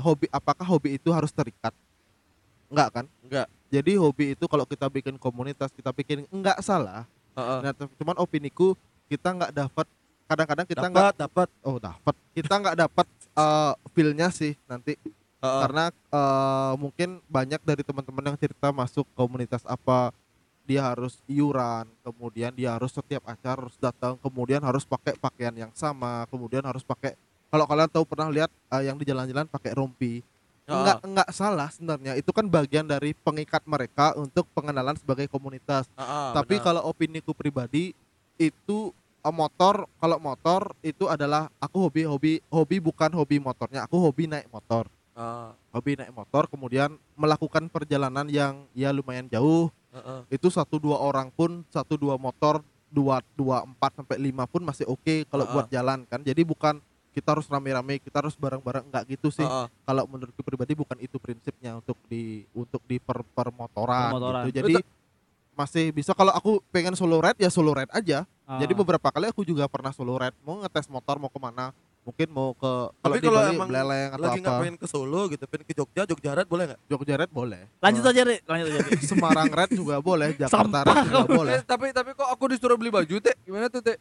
hobi 0.03 0.27
apakah 0.35 0.67
hobi 0.67 0.99
itu 0.99 1.15
harus 1.15 1.31
terikat? 1.31 1.71
Enggak 2.67 2.89
kan? 2.91 3.05
Enggak. 3.23 3.47
Jadi 3.73 3.97
hobi 3.97 4.37
itu 4.37 4.45
kalau 4.45 4.69
kita 4.69 4.85
bikin 4.93 5.17
komunitas, 5.17 5.73
kita 5.73 5.97
bikin 5.97 6.29
enggak 6.29 6.61
salah. 6.61 7.09
Heeh. 7.33 7.59
Nah, 7.65 7.73
cuman 7.73 8.21
opiniku 8.21 8.77
kita 9.09 9.33
enggak 9.33 9.53
dapat 9.57 9.89
kadang-kadang 10.29 10.67
kita 10.69 10.87
enggak 10.93 11.17
Dapat, 11.17 11.49
oh 11.65 11.81
dapat. 11.81 12.15
Kita 12.37 12.55
enggak 12.61 12.77
dapat 12.77 13.07
eh, 13.33 13.73
feel-nya 13.97 14.29
sih 14.29 14.53
nanti 14.69 14.97
Heeh. 15.41 15.61
karena 15.65 15.89
eh, 15.89 16.73
mungkin 16.77 17.25
banyak 17.29 17.61
dari 17.65 17.81
teman-teman 17.81 18.33
yang 18.33 18.39
cerita 18.39 18.69
masuk 18.69 19.09
komunitas 19.17 19.65
apa 19.65 20.13
dia 20.63 20.85
harus 20.85 21.19
iuran 21.27 21.91
kemudian 22.07 22.55
dia 22.55 22.79
harus 22.79 22.95
setiap 22.95 23.27
acara 23.27 23.67
harus 23.67 23.75
datang 23.83 24.15
kemudian 24.23 24.63
harus 24.63 24.87
pakai 24.87 25.19
pakaian 25.19 25.51
yang 25.51 25.73
sama 25.75 26.23
kemudian 26.31 26.63
harus 26.63 26.87
pakai 26.87 27.19
kalau 27.51 27.67
kalian 27.67 27.91
tahu 27.91 28.07
pernah 28.07 28.31
lihat 28.31 28.51
eh, 28.71 28.87
yang 28.87 28.95
di 28.95 29.05
jalan-jalan 29.09 29.51
pakai 29.51 29.75
rompi 29.75 30.23
enggak 30.81 30.99
enggak 31.05 31.29
salah 31.35 31.69
sebenarnya. 31.69 32.13
Itu 32.17 32.31
kan 32.33 32.49
bagian 32.49 32.89
dari 32.89 33.13
pengikat 33.13 33.63
mereka 33.69 34.17
untuk 34.17 34.49
pengenalan 34.57 34.97
sebagai 34.97 35.29
komunitas. 35.29 35.91
Ah, 35.99 36.33
tapi 36.33 36.57
kalau 36.63 36.87
opiniku 36.89 37.37
pribadi 37.37 37.93
itu 38.41 38.79
eh, 39.21 39.35
motor 39.35 39.85
kalau 40.01 40.17
motor 40.17 40.73
itu 40.81 41.07
adalah 41.07 41.53
aku 41.61 41.89
hobi 41.89 42.03
hobi 42.09 42.33
hobi 42.49 42.77
bukan 42.81 43.11
hobi 43.13 43.37
motornya. 43.39 43.85
Aku 43.85 44.01
hobi 44.01 44.27
naik 44.27 44.49
motor. 44.49 44.89
Ah, 45.13 45.53
hobi 45.77 46.01
naik 46.01 46.13
motor 46.17 46.49
kemudian 46.49 46.97
melakukan 47.15 47.69
perjalanan 47.69 48.25
yang 48.33 48.65
ya 48.73 48.91
lumayan 48.91 49.29
jauh. 49.29 49.69
Itu 50.33 50.49
satu 50.49 50.81
dua 50.81 50.97
orang 51.05 51.29
pun 51.29 51.69
satu 51.69 52.01
dua 52.01 52.17
motor 52.17 52.65
dua 52.89 53.21
dua 53.37 53.65
empat 53.65 53.97
sampai 54.01 54.17
lima 54.21 54.45
pun 54.49 54.65
masih 54.65 54.85
oke 54.89 55.29
kalau 55.29 55.45
Ah, 55.49 55.53
buat 55.53 55.67
jalan 55.69 56.05
kan. 56.09 56.21
Jadi 56.25 56.45
bukan 56.45 56.81
kita 57.13 57.37
harus 57.37 57.47
rame-rame 57.47 58.01
kita 58.01 58.25
harus 58.25 58.35
bareng-bareng 58.35 58.89
enggak 58.89 59.05
gitu 59.13 59.29
sih 59.29 59.45
kalau 59.85 60.09
menurutku 60.09 60.41
pribadi 60.41 60.73
bukan 60.73 60.97
itu 60.99 61.21
prinsipnya 61.21 61.77
untuk 61.77 62.01
di 62.09 62.49
untuk 62.57 62.81
di 62.89 62.97
per 62.97 63.21
permotoran, 63.37 64.11
Permotoran. 64.11 64.43
gitu. 64.49 64.57
Jadi 64.65 64.75
masih 65.53 65.93
bisa 65.93 66.17
kalau 66.17 66.33
aku 66.33 66.65
pengen 66.73 66.97
solo 66.97 67.21
ride 67.21 67.37
ya 67.37 67.53
solo 67.53 67.77
ride 67.77 67.93
aja. 67.93 68.25
Ah. 68.49 68.57
Jadi 68.57 68.73
beberapa 68.73 69.13
kali 69.13 69.29
aku 69.29 69.45
juga 69.45 69.69
pernah 69.69 69.93
solo 69.93 70.17
ride 70.17 70.35
mau 70.41 70.65
ngetes 70.65 70.89
motor 70.89 71.21
mau 71.21 71.29
ke 71.29 71.37
mana 71.37 71.77
mungkin 72.03 72.29
mau 72.35 72.51
ke 72.59 72.73
kalau 72.99 73.15
Tapi 73.15 73.23
di 73.23 73.29
kalau 73.31 73.39
Bali 73.39 73.55
emang 73.55 73.69
Beleleng 73.71 74.11
atau 74.11 74.25
lagi 74.27 74.41
nggak 74.43 74.51
apa 74.51 74.63
pengen 74.67 74.77
ke 74.79 74.87
Solo 74.91 75.23
gitu, 75.31 75.45
pengen 75.47 75.65
ke 75.71 75.75
Jogja, 75.79 76.03
Jogja 76.03 76.31
Ride 76.35 76.51
boleh 76.51 76.65
nggak? 76.67 76.81
Jogja 76.91 77.15
ride 77.15 77.31
boleh 77.33 77.63
lanjut 77.79 78.03
aja 78.03 78.23
Rik, 78.27 78.41
lanjut 78.43 78.67
aja. 78.75 78.79
Semarang 79.15 79.47
ride 79.47 79.73
juga 79.79 79.97
boleh 80.03 80.29
Jakarta 80.35 80.55
Sampah 80.59 80.83
ride 80.83 81.03
juga 81.07 81.25
boleh 81.31 81.53
Eh, 81.55 81.63
tapi 81.63 81.87
tapi 81.95 82.11
kok 82.19 82.27
aku 82.27 82.45
disuruh 82.51 82.75
beli 82.75 82.91
baju 82.91 83.17
teh 83.23 83.35
gimana 83.47 83.71
tuh 83.71 83.87
teh 83.87 83.95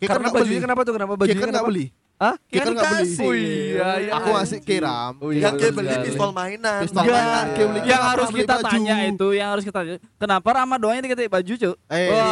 Karena 0.00 0.28
bajunya 0.28 0.50
beli 0.50 0.56
kenapa 0.60 0.80
tuh 0.82 0.92
kenapa 0.92 1.10
kita 1.10 1.20
bajunya 1.20 1.34
kan 1.34 1.44
nggak 1.44 1.54
kenapa 1.54 1.70
beli 1.70 1.86
Hah? 2.14 2.34
kita 2.46 2.68
nggak 2.68 2.86
beli 2.86 3.10
oh 3.18 3.34
iya 3.34 3.90
iya 3.98 4.12
aku 4.12 4.28
ngasih 4.32 4.58
kiram 4.60 5.12
Oh, 5.18 5.28
iya, 5.28 5.40
yang 5.40 5.54
kayak 5.54 5.66
betul 5.66 5.76
beli 5.76 5.90
sekali. 5.90 6.06
pistol 6.06 6.30
mainan. 6.30 6.80
Pistol 6.80 7.00
Enggak. 7.00 7.16
mainan, 7.16 7.46
kayak 7.48 7.68
beli 7.68 7.80
yang 7.84 8.02
harus 8.04 8.28
kita 8.30 8.54
baju? 8.54 8.64
tanya 8.64 8.96
itu 9.04 9.28
yang 9.32 9.48
harus 9.50 9.64
kita 9.64 9.76
tanya 9.76 9.96
kenapa 10.14 10.48
Rama 10.52 10.74
doanya 10.76 11.00
dikasih 11.02 11.26
baju 11.28 11.52
cuk 11.56 11.76
Eh, 11.88 12.08
Wah. 12.08 12.22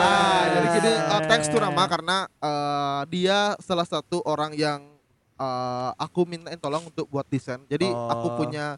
ah, 0.00 0.42
jadi 0.50 0.66
gini, 0.74 0.90
uh, 1.06 1.20
thanks 1.24 1.46
to 1.46 1.56
Rama 1.56 1.82
karena 1.86 2.16
uh, 2.38 3.02
dia 3.06 3.38
salah 3.58 3.86
satu 3.86 4.20
orang 4.22 4.52
yang 4.52 4.80
uh, 5.36 5.94
aku 5.96 6.24
mintain 6.24 6.56
tolong 6.56 6.82
untuk 6.84 7.06
buat 7.06 7.24
desain. 7.24 7.62
Jadi 7.64 7.86
Oh. 7.88 8.10
aku 8.10 8.34
punya 8.36 8.74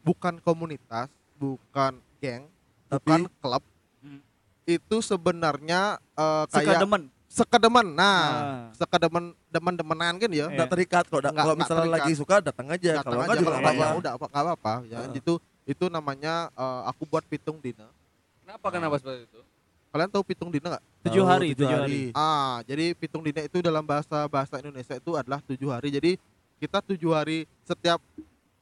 bukan 0.00 0.38
komunitas, 0.38 1.06
bukan 1.36 1.92
geng, 2.18 2.50
Tapi- 2.88 2.98
bukan 2.98 3.20
klub. 3.38 3.62
Hmm. 4.00 4.20
Itu 4.64 4.98
sebenarnya 5.00 6.02
uh, 6.12 6.44
kayak 6.46 6.82
demen 6.82 7.06
sekedemen. 7.30 7.94
Nah, 7.94 8.18
Ah. 8.18 8.64
sekedemen 8.74 9.24
demen-demenan 9.48 10.14
kan 10.18 10.28
ya. 10.28 10.36
Iya. 10.42 10.46
nggak 10.50 10.68
terikat 10.68 11.04
kok. 11.06 11.22
Kalau 11.22 11.54
misalnya 11.54 11.86
terikat. 11.86 11.96
lagi 11.96 12.12
suka 12.12 12.34
datang 12.42 12.66
aja. 12.68 12.90
Datang 12.98 13.04
Kalau 13.06 13.22
aja 13.22 13.28
nggak 13.28 13.38
juga 13.38 13.46
kalau 13.46 13.62
nggak 13.62 13.74
apa-apa. 13.78 13.96
udah 13.96 14.10
apa 14.10 14.26
nggak 14.26 14.42
apa-apa 14.44 14.74
ya. 14.84 14.98
Heeh. 15.00 15.16
Itu 15.16 15.32
itu 15.62 15.84
namanya 15.86 16.34
uh, 16.52 16.82
aku 16.84 17.06
buat 17.06 17.22
pitung 17.24 17.56
dina. 17.56 17.86
kenapa 18.42 18.66
kenapa 18.68 18.98
seperti 18.98 19.22
itu 19.24 19.40
Kalian 19.90 20.06
tahu 20.08 20.22
pitung 20.22 20.50
dina 20.50 20.66
nggak? 20.68 20.84
tujuh 21.00 21.22
hari 21.22 21.48
tujuh 21.52 21.76
hari 21.76 22.02
Ah, 22.12 22.58
jadi 22.64 22.90
pitung 22.92 23.22
dina 23.22 23.40
itu 23.40 23.58
dalam 23.60 23.82
bahasa 23.82 24.26
bahasa 24.26 24.58
Indonesia 24.58 24.92
itu 24.92 25.14
adalah 25.14 25.38
tujuh 25.40 25.66
hari. 25.66 25.88
Jadi 25.88 26.18
kita 26.58 26.82
tujuh 26.84 27.10
hari 27.10 27.46
setiap 27.62 28.02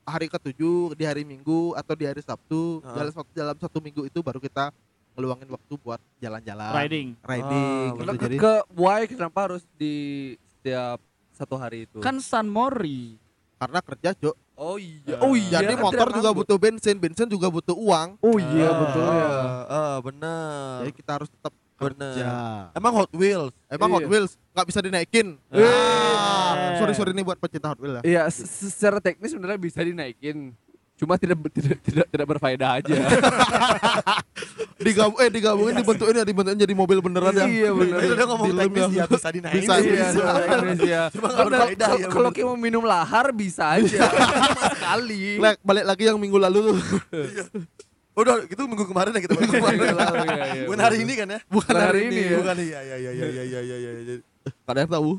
hari 0.04 0.24
ketujuh 0.26 0.92
di 0.92 1.04
hari 1.04 1.20
Minggu 1.22 1.72
atau 1.74 1.92
di 1.92 2.04
hari 2.04 2.20
Sabtu 2.20 2.80
Ah. 2.82 2.92
dalam 2.94 3.12
satu 3.14 3.30
dalam 3.30 3.56
satu 3.56 3.78
minggu 3.78 4.04
itu 4.04 4.20
baru 4.20 4.36
kita 4.38 4.68
ngeluangin 5.18 5.50
waktu 5.50 5.74
buat 5.76 5.98
jalan-jalan, 6.16 6.70
riding 6.78 7.08
riding 7.18 7.86
Ah, 7.90 7.98
gitu. 7.98 8.06
Ke, 8.06 8.22
Jadi 8.22 8.36
ke 8.38 8.52
why 8.70 9.02
kenapa 9.04 9.38
harus 9.44 9.66
di 9.74 9.94
setiap 10.48 11.02
satu 11.28 11.58
hari 11.58 11.90
itu 11.90 11.98
kan 11.98 12.22
San 12.22 12.46
Mori 12.46 13.18
karena 13.58 13.82
kerja, 13.82 14.14
Cok. 14.14 14.36
oh 14.54 14.78
iya 14.78 15.18
Oh 15.18 15.34
Jadi 15.34 15.74
kan 15.74 15.82
motor 15.82 16.06
juga 16.08 16.30
nganggur. 16.30 16.46
butuh 16.46 16.56
bensin, 16.56 16.94
bensin 16.96 17.26
juga 17.26 17.50
butuh 17.50 17.74
uang. 17.74 18.14
oh 18.16 18.38
iya 18.38 18.70
Ah, 18.70 18.76
betul 18.78 19.02
ya 19.02 19.26
ah, 19.26 19.42
ah, 19.66 19.96
benar. 19.98 20.74
Jadi 20.78 20.92
kita 20.94 21.10
harus 21.12 21.28
tetap 21.28 21.50
Bener. 21.50 22.14
kerja. 22.14 22.26
Emang 22.72 22.92
Hot 22.96 23.10
Wheels. 23.12 23.54
Emang 23.68 23.88
Iya. 23.88 23.94
Hot 23.96 24.06
Wheels 24.06 24.32
nggak 24.48 24.66
bisa 24.66 24.78
dinaikin. 24.78 25.26
Eh. 25.50 25.58
Ah, 25.58 26.78
sorry 26.78 26.94
sorry 26.94 27.10
ini 27.10 27.22
buat 27.22 27.34
pecinta 27.36 27.66
Hot 27.68 27.78
Wheels 27.78 27.98
ya. 27.98 28.02
Iya, 28.04 28.22
se- 28.30 28.46
se- 28.46 28.70
secara 28.70 28.98
teknis 28.98 29.30
sebenarnya 29.30 29.58
bisa 29.58 29.82
dinaikin 29.82 30.54
cuma 30.98 31.14
tidak 31.14 31.38
tidak 31.54 31.78
tidak, 31.86 32.06
tidak 32.10 32.26
berfaedah 32.26 32.70
aja. 32.82 32.94
digabung 34.78 35.18
eh 35.22 35.30
digabungin 35.30 35.74
iya. 35.74 35.80
dibentukin 35.82 36.14
ya 36.14 36.24
dibentukin 36.26 36.58
jadi 36.58 36.74
mobil 36.74 36.98
beneran 36.98 37.34
ya. 37.34 37.46
Iya 37.46 37.70
bener 37.70 37.98
Itu 37.98 38.02
ya. 38.02 38.14
udah 38.14 38.18
iya, 38.18 38.30
ngomong 38.30 38.48
teknis 38.50 38.90
ya 38.90 39.04
bisa 39.06 39.28
dinaik. 39.30 39.54
Bisa 39.54 39.74
iya, 39.78 40.06
Indonesia. 40.46 41.02
Iya, 41.14 42.08
kalau 42.10 42.30
kayak 42.34 42.46
mau 42.50 42.58
minum 42.58 42.82
lahar 42.82 43.30
bisa 43.30 43.78
aja. 43.78 44.10
Sekali. 44.74 45.38
balik 45.62 45.84
lagi 45.86 46.02
yang 46.10 46.18
minggu 46.18 46.38
lalu 46.38 46.74
tuh. 46.74 46.78
Udah 48.18 48.42
itu 48.50 48.62
minggu 48.66 48.84
kemarin 48.90 49.14
ya 49.14 49.20
kita. 49.22 49.34
Bukan 50.66 50.78
hari 50.82 50.96
ini 51.06 51.12
kan 51.14 51.26
ya? 51.30 51.38
Bukan 51.46 51.74
hari 51.78 52.00
ini. 52.10 52.22
Bukan 52.42 52.56
iya 52.58 52.80
iya 52.82 52.96
iya 52.98 53.12
iya 53.14 53.42
iya 53.46 53.60
iya 53.62 53.90
iya. 54.02 54.14
Kadang 54.66 54.90
tahu. 54.90 55.10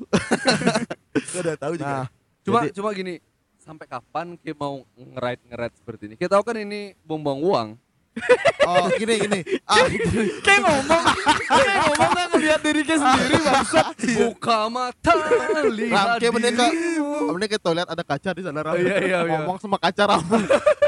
Kadang 1.31 1.57
tahu 1.59 1.73
juga. 1.79 1.95
Nah. 2.03 2.07
Cuma 2.43 2.59
cuma 2.71 2.89
gini, 2.95 3.21
sampai 3.69 3.85
kapan 3.85 4.33
kita 4.33 4.57
mau 4.57 4.81
ngeride 4.97 5.41
ngeride 5.45 5.75
seperti 5.77 6.03
ini? 6.09 6.15
Kita 6.17 6.33
tahu 6.33 6.43
kan 6.43 6.57
ini 6.57 6.97
buang-buang 7.05 7.39
uang. 7.39 7.69
oh 8.67 8.85
gini 8.97 9.13
gini. 9.21 9.39
Ah, 9.63 9.85
kayak 10.41 10.59
ngomong 10.65 11.03
kayak 11.45 11.75
ngomong 11.85 12.09
nggak 12.09 12.27
ngeliat 12.33 12.59
dirinya 12.65 12.95
sendiri 12.97 13.37
bangsat 13.37 13.85
Buka 14.25 14.59
mata 14.67 15.13
lihat 15.69 16.17
kayak 16.17 16.33
mending 16.33 16.55
ke 16.57 16.65
dirimu. 16.67 17.31
mending 17.31 17.49
ke 17.53 17.59
toilet 17.61 17.85
ada 17.85 18.03
kaca 18.03 18.29
di 18.33 18.41
sana 18.41 18.59
Ram. 18.65 18.73
Oh, 18.73 18.81
iya, 18.81 18.97
iya, 18.97 19.17
iya. 19.21 19.37
Ngomong 19.37 19.57
sama 19.61 19.77
kaca 19.77 20.03
Ram. 20.09 20.23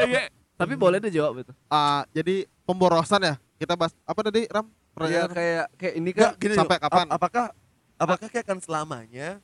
Iya. 0.02 0.34
tapi 0.58 0.74
boleh 0.74 0.98
deh 0.98 1.14
jawab 1.14 1.46
itu 1.46 1.54
Ah, 1.70 2.02
jadi 2.10 2.50
pemborosan 2.66 3.22
ya. 3.22 3.36
Kita 3.62 3.78
bahas 3.78 3.94
apa 4.02 4.20
tadi 4.26 4.50
Ram? 4.50 4.66
Iya 4.66 4.82
Pertanyaan 4.98 5.30
kayak 5.32 5.66
kayak 5.78 5.94
ini 5.94 6.10
kan 6.12 6.30
gini 6.36 6.54
sampai 6.58 6.78
kapan? 6.82 7.06
ap- 7.06 7.22
apakah 7.22 7.46
apakah 7.96 8.28
kayak 8.28 8.46
akan 8.50 8.60
selamanya? 8.60 9.38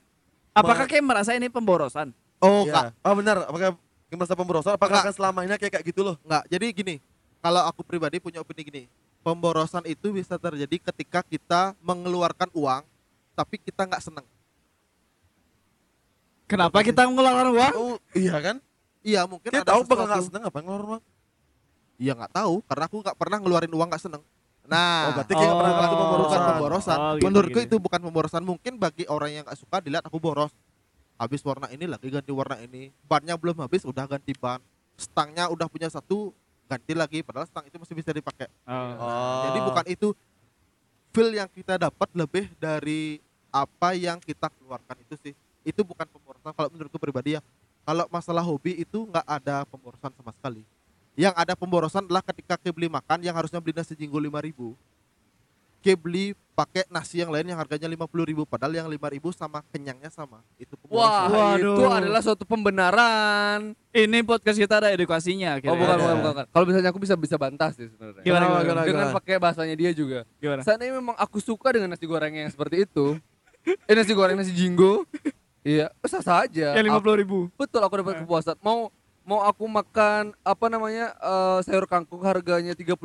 apakah 0.52 0.90
kayak 0.90 1.06
merasa 1.06 1.38
ini 1.38 1.46
pemborosan 1.48 2.10
Oh, 2.40 2.64
Ya. 2.64 2.70
enggak. 2.70 2.86
Oh 3.02 3.14
benar, 3.14 3.38
apakah 3.44 3.70
masa 4.10 4.34
pemborosan 4.34 4.72
apakah 4.72 4.94
Enggak. 4.94 5.06
akan 5.06 5.16
selamanya 5.16 5.56
kayak 5.56 5.74
kayak 5.74 5.86
gitu 5.86 6.02
loh? 6.02 6.16
Enggak. 6.22 6.44
Jadi 6.48 6.66
gini, 6.72 6.96
kalau 7.38 7.62
aku 7.62 7.82
pribadi 7.82 8.18
punya 8.18 8.40
opini 8.40 8.62
gini. 8.62 8.84
Pemborosan 9.20 9.84
itu 9.84 10.10
bisa 10.10 10.36
terjadi 10.36 10.80
ketika 10.82 11.20
kita 11.22 11.76
mengeluarkan 11.82 12.48
uang 12.54 12.86
tapi 13.34 13.58
kita 13.58 13.84
nggak 13.84 14.02
seneng. 14.02 14.26
kenapa 16.48 16.80
kita 16.80 17.04
mengeluarkan 17.04 17.48
uang 17.52 17.74
Oh, 17.76 17.96
iya 18.16 18.40
kan? 18.40 18.56
Iya, 19.04 19.24
mungkin 19.24 19.52
Kita 19.52 19.64
ada 19.64 19.72
tahu 19.72 19.82
bakal 19.84 19.96
sesuatu- 20.00 20.08
nggak 20.08 20.28
seneng 20.32 20.44
apa 20.44 20.58
ngeluarin 20.60 20.88
uang? 20.88 21.04
Iya 21.98 22.12
nggak 22.14 22.32
tahu 22.34 22.56
karena 22.64 22.84
aku 22.86 22.96
nggak 23.02 23.18
pernah 23.18 23.38
ngeluarin 23.38 23.74
uang 23.74 23.88
nggak 23.92 24.04
seneng. 24.04 24.24
Nah, 24.64 24.96
Oh, 25.08 25.12
berarti 25.16 25.34
kayak 25.34 25.44
nggak 25.44 25.60
pernah 25.60 25.72
Oh. 25.72 25.76
ngelakuin 25.76 25.92
bukan 25.92 26.08
pemborosan. 26.08 26.40
pemborosan. 26.46 26.98
Oh, 26.98 27.12
gitu, 27.16 27.24
Menurutku 27.26 27.60
gitu. 27.60 27.68
itu 27.68 27.76
bukan 27.80 28.00
pemborosan. 28.02 28.42
Mungkin 28.44 28.74
bagi 28.78 29.04
orang 29.08 29.30
yang 29.32 29.44
nggak 29.44 29.60
suka 29.60 29.78
dilihat 29.80 30.04
aku 30.04 30.18
boros. 30.20 30.52
Habis 31.18 31.42
warna 31.42 31.66
ini 31.74 31.90
lagi 31.90 32.14
ganti 32.14 32.30
warna 32.30 32.62
ini. 32.62 32.94
Bannya 33.10 33.34
belum 33.34 33.58
habis 33.66 33.82
udah 33.84 34.06
ganti 34.06 34.38
ban. 34.38 34.62
Stangnya 34.98 35.50
udah 35.50 35.66
punya 35.66 35.90
satu 35.90 36.30
ganti 36.70 36.94
lagi. 36.94 37.26
Padahal 37.26 37.50
stang 37.50 37.66
itu 37.66 37.78
masih 37.82 37.96
bisa 37.98 38.14
dipakai. 38.14 38.46
Oh. 38.70 39.50
Jadi 39.50 39.60
bukan 39.66 39.86
itu 39.90 40.08
feel 41.10 41.34
yang 41.34 41.50
kita 41.50 41.82
dapat 41.82 42.10
lebih 42.14 42.54
dari 42.62 43.18
apa 43.50 43.98
yang 43.98 44.22
kita 44.22 44.54
keluarkan 44.62 44.98
itu 45.02 45.18
sih. 45.18 45.34
Itu 45.66 45.82
bukan 45.82 46.06
pemborosan 46.06 46.54
kalau 46.54 46.70
menurutku 46.70 47.02
pribadi 47.02 47.36
ya. 47.36 47.42
Kalau 47.82 48.06
masalah 48.14 48.46
hobi 48.46 48.78
itu 48.78 49.10
nggak 49.10 49.26
ada 49.26 49.66
pemborosan 49.66 50.14
sama 50.14 50.30
sekali. 50.38 50.62
Yang 51.18 51.34
ada 51.34 51.54
pemborosan 51.58 52.06
adalah 52.06 52.22
ketika 52.22 52.62
ke 52.62 52.70
beli 52.70 52.86
makan 52.94 53.26
yang 53.26 53.34
harusnya 53.34 53.58
beli 53.58 53.74
nasi 53.74 53.98
jinggo 53.98 54.22
5000 54.22 54.54
Ke 55.80 55.94
beli 55.94 56.26
pakai 56.52 56.90
nasi 56.90 57.22
yang 57.22 57.30
lain 57.30 57.46
yang 57.46 57.56
harganya 57.56 57.86
50000 57.86 58.10
padahal 58.44 58.74
yang 58.74 58.88
5000 58.88 59.30
sama 59.32 59.62
kenyangnya 59.68 60.10
sama. 60.10 60.42
Itu 60.58 60.74
Wah. 60.88 61.30
Waduh. 61.30 61.78
itu 61.78 61.84
adalah 61.86 62.20
suatu 62.20 62.44
pembenaran. 62.44 63.78
ini 63.92 64.22
podcast 64.22 64.58
kita 64.58 64.78
ada 64.78 64.90
edukasinya 64.90 65.58
Oh, 65.64 65.74
bukan, 65.74 65.96
bukan, 65.96 65.98
bukan, 66.18 66.18
bukan. 66.34 66.46
Kalau 66.48 66.66
misalnya 66.66 66.90
aku 66.90 67.00
bisa 67.00 67.14
bisa 67.14 67.36
bantah 67.36 67.70
sih 67.72 67.86
sebenarnya. 67.88 68.22
Gimana, 68.22 68.44
Gimana, 68.44 68.58
gimana, 68.58 68.82
gimana, 68.82 68.82
Dengan 68.86 69.08
pakai 69.14 69.36
bahasanya 69.38 69.76
dia 69.76 69.92
juga. 69.94 70.20
gimana 70.38 70.62
Seandainya 70.62 70.94
memang 70.96 71.16
aku 71.16 71.38
suka 71.38 71.70
dengan 71.72 71.94
nasi 71.94 72.06
goreng 72.06 72.34
yang 72.34 72.50
seperti 72.50 72.84
itu. 72.84 73.18
eh 73.84 73.94
nasi 73.94 74.14
goreng 74.14 74.34
nasi 74.34 74.50
jinggo. 74.52 75.06
Iya, 75.62 75.92
sah 76.04 76.22
sah 76.22 76.38
aja. 76.42 76.74
yang 76.74 76.86
lima 76.86 76.98
puluh 76.98 77.20
ribu 77.20 77.52
Betul 77.54 77.84
aku 77.84 78.00
dapat 78.00 78.14
Eh. 78.16 78.20
kepuasan. 78.24 78.56
Mau 78.62 78.88
mau 79.28 79.44
aku 79.44 79.68
makan 79.68 80.32
apa 80.42 80.66
namanya 80.68 81.12
eh, 81.14 81.60
sayur 81.62 81.84
kangkung 81.84 82.24
harganya 82.24 82.72
35.000 82.72 82.96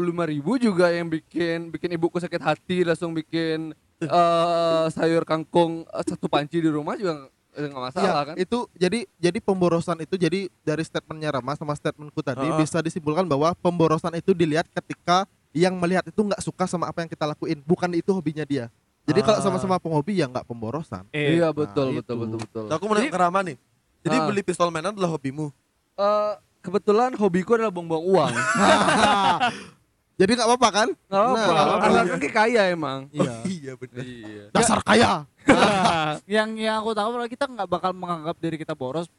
juga 0.57 0.87
yang 0.89 1.11
bikin 1.11 1.69
bikin 1.69 1.91
ibuku 1.93 2.17
sakit 2.17 2.39
hati 2.39 2.87
langsung 2.87 3.11
bikin 3.11 3.75
eh, 4.01 4.85
sayur 4.89 5.27
kangkung 5.27 5.83
eh, 5.85 6.05
satu 6.07 6.27
panci 6.27 6.63
di 6.63 6.71
rumah 6.71 6.95
juga 6.95 7.27
eh, 7.53 7.67
nggak 7.67 7.83
masalah 7.85 8.07
Iya, 8.07 8.21
kan? 8.25 8.35
itu 8.39 8.59
jadi 8.73 8.99
jadi 9.19 9.39
pemborosan 9.39 9.99
itu 9.99 10.15
jadi 10.15 10.47
dari 10.63 10.83
statementnya 10.83 11.35
Rama 11.35 11.53
sama 11.53 11.75
statementku 11.75 12.23
tadi 12.23 12.47
Heeh. 12.47 12.55
bisa 12.57 12.79
disimpulkan 12.79 13.27
bahwa 13.27 13.51
pemborosan 13.59 14.15
itu 14.15 14.31
dilihat 14.31 14.71
ketika 14.71 15.27
yang 15.51 15.75
melihat 15.75 16.07
itu 16.07 16.17
nggak 16.17 16.41
suka 16.41 16.65
sama 16.65 16.87
apa 16.87 17.03
yang 17.03 17.11
kita 17.11 17.27
lakuin 17.27 17.59
bukan 17.61 17.91
itu 17.93 18.09
hobinya 18.09 18.47
dia 18.47 18.71
jadi 19.03 19.21
kalau 19.21 19.37
Ah. 19.37 19.45
sama-sama 19.45 19.77
penghobi 19.77 20.23
ya 20.23 20.31
nggak 20.31 20.47
pemborosan 20.47 21.03
Eh, 21.11 21.35
Iya 21.35 21.51
betul 21.51 21.91
Nah, 21.91 21.99
betul 21.99 22.15
itu. 22.15 22.23
betul 22.23 22.39
betul. 22.39 22.65
Nah, 22.71 22.79
aku 22.79 22.87
mau 22.87 22.95
Rama 22.95 23.43
nih. 23.43 23.59
Jadi 24.03 24.17
Ah. 24.17 24.27
beli 24.27 24.43
pistol 24.43 24.71
mainan 24.71 24.95
adalah 24.95 25.11
hobimu. 25.11 25.51
Eh, 25.93 26.33
kebetulan 26.61 27.13
hobiku 27.15 27.55
adalah 27.55 27.69
buang-buang 27.69 28.05
uang. 28.07 28.33
jadi 30.21 30.31
nggak 30.33 30.49
apa-apa 30.49 30.69
kan 30.71 30.89
Nggak 31.09 31.21
apa-apa. 31.21 31.37
Nah, 31.37 31.53
apa-apa. 31.53 31.83
Karena 31.83 32.01
kan 32.07 32.19
kayak 32.21 32.35
kaya 32.35 32.63
emang. 32.71 32.99
iya 33.11 33.35
iya 33.45 33.73
benar. 33.75 34.01
Iya. 34.01 34.45
dasar 34.53 34.79
kaya 34.81 35.11
yang 36.39 36.49
yang 36.55 36.79
aku 36.79 36.95
tahu 36.95 37.09
adalah 37.13 37.27
kita 37.27 37.45
nggak 37.45 37.69
bakal 37.69 37.91
menganggap 37.93 38.37
diri 38.39 38.57
kita 38.57 38.73
boros. 38.73 39.11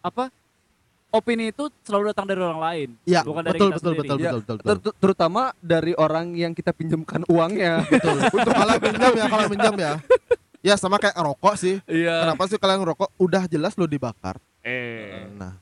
Apa? 0.00 0.32
Opini 1.10 1.50
itu 1.50 1.66
selalu 1.82 2.14
datang 2.14 2.22
dari 2.22 2.38
orang 2.38 2.62
lain, 2.62 2.88
Iya, 3.02 3.26
bukan 3.26 3.42
dari 3.42 3.58
betul, 3.58 3.66
kita 3.66 3.76
betul, 3.76 3.90
sendiri. 3.90 4.00
betul, 4.00 4.14
Iya, 4.16 4.30
betul, 4.30 4.38
betul, 4.38 4.56
betul. 4.56 4.70
Ter- 4.78 4.96
terutama 5.02 5.42
dari 5.58 5.92
orang 5.98 6.26
yang 6.32 6.54
kita 6.54 6.70
pinjamkan 6.70 7.26
uangnya. 7.26 7.82
betul. 7.90 8.14
kalau 8.46 8.74
minjam 8.78 9.12
ya, 9.12 9.26
kalau 9.26 9.46
minjam 9.50 9.74
ya. 9.74 9.92
Ya 10.62 10.74
sama 10.78 11.02
kayak 11.02 11.18
rokok 11.18 11.54
sih. 11.58 11.82
Iya. 11.84 12.30
Kenapa 12.30 12.42
sih 12.46 12.56
kalian 12.56 12.80
ngerokok? 12.80 13.10
Udah 13.18 13.42
jelas 13.44 13.74
lo 13.74 13.84
dibakar. 13.84 14.38
Eh, 14.62 15.26
Nah, 15.34 15.58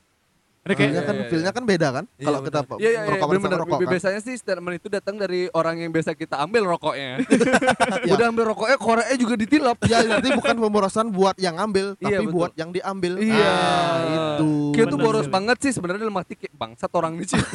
feelnya 0.71 1.01
kan, 1.01 1.13
Iya, 1.13 1.21
iya, 1.21 1.29
feelnya 1.29 1.51
kan 1.51 1.63
beda 1.63 1.87
kan? 1.89 2.05
Iya, 2.13 2.25
Kalau 2.25 2.39
kita. 2.41 2.59
Iya 2.59 2.67
iya 2.69 2.89
iya 2.89 2.99
ngerokok 3.05 3.27
benar 3.27 3.41
sama 3.41 3.59
rokok 3.59 3.77
kan? 3.79 3.89
Biasanya 3.89 4.19
sih 4.19 4.35
statement 4.35 4.75
itu 4.75 4.87
datang 4.87 5.15
dari 5.15 5.41
orang 5.51 5.75
yang 5.77 5.89
biasa 5.89 6.11
kita 6.13 6.35
ambil 6.37 6.63
rokoknya. 6.67 7.23
Iya. 7.23 8.11
Udah 8.13 8.25
ambil 8.27 8.43
rokoknya, 8.49 8.77
koreknya 8.77 9.17
juga 9.17 9.35
ditilap. 9.35 9.77
Ya 9.85 9.97
nanti 10.03 10.29
bukan 10.29 10.55
pemborosan 10.57 11.05
buat 11.09 11.35
yang 11.35 11.55
ngambil, 11.55 11.95
Iya, 11.97 12.19
tapi 12.19 12.25
betul. 12.25 12.35
buat 12.35 12.51
yang 12.53 12.69
diambil. 12.69 13.13
Iya. 13.17 13.49
Ah, 13.49 13.97
itu. 14.37 14.49
Kayak 14.73 14.87
tuh 14.87 14.97
Benar 14.97 15.05
boros 15.07 15.23
sekali. 15.23 15.35
banget 15.39 15.57
sih 15.61 15.71
sebenarnya 15.71 16.01
dalam 16.03 16.17
arti 16.19 16.33
kayak 16.35 16.53
bangsat 16.53 16.91
orang 16.93 17.13
nih 17.17 17.27
sih. 17.29 17.39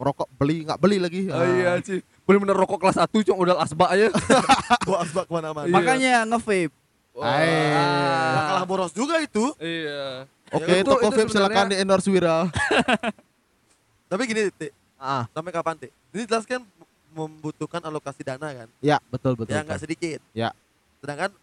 Ngerokok 0.00 0.28
beli 0.32 0.64
nggak 0.64 0.78
beli 0.80 0.96
lagi. 0.96 1.28
Oh 1.28 1.44
iya 1.44 1.76
sih. 1.84 2.00
Bener-bener 2.24 2.56
rokok 2.56 2.80
kelas 2.80 2.96
1 3.04 3.10
cuma 3.20 3.36
udah 3.36 3.56
asbak 3.60 3.90
aja. 3.92 4.08
Bawa 4.88 4.98
asbak 5.04 5.24
ke 5.28 5.32
mana-mana. 5.34 5.66
Iya. 5.68 5.74
makanya 5.76 6.12
nge-vape. 6.24 6.72
Nah, 7.20 8.42
kalah 8.48 8.64
boros 8.64 8.92
juga 8.96 9.20
itu. 9.20 9.52
Iya. 9.60 10.24
Oke, 10.50 10.66
Ya, 10.66 10.76
itu- 10.82 10.88
toko 10.88 11.00
itu 11.00 11.14
vape 11.16 11.30
silakan 11.30 11.66
di 11.68 11.76
endorse 11.76 12.08
Wira. 12.08 12.50
Tapi 14.10 14.22
gini, 14.24 14.50
Ti. 14.50 14.68
Ah, 14.96 15.24
Sampai 15.30 15.50
kapan, 15.50 15.78
Ti? 15.78 15.88
Ini 16.10 16.26
jelas 16.26 16.42
kan 16.44 16.60
membutuhkan 17.10 17.78
alokasi 17.80 18.22
dana 18.22 18.46
kan. 18.46 18.68
ya 18.78 19.02
betul 19.08 19.34
betul. 19.34 19.50
ya 19.50 19.62
nggak 19.62 19.80
sedikit. 19.80 20.22
Ya. 20.30 20.54
Sedangkan 20.98 21.34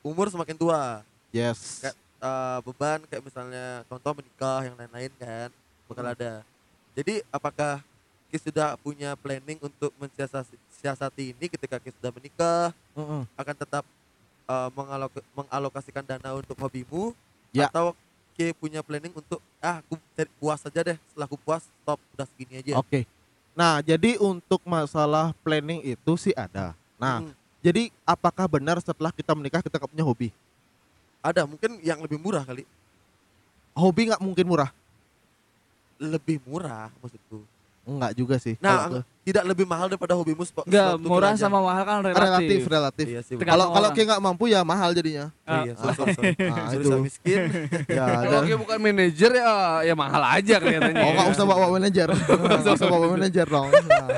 umur 0.00 0.28
semakin 0.28 0.56
tua. 0.56 1.04
Yes. 1.28 1.80
Kayak 1.80 1.96
eh, 2.20 2.58
beban 2.62 3.00
kayak 3.04 3.22
misalnya 3.22 3.64
contoh 3.84 4.12
menikah 4.14 4.60
yang 4.62 4.76
lain-lain 4.76 5.12
kan 5.14 5.48
bakal 5.84 6.04
ada. 6.06 6.40
Jadi 6.94 7.20
apakah 7.28 7.84
Kis 8.28 8.42
sudah 8.42 8.74
punya 8.76 9.12
planning 9.14 9.60
untuk 9.60 9.92
mensiasati 9.94 10.56
siasati 10.74 11.24
ini 11.32 11.46
ketika 11.46 11.76
Kis 11.76 11.92
sudah 11.94 12.08
menikah 12.10 12.72
Mm-mm. 12.92 13.28
akan 13.36 13.54
tetap 13.54 13.84
eh, 14.44 14.68
mengalok- 14.72 15.26
mengalokasikan 15.34 16.00
dana 16.02 16.32
untuk 16.32 16.56
hobimu 16.56 17.12
Ya. 17.52 17.68
atau 17.68 17.92
Ki 18.34 18.50
punya 18.58 18.82
planning 18.82 19.14
untuk 19.14 19.38
ah 19.62 19.78
aku 19.78 19.94
cari 20.18 20.30
puas 20.42 20.58
saja 20.58 20.82
deh 20.82 20.98
setelah 21.10 21.26
aku 21.30 21.38
puas 21.38 21.62
stop 21.62 22.02
udah 22.18 22.26
segini 22.26 22.58
aja. 22.58 22.74
Oke. 22.82 23.06
Nah, 23.54 23.78
jadi 23.78 24.18
untuk 24.18 24.58
masalah 24.66 25.30
planning 25.46 25.78
itu 25.86 26.12
sih 26.18 26.34
ada. 26.34 26.74
Nah, 26.98 27.22
Hmm, 27.22 27.30
jadi 27.62 27.94
apakah 28.02 28.50
benar 28.50 28.82
setelah 28.82 29.14
kita 29.14 29.30
menikah 29.38 29.62
kita 29.62 29.78
nggak 29.78 29.92
punya 29.94 30.02
hobi? 30.06 30.34
ada 31.24 31.48
mungkin 31.48 31.80
yang 31.80 31.96
lebih 32.04 32.20
murah 32.20 32.44
kali. 32.44 32.68
Hobi 33.72 34.12
nggak 34.12 34.20
mungkin 34.20 34.44
murah. 34.44 34.68
Lebih 35.96 36.36
murah 36.44 36.92
maksudku. 37.00 37.40
Enggak 37.84 38.12
juga 38.16 38.36
sih. 38.40 38.56
Nah, 38.58 39.04
tidak 39.20 39.44
lebih 39.44 39.64
mahal 39.64 39.86
daripada 39.86 40.16
hobimu 40.16 40.40
sport. 40.42 40.64
Enggak, 40.64 40.96
murah 40.98 41.32
keranjang. 41.32 41.36
sama 41.38 41.58
mahal 41.60 41.82
kan 41.84 41.96
relatif, 42.00 42.18
relatif. 42.18 42.60
relatif. 42.66 43.06
Iya 43.06 43.20
sih. 43.20 43.34
Kalau 43.36 43.66
kalau 43.70 43.88
kayak 43.92 44.06
nggak 44.08 44.22
mampu 44.24 44.44
ya 44.48 44.60
mahal 44.64 44.90
jadinya. 44.90 45.28
Oh, 45.44 45.62
iya, 45.62 45.72
sorry, 45.76 45.94
sorry, 45.94 46.12
sorry. 46.12 46.32
Nah, 46.48 46.66
itu. 46.72 46.96
miskin. 46.98 47.40
Ya, 48.00 48.04
Kalau 48.24 48.40
kayak 48.42 48.58
bukan 48.58 48.78
manajer 48.80 49.30
ya 49.36 49.50
ya 49.84 49.94
mahal 49.94 50.22
aja 50.24 50.54
kelihatannya. 50.56 51.02
Oh, 51.02 51.12
nggak 51.12 51.28
usah 51.30 51.44
bawa 51.44 51.66
manajer. 51.70 52.08
Nggak 52.40 52.74
usah 52.74 52.88
bawa 52.88 53.06
manajer 53.12 53.46
dong. 53.46 53.68
Nah, 53.68 54.08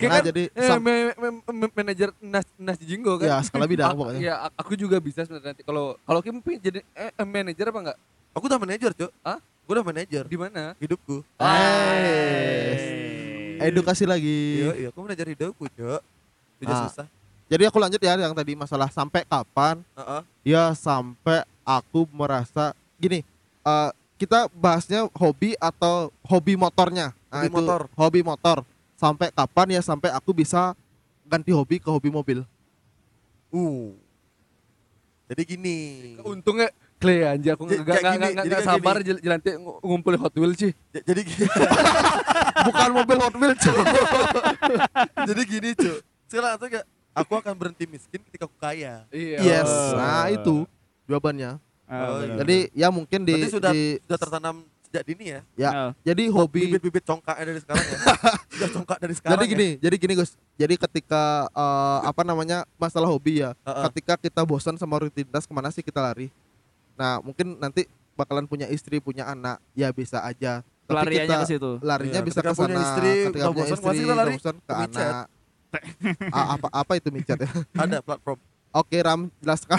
Kayak 0.00 0.08
Nah, 0.08 0.16
kan, 0.16 0.28
jadi 0.32 0.42
eh, 0.48 0.64
sam- 0.64 0.80
me- 0.80 1.12
me- 1.12 1.44
me- 1.60 1.74
manajer 1.76 2.08
Nas 2.24 2.48
Nas 2.56 2.80
Jinggo 2.80 3.20
kan. 3.20 3.28
ya 3.28 3.36
skala 3.44 3.68
bidang 3.68 3.92
A- 3.92 3.98
pokoknya. 3.98 4.20
Ya, 4.22 4.34
aku 4.56 4.72
juga 4.72 4.96
bisa 4.96 5.28
sebenarnya 5.28 5.52
nanti 5.52 5.60
kalau 5.60 5.92
kalau 6.00 6.20
Kim 6.24 6.40
jadi 6.40 6.80
eh, 6.96 7.12
eh, 7.12 7.26
manajer 7.28 7.68
apa 7.68 7.78
enggak? 7.84 7.98
Aku 8.32 8.46
udah 8.46 8.56
manajer, 8.56 8.96
Cuk. 8.96 9.12
Hah? 9.20 9.36
Gue 9.70 9.78
udah 9.78 9.86
manajer 9.86 10.26
Di 10.26 10.34
mana? 10.34 10.74
hidupku. 10.82 11.22
Eh, 11.38 12.74
edukasi 13.62 14.02
lagi. 14.02 14.66
Iya, 14.66 14.72
iya, 14.74 14.88
aku 14.90 14.98
manajer 14.98 15.30
hidupku, 15.30 15.70
Cuk. 15.70 16.02
Tidak 16.58 16.74
Ah. 16.74 16.90
susah. 16.90 17.06
Jadi 17.46 17.62
aku 17.70 17.78
lanjut 17.78 18.02
ya 18.02 18.18
yang 18.18 18.34
tadi 18.34 18.58
masalah 18.58 18.90
sampai 18.90 19.22
kapan 19.22 19.78
Heeh. 19.94 20.22
ya 20.50 20.74
sampai 20.74 21.46
aku 21.62 22.02
merasa 22.10 22.74
gini 22.98 23.22
eh, 23.62 23.90
kita 24.18 24.50
bahasnya 24.50 25.06
hobi 25.14 25.54
atau 25.54 26.10
hobi 26.20 26.58
motornya 26.58 27.14
Nah, 27.30 27.38
Hobi 27.38 27.46
itu 27.46 27.54
motor. 27.62 27.80
hobi 27.94 28.20
motor 28.26 28.58
sampai 28.94 29.30
kapan 29.30 29.78
ya 29.78 29.82
sampai 29.82 30.10
aku 30.10 30.34
bisa 30.34 30.74
ganti 31.22 31.54
hobi 31.54 31.78
ke 31.78 31.86
hobi 31.86 32.10
mobil 32.10 32.42
Uh. 33.50 33.94
Jadi 35.26 35.42
gini. 35.46 35.78
Untungnya 36.22 36.74
Clay 37.00 37.24
anjir 37.24 37.52
aku 37.52 37.64
enggak 37.64 37.80
enggak 37.98 38.44
enggak 38.44 38.60
sabar 38.62 38.94
jelantik 39.00 39.56
ngu- 39.56 39.80
ngumpulin 39.80 40.18
Hot 40.18 40.34
Wheels 40.34 40.56
sih. 40.58 40.72
Jadi 40.92 41.20
gini. 41.24 41.48
bukan 42.66 42.88
mobil 42.92 43.16
Hot 43.18 43.34
Wheels 43.34 43.56
Cuk. 43.58 43.72
Jadi 45.28 45.42
gini, 45.44 45.70
Cuk. 45.72 45.98
Sekarang 46.28 46.54
tuh 46.56 46.68
kayak 46.68 46.84
aku 47.10 47.32
akan 47.34 47.54
berhenti 47.54 47.84
miskin 47.84 48.20
ketika 48.22 48.44
aku 48.44 48.54
kaya. 48.54 49.08
Iya. 49.08 49.38
yes 49.40 49.70
nah 49.92 50.28
itu 50.28 50.68
jawabannya 51.04 51.58
Oh, 51.90 52.22
iya. 52.22 52.34
jadi 52.38 52.56
ya 52.70 52.88
mungkin 52.88 53.26
di, 53.26 53.34
Berarti 53.34 53.50
sudah 53.50 53.72
di- 53.74 53.98
sudah 53.98 54.14
tertanam 54.16 54.62
sejak 54.80 55.02
dini 55.02 55.24
ya. 55.28 55.40
ya 55.58 55.70
jadi 56.04 56.30
hobi 56.30 56.70
Bibit-bibit 56.70 57.02
congkaknya 57.02 57.44
dari 57.44 57.58
sekarang 57.58 57.82
ya. 57.82 57.98
sudah 58.54 58.68
congkak 58.70 58.98
dari 59.00 59.14
sekarang. 59.16 59.34
jadi 59.34 59.42
ya. 59.42 59.50
gini 59.50 59.68
jadi 59.80 59.96
gini 59.98 60.12
Gus 60.14 60.30
jadi 60.54 60.74
ketika 60.78 61.22
eh, 61.48 61.98
apa 62.06 62.22
namanya 62.22 62.62
masalah 62.76 63.06
hobi 63.06 63.42
ya 63.42 63.58
Heeh. 63.60 63.82
ketika 63.90 64.14
kita 64.16 64.38
bosan 64.44 64.78
sama 64.78 65.02
rutinitas 65.02 65.42
ke 65.42 65.52
mana 65.52 65.66
sih 65.68 65.82
kita 65.82 65.98
lari 65.98 66.30
nah 67.00 67.16
mungkin 67.18 67.56
nanti 67.56 67.88
bakalan 68.12 68.44
punya 68.44 68.68
istri 68.68 69.00
punya 69.00 69.24
anak 69.24 69.56
ya 69.72 69.88
bisa 69.88 70.20
aja 70.20 70.60
tapi 70.84 70.92
Pelariannya 70.92 71.24
kita 71.24 71.36
ke 71.38 71.46
situ. 71.48 71.70
larinya 71.80 72.12
Iya, 72.14 72.26
bisa 72.26 72.40
ke 72.40 72.50
punya 72.50 72.68
sana 72.68 72.82
istri, 72.84 73.10
ketika 73.24 73.46
punya 73.46 73.56
bosan, 73.64 73.78
istri 73.80 73.96
kita 73.96 74.12
lari 74.12 74.30
bosan 74.30 74.56
ke 74.56 74.62
ke 74.62 74.74
micet. 74.76 75.08
anak 75.08 75.26
Ah, 76.34 76.46
apa 76.52 76.68
apa 76.68 76.92
itu 76.94 77.08
micet 77.08 77.38
ya 77.38 77.50
ada 77.74 77.98
platform. 78.00 78.38
oke 78.70 78.96
Ram 78.98 79.20
jelaskan 79.38 79.78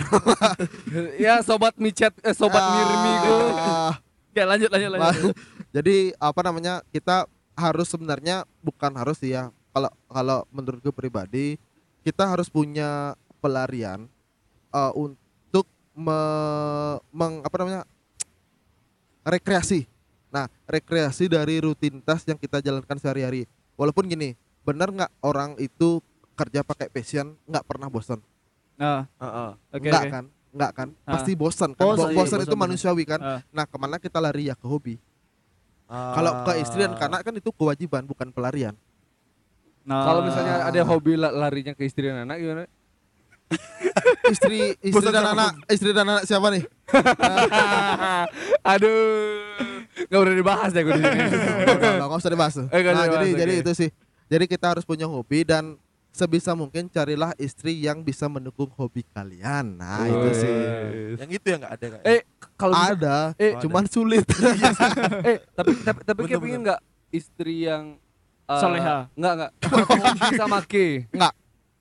ya 1.21 1.33
sobat 1.39 1.75
micet 1.77 2.13
eh, 2.19 2.31
sobat 2.31 2.59
Ah, 2.59 2.71
mirmigo. 2.73 3.35
ah, 3.53 3.93
Ya 4.31 4.43
lanjut 4.45 4.67
lanjut 4.67 4.89
lanjut. 4.89 5.35
jadi 5.69 5.95
apa 6.17 6.39
namanya 6.41 6.73
kita 6.89 7.27
harus 7.53 7.85
sebenarnya 7.85 8.41
bukan 8.59 8.89
harus 8.93 9.15
sih 9.15 9.31
ya 9.31 9.47
kalau 9.69 9.91
kalau 10.07 10.47
menurut 10.49 10.79
gue 10.79 10.91
pribadi 10.91 11.59
kita 12.01 12.25
harus 12.25 12.47
punya 12.47 13.13
pelarian 13.37 14.07
eh, 14.69 14.91
untuk 14.95 15.20
me- 15.93 16.99
meng- 17.09 17.41
apa 17.41 17.55
namanya 17.57 17.81
rekreasi 19.21 19.85
nah 20.27 20.47
rekreasi 20.65 21.27
dari 21.27 21.59
rutinitas 21.59 22.23
yang 22.23 22.35
kita 22.35 22.59
jalankan 22.59 22.95
sehari-hari 22.95 23.43
walaupun 23.75 24.07
gini 24.07 24.33
benar 24.61 24.87
nggak 24.87 25.11
orang 25.19 25.57
itu 25.57 25.99
kerja 26.33 26.61
pakai 26.61 26.87
passion 26.87 27.35
nggak 27.45 27.65
pernah 27.65 27.87
bosan 27.87 28.19
Nah, 28.73 29.05
Heeh. 29.15 29.49
oke 29.69 29.83
nggak 29.83 30.01
oke. 30.01 30.09
kan 30.09 30.25
nggak 30.51 30.71
kan 30.73 30.87
Ah. 31.01 31.13
pasti 31.13 31.31
bosan 31.33 31.69
kan 31.71 31.85
Bosan, 31.85 31.99
Bo- 31.99 32.09
iya, 32.09 32.17
bosan 32.17 32.25
bosan, 32.33 32.39
itu 32.41 32.49
bosan. 32.49 32.63
manusiawi 32.65 33.03
kan 33.05 33.19
Ah. 33.19 33.39
nah 33.47 33.63
ke 33.63 33.77
mana 33.77 33.95
kita 33.97 34.17
lari 34.17 34.49
ya 34.49 34.55
ke 34.55 34.65
hobi 34.65 34.95
Ah. 35.85 36.15
kalau 36.15 36.31
ke 36.41 36.51
istri 36.57 36.81
dan 36.81 36.95
anak 36.95 37.21
kan 37.21 37.33
itu 37.35 37.51
kewajiban 37.51 38.01
bukan 38.01 38.31
pelarian. 38.31 38.73
Nah, 39.81 40.01
Kalau 40.03 40.21
misalnya 40.23 40.63
ada 40.63 40.81
hobi 40.83 41.13
la- 41.13 41.33
larinya 41.35 41.73
ke 41.73 41.83
istri 41.83 42.05
dan 42.05 42.23
anak 42.23 42.37
gimana? 42.37 42.63
Istri 44.31 44.79
istri 44.79 44.95
Bosan 44.95 45.11
dan 45.11 45.25
anak 45.27 45.51
istri 45.67 45.91
dan 45.91 46.07
anak 46.07 46.23
siapa 46.23 46.47
nih? 46.49 46.63
Aduh. 48.71 49.51
Gak 50.07 50.19
udah 50.19 50.35
dibahas 50.35 50.69
deh 50.71 50.81
gue 50.81 50.93
di 50.95 51.03
sini. 51.03 51.19
Nggak, 51.19 51.77
nggak, 51.77 52.07
nggak 52.07 52.19
usah 52.19 52.31
dibahas. 52.31 52.55
Eh, 52.57 52.63
nggak 52.63 52.93
Nah, 52.95 53.05
dibahas, 53.05 53.13
jadi 53.13 53.27
jadi 53.35 53.53
itu 53.59 53.71
sih. 53.75 53.89
Jadi 54.31 54.45
kita 54.47 54.65
harus 54.71 54.87
punya 54.87 55.05
hobi 55.05 55.43
dan 55.43 55.75
sebisa 56.11 56.51
mungkin 56.51 56.87
carilah 56.87 57.31
istri 57.35 57.75
yang 57.79 58.03
bisa 58.03 58.27
mendukung 58.27 58.71
hobi 58.75 59.03
kalian. 59.07 59.75
Nah, 59.75 60.07
itu 60.07 60.29
sih. 60.35 60.55
Yang 61.19 61.31
itu 61.39 61.45
yang 61.51 61.59
nggak 61.63 61.73
ada 61.75 61.85
kayak. 61.91 62.03
Eh 62.07 62.19
kalau 62.55 62.75
Ada, 62.75 63.17
eh, 63.35 63.51
Oh, 63.55 63.61
cuman 63.67 63.83
sulit. 63.87 64.23
eh 65.29 65.37
tapi 65.51 65.71
tapi 65.81 65.99
tapi 66.07 66.19
kayak 66.27 66.41
pengen 66.41 66.61
nggak 66.63 66.81
istri 67.11 67.67
yang 67.67 67.99
eh, 68.47 68.59
Soleha. 68.59 69.11
Nggak 69.15 69.33
nggak. 69.35 69.51
Sama 70.39 70.59
ke. 70.63 71.07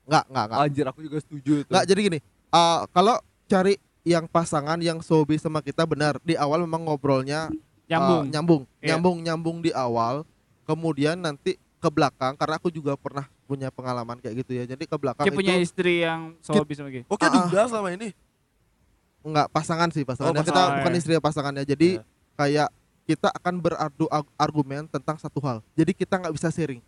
Enggak, 0.03 0.23
enggak, 0.27 0.45
enggak. 0.45 0.59
Anjir 0.61 0.85
aku 0.87 0.99
juga 1.01 1.17
setuju 1.19 1.53
itu. 1.61 1.69
Enggak, 1.69 1.85
jadi 1.85 1.99
gini. 2.01 2.19
eh, 2.51 2.79
kalau 2.91 3.15
cari 3.45 3.73
yang 4.01 4.25
pasangan 4.25 4.75
yang 4.77 4.97
hobi 4.99 5.37
sama 5.37 5.59
kita 5.59 5.85
benar 5.85 6.17
di 6.19 6.33
awal 6.33 6.61
memang 6.61 6.83
ngobrolnya 6.83 7.47
nyambung. 7.85 8.23
Uh, 8.23 8.27
nyambung, 8.27 8.61
Iya. 8.77 8.87
nyambung, 8.91 9.17
nyambung 9.21 9.57
di 9.59 9.71
awal. 9.71 10.23
Kemudian 10.63 11.15
nanti 11.15 11.55
ke 11.77 11.89
belakang 11.89 12.33
karena 12.33 12.55
aku 12.55 12.67
juga 12.67 12.95
pernah 12.95 13.25
punya 13.45 13.67
pengalaman 13.67 14.17
kayak 14.17 14.41
gitu 14.41 14.51
ya. 14.53 14.63
Jadi 14.65 14.83
ke 14.83 14.95
belakang 14.95 15.23
Kayak 15.23 15.35
punya 15.35 15.53
itu 15.53 15.63
istri 15.63 16.01
yang 16.01 16.33
selalu 16.39 16.65
bisa 16.65 16.81
lagi. 16.81 17.01
Oke, 17.05 17.21
Ah, 17.21 17.29
ah. 17.29 17.45
duda 17.45 17.61
selama 17.67 17.89
ini. 17.91 18.09
enggak 19.21 19.47
pasangan 19.49 19.89
sih 19.91 20.01
pasangannya. 20.01 20.33
Oh, 20.33 20.43
Kita 20.43 20.53
pasangan. 20.55 20.75
bukan 20.81 20.93
istri 20.97 21.11
pasangannya. 21.15 21.63
Jadi 21.63 21.89
Ya. 21.93 22.03
kayak 22.35 22.69
kita 23.03 23.29
akan 23.31 23.55
beradu 23.59 24.05
argumen 24.35 24.87
tentang 24.87 25.13
satu 25.15 25.37
hal. 25.41 25.61
Jadi 25.71 25.93
kita 25.93 26.17
nggak 26.17 26.33
bisa 26.33 26.49
sharing. 26.49 26.81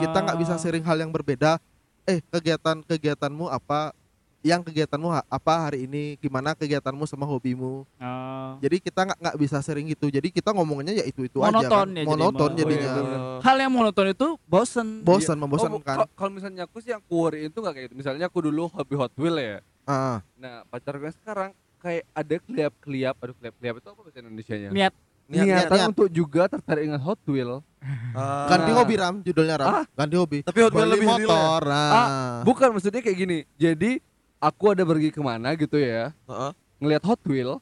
Kita 0.00 0.18
nggak 0.18 0.38
bisa 0.38 0.54
Ah. 0.54 0.60
sharing 0.60 0.82
hal 0.82 0.98
yang 0.98 1.08
berbeda. 1.08 1.62
Eh, 2.04 2.18
kegiatan 2.24 2.82
kegiatanmu 2.82 3.46
apa? 3.46 3.94
Yang 4.42 4.66
kegiatanmu 4.68 5.06
ha- 5.08 5.22
apa 5.24 5.54
hari 5.62 5.86
ini? 5.86 6.18
Gimana 6.18 6.50
kegiatanmu 6.52 7.06
sama 7.06 7.22
hobimu? 7.22 7.86
Ah. 7.94 8.58
Jadi 8.58 8.82
kita 8.82 9.06
nggak 9.06 9.18
nggak 9.22 9.36
bisa 9.38 9.62
sharing 9.62 9.86
gitu. 9.86 10.10
Jadi 10.10 10.28
kita 10.28 10.50
ngomongnya 10.50 10.90
ya 10.92 11.06
itu 11.06 11.22
itu 11.22 11.38
aja 11.38 11.46
Monoton 11.48 11.70
kan. 11.70 11.86
ya 11.88 11.94
jadi, 11.94 12.08
Monoton 12.10 12.42
Bang. 12.44 12.58
jadinya. 12.58 12.88
Oh, 12.90 12.98
iya, 12.98 13.18
Hal 13.40 13.56
yang 13.56 13.70
monoton 13.70 14.06
itu 14.10 14.28
bosen. 14.42 14.88
Bosan, 15.00 15.36
Oh, 15.36 15.40
membosankan. 15.40 15.96
kal- 15.96 16.10
kalau 16.12 16.32
misalnya 16.32 16.66
aku 16.66 16.82
sih 16.82 16.90
yang 16.90 16.98
ku 17.00 17.22
worry 17.22 17.46
itu 17.46 17.54
nggak 17.54 17.70
kayak 17.72 17.86
gitu. 17.86 17.96
Misalnya 17.96 18.26
aku 18.26 18.38
dulu 18.42 18.66
hobi 18.68 18.94
Hot 18.96 19.14
Wheel 19.14 19.36
ya. 19.38 19.56
Ah, 19.84 20.18
Nah, 20.34 20.66
pacar 20.66 20.98
gue 20.98 21.10
sekarang 21.12 21.50
kayak 21.78 22.02
ada 22.12 22.34
keliap-keliap, 22.40 23.14
aduh 23.16 23.34
keliap-keliap 23.36 23.74
itu 23.76 23.88
apa 23.88 24.00
bahasa 24.00 24.18
Indonesia-nya? 24.20 24.68
Niat. 24.68 24.74
niat, 24.90 24.94
niat, 25.32 25.44
Niatan 25.66 25.78
niat. 25.80 25.90
untuk 25.90 26.08
juga 26.08 26.42
tertarik 26.46 26.84
dengan 26.84 27.00
Hot 27.00 27.20
Wheel. 27.24 27.64
Ah. 28.12 28.46
ganti 28.46 28.70
hobi 28.70 28.94
Ram, 28.94 29.14
judulnya 29.24 29.56
Ram. 29.58 29.68
Ah. 29.72 29.84
Ganti 29.96 30.14
hobi. 30.14 30.38
Tapi 30.44 30.58
Hot 30.60 30.70
Wheel 30.70 30.90
lebih 30.92 31.08
ya? 31.08 31.12
motor. 31.16 31.60
Nah. 31.64 32.44
Bukan 32.44 32.68
maksudnya 32.70 33.00
kayak 33.00 33.18
gini. 33.18 33.38
Jadi 33.56 33.98
aku 34.38 34.70
ada 34.70 34.84
pergi 34.84 35.08
ke 35.08 35.18
mana 35.18 35.56
gitu 35.56 35.80
ya, 35.80 36.12
Heeh. 36.28 36.50
ngelihat 36.78 37.02
Hot 37.02 37.22
Wheel, 37.24 37.58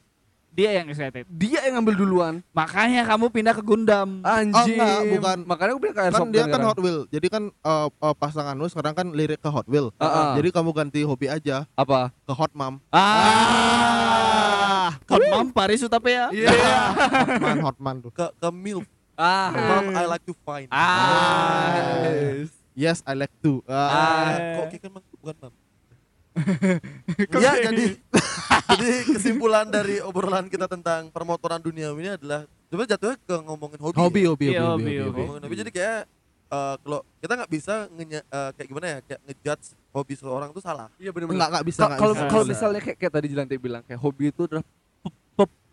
Dia 0.51 0.75
yang 0.75 0.91
excited. 0.91 1.23
dia 1.31 1.63
yang 1.63 1.79
ngambil 1.79 1.95
duluan. 1.95 2.33
Makanya 2.51 3.07
kamu 3.07 3.31
pindah 3.31 3.55
ke 3.55 3.63
Gundam. 3.63 4.19
Anjing. 4.21 4.75
enggak, 4.75 4.99
bukan. 5.15 5.37
Makanya 5.47 5.71
aku 5.71 5.79
bilang 5.79 5.95
ke 5.95 6.01
kan 6.01 6.07
Airsoft 6.11 6.31
dia 6.35 6.43
Gun 6.43 6.51
kan. 6.51 6.61
Hot 6.67 6.79
Wheel. 6.83 6.99
Jadi 7.07 7.27
kan 7.31 7.43
eh, 7.47 7.87
eh, 7.87 8.15
pasangan 8.19 8.55
lu 8.59 8.67
sekarang 8.67 8.91
kan 8.91 9.07
lirik 9.15 9.39
ke 9.39 9.47
Hot 9.47 9.63
Wheel. 9.71 9.95
Ah, 9.95 10.05
ah. 10.05 10.29
Jadi 10.35 10.51
kamu 10.51 10.69
ganti 10.75 11.01
hobi 11.01 11.31
aja 11.31 11.63
apa? 11.73 12.11
ke 12.27 12.33
Hot 12.35 12.51
Mom. 12.51 12.83
Ah. 12.91 14.27
Hotmam 15.07 15.47
Paris 15.53 15.81
Utapia. 15.83 16.31
Iya. 16.31 16.49
Hotman, 17.27 17.57
Hotman 17.63 17.95
tuh. 18.03 18.11
Ke 18.11 18.27
ke 18.35 18.49
milf. 18.51 18.87
Ah. 19.19 19.51
Mom, 19.53 19.85
I 19.93 20.03
like 20.09 20.25
to 20.25 20.33
find. 20.41 20.67
Ah. 20.73 22.41
Yes, 22.73 23.03
I 23.05 23.13
like 23.13 23.33
to. 23.45 23.61
Ah. 23.67 23.75
Ah, 23.75 24.29
kok 24.63 24.65
Kiki 24.73 24.87
kan 24.87 24.91
bukan 25.21 25.35
mam. 25.37 25.53
ya 27.43 27.51
jadi 27.59 27.99
jadi 28.71 28.91
kesimpulan 29.03 29.67
dari 29.67 29.99
obrolan 29.99 30.47
kita 30.47 30.63
tentang 30.63 31.11
permotoran 31.11 31.59
dunia 31.59 31.91
ini 31.91 32.15
adalah 32.15 32.47
coba 32.71 32.87
jatuhnya 32.87 33.19
ke 33.19 33.35
ngomongin 33.43 33.79
hobi. 33.83 33.97
hobi, 33.99 34.21
ya. 34.23 34.29
hobi, 34.31 34.45
Iya, 34.47 34.61
hobi, 34.63 34.71
hobi, 34.71 34.79
hobi, 34.79 34.93
hobi. 35.03 35.19
Ngomongin 35.27 35.43
hobi 35.43 35.55
jadi 35.59 35.71
kayak 35.75 35.99
eh, 36.51 36.75
kalau 36.79 36.99
kita 37.19 37.33
nggak 37.35 37.51
bisa 37.51 37.75
ngenya, 37.91 38.19
eh, 38.23 38.49
kayak 38.55 38.67
gimana 38.71 38.85
ya 38.87 38.97
kayak 39.03 39.21
ngejudge 39.27 39.65
hobi 39.91 40.13
seseorang 40.15 40.49
itu 40.55 40.61
salah. 40.63 40.87
Iya 40.95 41.11
benar-benar. 41.11 41.35
Enggak, 41.35 41.49
enggak 41.51 41.65
bisa, 41.67 41.81
Kalau 41.99 42.13
kalau 42.15 42.45
misalnya 42.47 42.79
kayak, 42.79 42.97
kayak 42.97 43.13
tadi 43.13 43.27
Jelantik 43.27 43.59
bilang 43.59 43.83
kayak 43.83 43.99
hobi 43.99 44.31
itu 44.31 44.47
adalah 44.47 44.63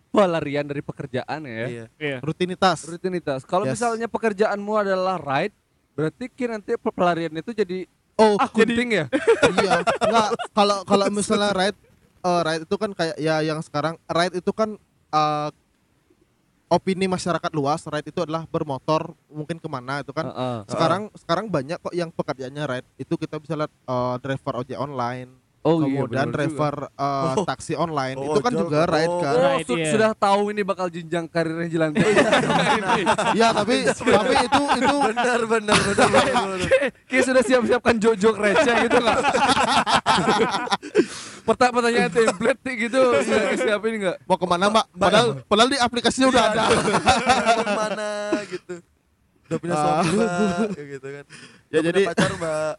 pe- 0.09 0.14
pe- 0.14 0.24
pelarian 0.24 0.64
dari 0.64 0.80
pekerjaan 0.80 1.40
ya. 1.44 1.66
Iya. 1.68 1.84
Iya. 1.96 2.18
Rutinitas. 2.18 2.84
Rutinitas. 2.84 3.40
Kalau 3.44 3.64
Yes. 3.64 3.76
misalnya 3.76 4.06
pekerjaanmu 4.06 4.72
adalah 4.74 5.16
ride, 5.16 5.54
berarti 5.92 6.24
ki 6.26 6.44
nanti 6.48 6.72
pe- 6.74 6.94
pelarian 6.94 7.32
itu 7.34 7.52
jadi 7.52 7.84
Oh, 8.16 8.34
ah 8.34 8.50
kunting 8.50 8.90
ya. 8.90 9.06
iya. 9.54 9.78
Enggak, 10.02 10.28
kalau 10.50 10.82
kalau 10.82 11.06
misalnya 11.09 11.54
ride 11.54 11.78
eh, 12.18 12.40
ride 12.42 12.64
itu 12.66 12.74
kan 12.74 12.90
kayak 12.90 13.16
ya 13.16 13.38
yang 13.40 13.62
sekarang 13.62 13.94
ride 14.04 14.34
itu 14.34 14.50
kan 14.50 14.74
eh, 15.09 15.50
opini 16.68 17.06
masyarakat 17.06 17.48
luas 17.54 17.86
ride 17.86 18.11
itu 18.11 18.20
adalah 18.20 18.42
bermotor 18.44 19.14
mungkin 19.26 19.56
ke 19.56 19.68
mana 19.70 20.02
itu 20.02 20.11
kan 20.11 20.28
Heeh. 20.28 20.59
sekarang 20.66 21.02
sekarang 21.14 21.46
banyak 21.46 21.78
kok 21.78 21.94
yang 21.94 22.11
pekerjaannya 22.11 22.64
ride 22.66 22.88
itu 22.96 23.14
kita 23.14 23.38
bisa 23.38 23.54
lihat 23.54 23.70
eh, 23.70 24.14
driver 24.18 24.61
ojek 24.61 24.76
online 24.76 25.30
Oh 25.61 25.82
iya, 25.82 26.00
benar 26.02 26.30
driver 26.30 26.74
eh, 26.88 27.34
Oh. 27.34 27.44
taksi 27.44 27.74
online 27.74 28.14
Oh, 28.14 28.30
itu 28.30 28.40
kan 28.40 28.52
juga 28.52 28.78
ride 28.84 29.11
Oh. 29.11 29.20
kan. 29.20 29.32
Oh, 29.32 29.42
Right, 29.50 29.66
su- 29.66 29.74
iya. 29.76 29.90
sudah 29.90 30.11
tahu 30.12 30.42
ini 30.48 30.62
bakal 30.62 30.86
jenjang 30.86 31.26
karirnya 31.26 31.66
Jelantik. 31.66 32.06
ya 33.34 33.50
tapi 33.52 33.84
tapi 33.84 34.34
itu 34.38 34.62
itu 34.76 34.96
Benar 35.04 35.40
benar 35.44 35.76
benar. 35.76 35.78
benar, 35.84 36.09
benar. 36.09 36.68
Kayak 37.04 37.24
sudah 37.24 37.42
siap-siapkan 37.42 37.96
jojok 37.96 38.34
receh 38.38 38.74
gitu 38.82 38.96
nggak? 38.96 39.18
Pertanyaan 41.44 41.74
pertanyaan 41.74 42.11
template 42.12 42.61
gitu, 42.78 43.00
sudah 43.18 43.44
siapin 43.56 43.92
nggak? 43.98 44.16
mau 44.22 44.36
ke 44.36 44.46
mana 44.46 44.64
mbak 44.68 44.84
padahal 44.92 45.26
padahal 45.42 45.68
di 45.68 45.78
aplikasinya 45.78 46.28
udah 46.28 46.42
ada 46.46 46.62
Mana 47.66 48.11
gitu. 48.46 48.74
Udah 49.44 49.59
punya 49.59 49.72
Ah. 49.72 49.80
suami 49.82 50.11
mbak, 50.12 50.28
gitu 50.76 51.09
kan. 51.11 51.24
Ya, 51.68 51.78
Udah 51.78 51.82
jadi- 51.82 52.04
pacar 52.06 52.30
mbak. 52.32 52.74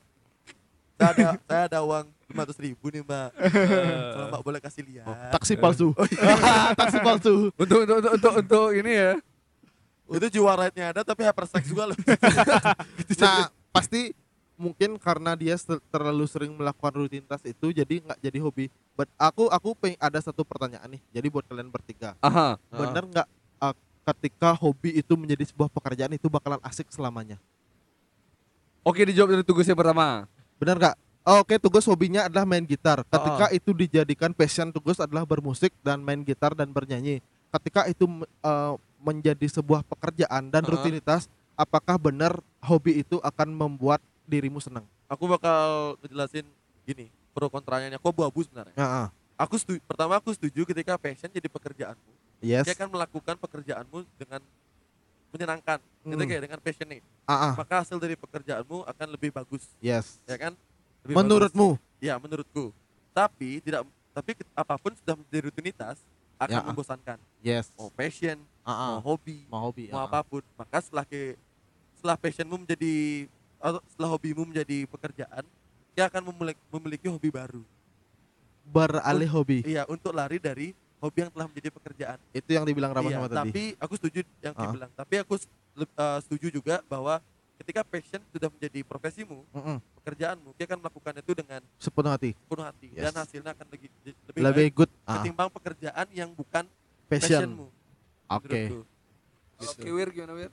Saya 0.95 1.09
ada 1.09 1.27
saya 1.41 1.63
ada 1.65 1.79
uang 1.81 2.05
lima 2.29 2.43
ribu 2.45 2.85
nih 2.93 3.01
mbak. 3.01 3.29
Kalau 4.13 4.25
mbak 4.29 4.41
boleh 4.45 4.59
kasih 4.61 4.85
lihat. 4.85 5.33
taksi 5.33 5.57
palsu 5.57 5.97
taksi 6.79 6.97
palsu 7.01 7.49
Untuk 7.57 7.77
untuk 7.83 7.97
untuk 7.97 8.11
untuk, 8.13 8.33
untuk 8.45 8.67
ini 8.77 8.91
ya. 8.93 9.11
Itu 10.09 10.27
jiwa 10.37 10.57
ride-nya 10.57 10.93
ada 10.93 11.01
tapi 11.01 11.25
hypersex 11.25 11.69
juga 11.69 11.89
loh. 11.89 11.97
nah 13.21 13.49
pasti 13.73 14.13
mungkin 14.59 14.99
karena 14.99 15.39
dia 15.39 15.55
terlalu 15.87 16.25
sering 16.27 16.51
melakukan 16.51 16.91
rutinitas 16.91 17.39
itu 17.47 17.71
jadi 17.71 18.03
nggak 18.03 18.19
jadi 18.19 18.37
hobi 18.43 18.67
but 18.91 19.07
aku 19.15 19.47
aku 19.47 19.71
peng 19.71 19.95
ada 19.95 20.19
satu 20.19 20.43
pertanyaan 20.43 20.99
nih 20.99 21.01
jadi 21.15 21.31
buat 21.31 21.47
kalian 21.47 21.71
bertiga 21.71 22.19
Aha. 22.19 22.59
bener 22.67 23.07
nggak 23.07 23.27
uh, 23.63 23.71
ketika 24.11 24.51
hobi 24.59 24.99
itu 24.99 25.15
menjadi 25.15 25.47
sebuah 25.47 25.71
pekerjaan 25.71 26.11
itu 26.11 26.27
bakalan 26.27 26.59
asik 26.67 26.91
selamanya 26.91 27.39
Oke 28.83 29.03
dijawab 29.03 29.35
dari 29.35 29.43
tugas 29.43 29.67
yang 29.67 29.79
pertama. 29.79 30.27
bener 30.59 30.75
nggak 30.75 30.95
Oh, 31.29 31.45
Oke, 31.45 31.61
tugas 31.61 31.85
hobinya 31.85 32.25
adalah 32.25 32.41
main 32.41 32.65
gitar. 32.65 33.05
Ketika 33.05 33.53
itu 33.53 33.69
dijadikan 33.69 34.33
passion, 34.33 34.73
tugas 34.73 34.97
adalah 34.97 35.29
bermusik 35.29 35.69
dan 35.85 36.01
main 36.01 36.25
gitar 36.25 36.57
dan 36.57 36.73
bernyanyi. 36.73 37.21
Ketika 37.53 37.85
itu 37.85 38.09
uh, 38.41 38.73
menjadi 38.97 39.45
sebuah 39.45 39.85
pekerjaan 39.85 40.49
dan 40.49 40.65
Uh-uh. 40.65 40.73
rutinitas, 40.73 41.29
apakah 41.53 42.01
benar 42.01 42.41
hobi 42.65 43.05
itu 43.05 43.21
akan 43.21 43.45
membuat 43.53 44.01
dirimu 44.25 44.57
senang? 44.57 44.89
Aku 45.05 45.29
bakal 45.29 45.93
ngejelasin 46.01 46.49
gini, 46.81 47.13
pro 47.29 47.45
kontranya. 47.45 47.93
Aku 48.01 48.09
abu-abu 48.09 48.41
sebenarnya. 48.41 48.73
Heeh. 48.73 49.07
Aku 49.37 49.53
setuju, 49.61 49.85
pertama 49.85 50.17
aku 50.17 50.33
setuju 50.33 50.65
ketika 50.65 50.97
passion 50.97 51.29
jadi 51.29 51.45
pekerjaanmu. 51.45 52.11
Yes. 52.41 52.65
Dia 52.65 52.73
akan 52.73 52.89
melakukan 52.89 53.37
pekerjaanmu 53.37 54.01
dengan 54.17 54.41
menyenangkan. 55.29 55.77
Itu 56.01 56.17
Hmm. 56.17 56.25
kayak 56.25 56.41
dengan 56.49 56.57
passion 56.57 56.89
nih. 56.89 57.05
Ah, 57.29 57.33
ah. 57.33 57.53
Maka 57.53 57.85
hasil 57.85 58.01
dari 58.01 58.17
pekerjaanmu 58.17 58.81
akan 58.89 59.07
lebih 59.13 59.29
bagus, 59.29 59.61
Yes. 59.77 60.17
ya 60.25 60.33
kan? 60.41 60.57
Lebih 61.03 61.15
Menurutmu? 61.15 61.69
bagus. 61.75 61.99
Ya, 61.99 62.15
menurutku. 62.15 62.65
Tapi 63.11 63.59
tidak 63.59 63.83
tapi 64.09 64.31
apa 64.51 64.75
pun 64.75 64.91
sudah 64.95 65.15
menjadi 65.15 65.41
rutinitas 65.45 65.97
akan 66.35 66.55
Ya. 66.55 66.65
membosankan. 66.65 67.17
Yes. 67.39 67.71
Mau 67.73 67.87
passion, 67.89 68.39
Ah, 68.61 68.71
ah. 68.71 68.89
mau 68.97 69.15
hobi, 69.15 69.43
Mau 69.47 69.61
hobi. 69.65 69.87
mau 69.87 69.97
ah, 69.97 70.03
ah. 70.03 70.09
apa 70.09 70.19
pun. 70.21 70.43
Maka 70.55 70.77
setelah 70.79 71.03
ke 71.03 71.35
setelah 71.93 72.15
passionmu 72.15 72.55
menjadi 72.57 73.27
atau 73.59 73.79
setelah 73.85 74.09
hobimu 74.09 74.43
menjadi 74.45 74.87
pekerjaan, 74.87 75.43
dia 75.91 76.03
akan 76.05 76.21
memiliki, 76.25 76.61
memiliki 76.69 77.07
hobi 77.07 77.29
baru. 77.29 77.63
Beralih 78.63 79.29
hobi. 79.29 79.59
Iya, 79.65 79.83
untuk 79.89 80.13
lari 80.13 80.37
dari 80.37 80.71
hobi 80.99 81.17
yang 81.19 81.31
telah 81.31 81.47
menjadi 81.47 81.69
pekerjaan. 81.69 82.17
Itu 82.29 82.49
yang 82.49 82.63
dibilang 82.63 82.91
Rama 82.91 83.09
Iya, 83.09 83.17
sama 83.17 83.27
tadi. 83.27 83.37
tapi 83.41 83.63
aku 83.75 83.93
setuju 83.95 84.19
yang 84.39 84.53
Ah. 84.53 84.61
dibilang. 84.63 84.91
Tapi 84.93 85.15
aku 85.17 85.33
eh, 85.79 86.19
setuju 86.21 86.47
juga 86.53 86.83
bahwa 86.85 87.19
ketika 87.59 87.81
passion 87.83 88.21
sudah 88.31 88.47
menjadi 88.47 88.79
profesimu, 88.81 89.43
Mm-mm. 89.51 89.77
pekerjaanmu, 89.99 90.49
dia 90.55 90.65
akan 90.65 90.79
melakukan 90.79 91.13
itu 91.19 91.31
dengan 91.33 91.61
Sepenuh 91.75 92.09
hati. 92.09 92.31
penuh 92.47 92.63
hati 92.63 92.87
Yes. 92.89 93.03
dan 93.03 93.13
hasilnya 93.19 93.51
akan 93.51 93.67
lebih 93.69 93.89
lebih, 94.01 94.39
Lebih 94.39 94.55
baik 94.55 94.73
good. 94.73 94.91
Ah, 95.03 95.19
ketimbang 95.19 95.49
pekerjaan 95.49 96.07
yang 96.09 96.29
bukan 96.31 96.63
passion. 97.05 97.43
passionmu. 97.45 97.67
Oke. 98.29 98.61
Kalau 98.71 98.87
Gitu. 99.59 99.83
Kiwir 99.83 100.07
gimana 100.09 100.33
Wir? 100.33 100.51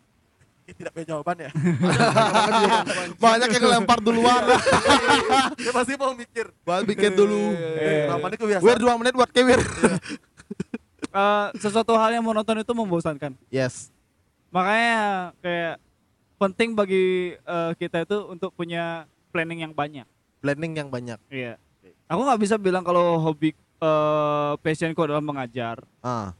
Tidak 0.66 0.90
punya 0.90 1.06
jawaban 1.06 1.36
ya. 1.38 1.50
Banyak 3.22 3.48
yang 3.48 3.64
lempar 3.70 4.02
duluan. 4.02 4.42
dia 5.62 5.70
pasti 5.70 5.94
mau 5.94 6.10
mikir. 6.10 6.50
Buat 6.66 6.82
bikin 6.84 7.14
dulu. 7.14 7.54
Eh, 7.54 8.10
ini 8.10 8.34
kebiasaan. 8.36 8.66
Wir 8.66 8.76
dua 8.76 8.98
menit 8.98 9.14
buat 9.14 9.30
kewir. 9.30 9.62
Eh, 11.06 11.46
sesuatu 11.56 11.94
hal 11.94 12.12
yang 12.12 12.24
monoton 12.26 12.58
itu 12.58 12.72
membosankan. 12.74 13.38
Yes. 13.46 13.94
Makanya 14.50 15.30
kayak 15.38 15.74
penting 16.36 16.76
bagi 16.76 17.34
eh, 17.36 17.72
kita 17.76 18.04
itu 18.04 18.18
untuk 18.28 18.52
punya 18.52 19.04
planning 19.32 19.64
yang 19.68 19.72
banyak. 19.72 20.06
Planning 20.40 20.72
yang 20.76 20.88
banyak. 20.88 21.18
Iya. 21.28 21.56
Aku 22.06 22.20
nggak 22.22 22.40
bisa 22.40 22.54
bilang 22.56 22.86
kalau 22.86 23.18
hobi 23.18 23.52
eh 23.76 24.52
passionku 24.60 25.00
adalah 25.04 25.20
mengajar. 25.20 25.82
Ah. 26.00 26.32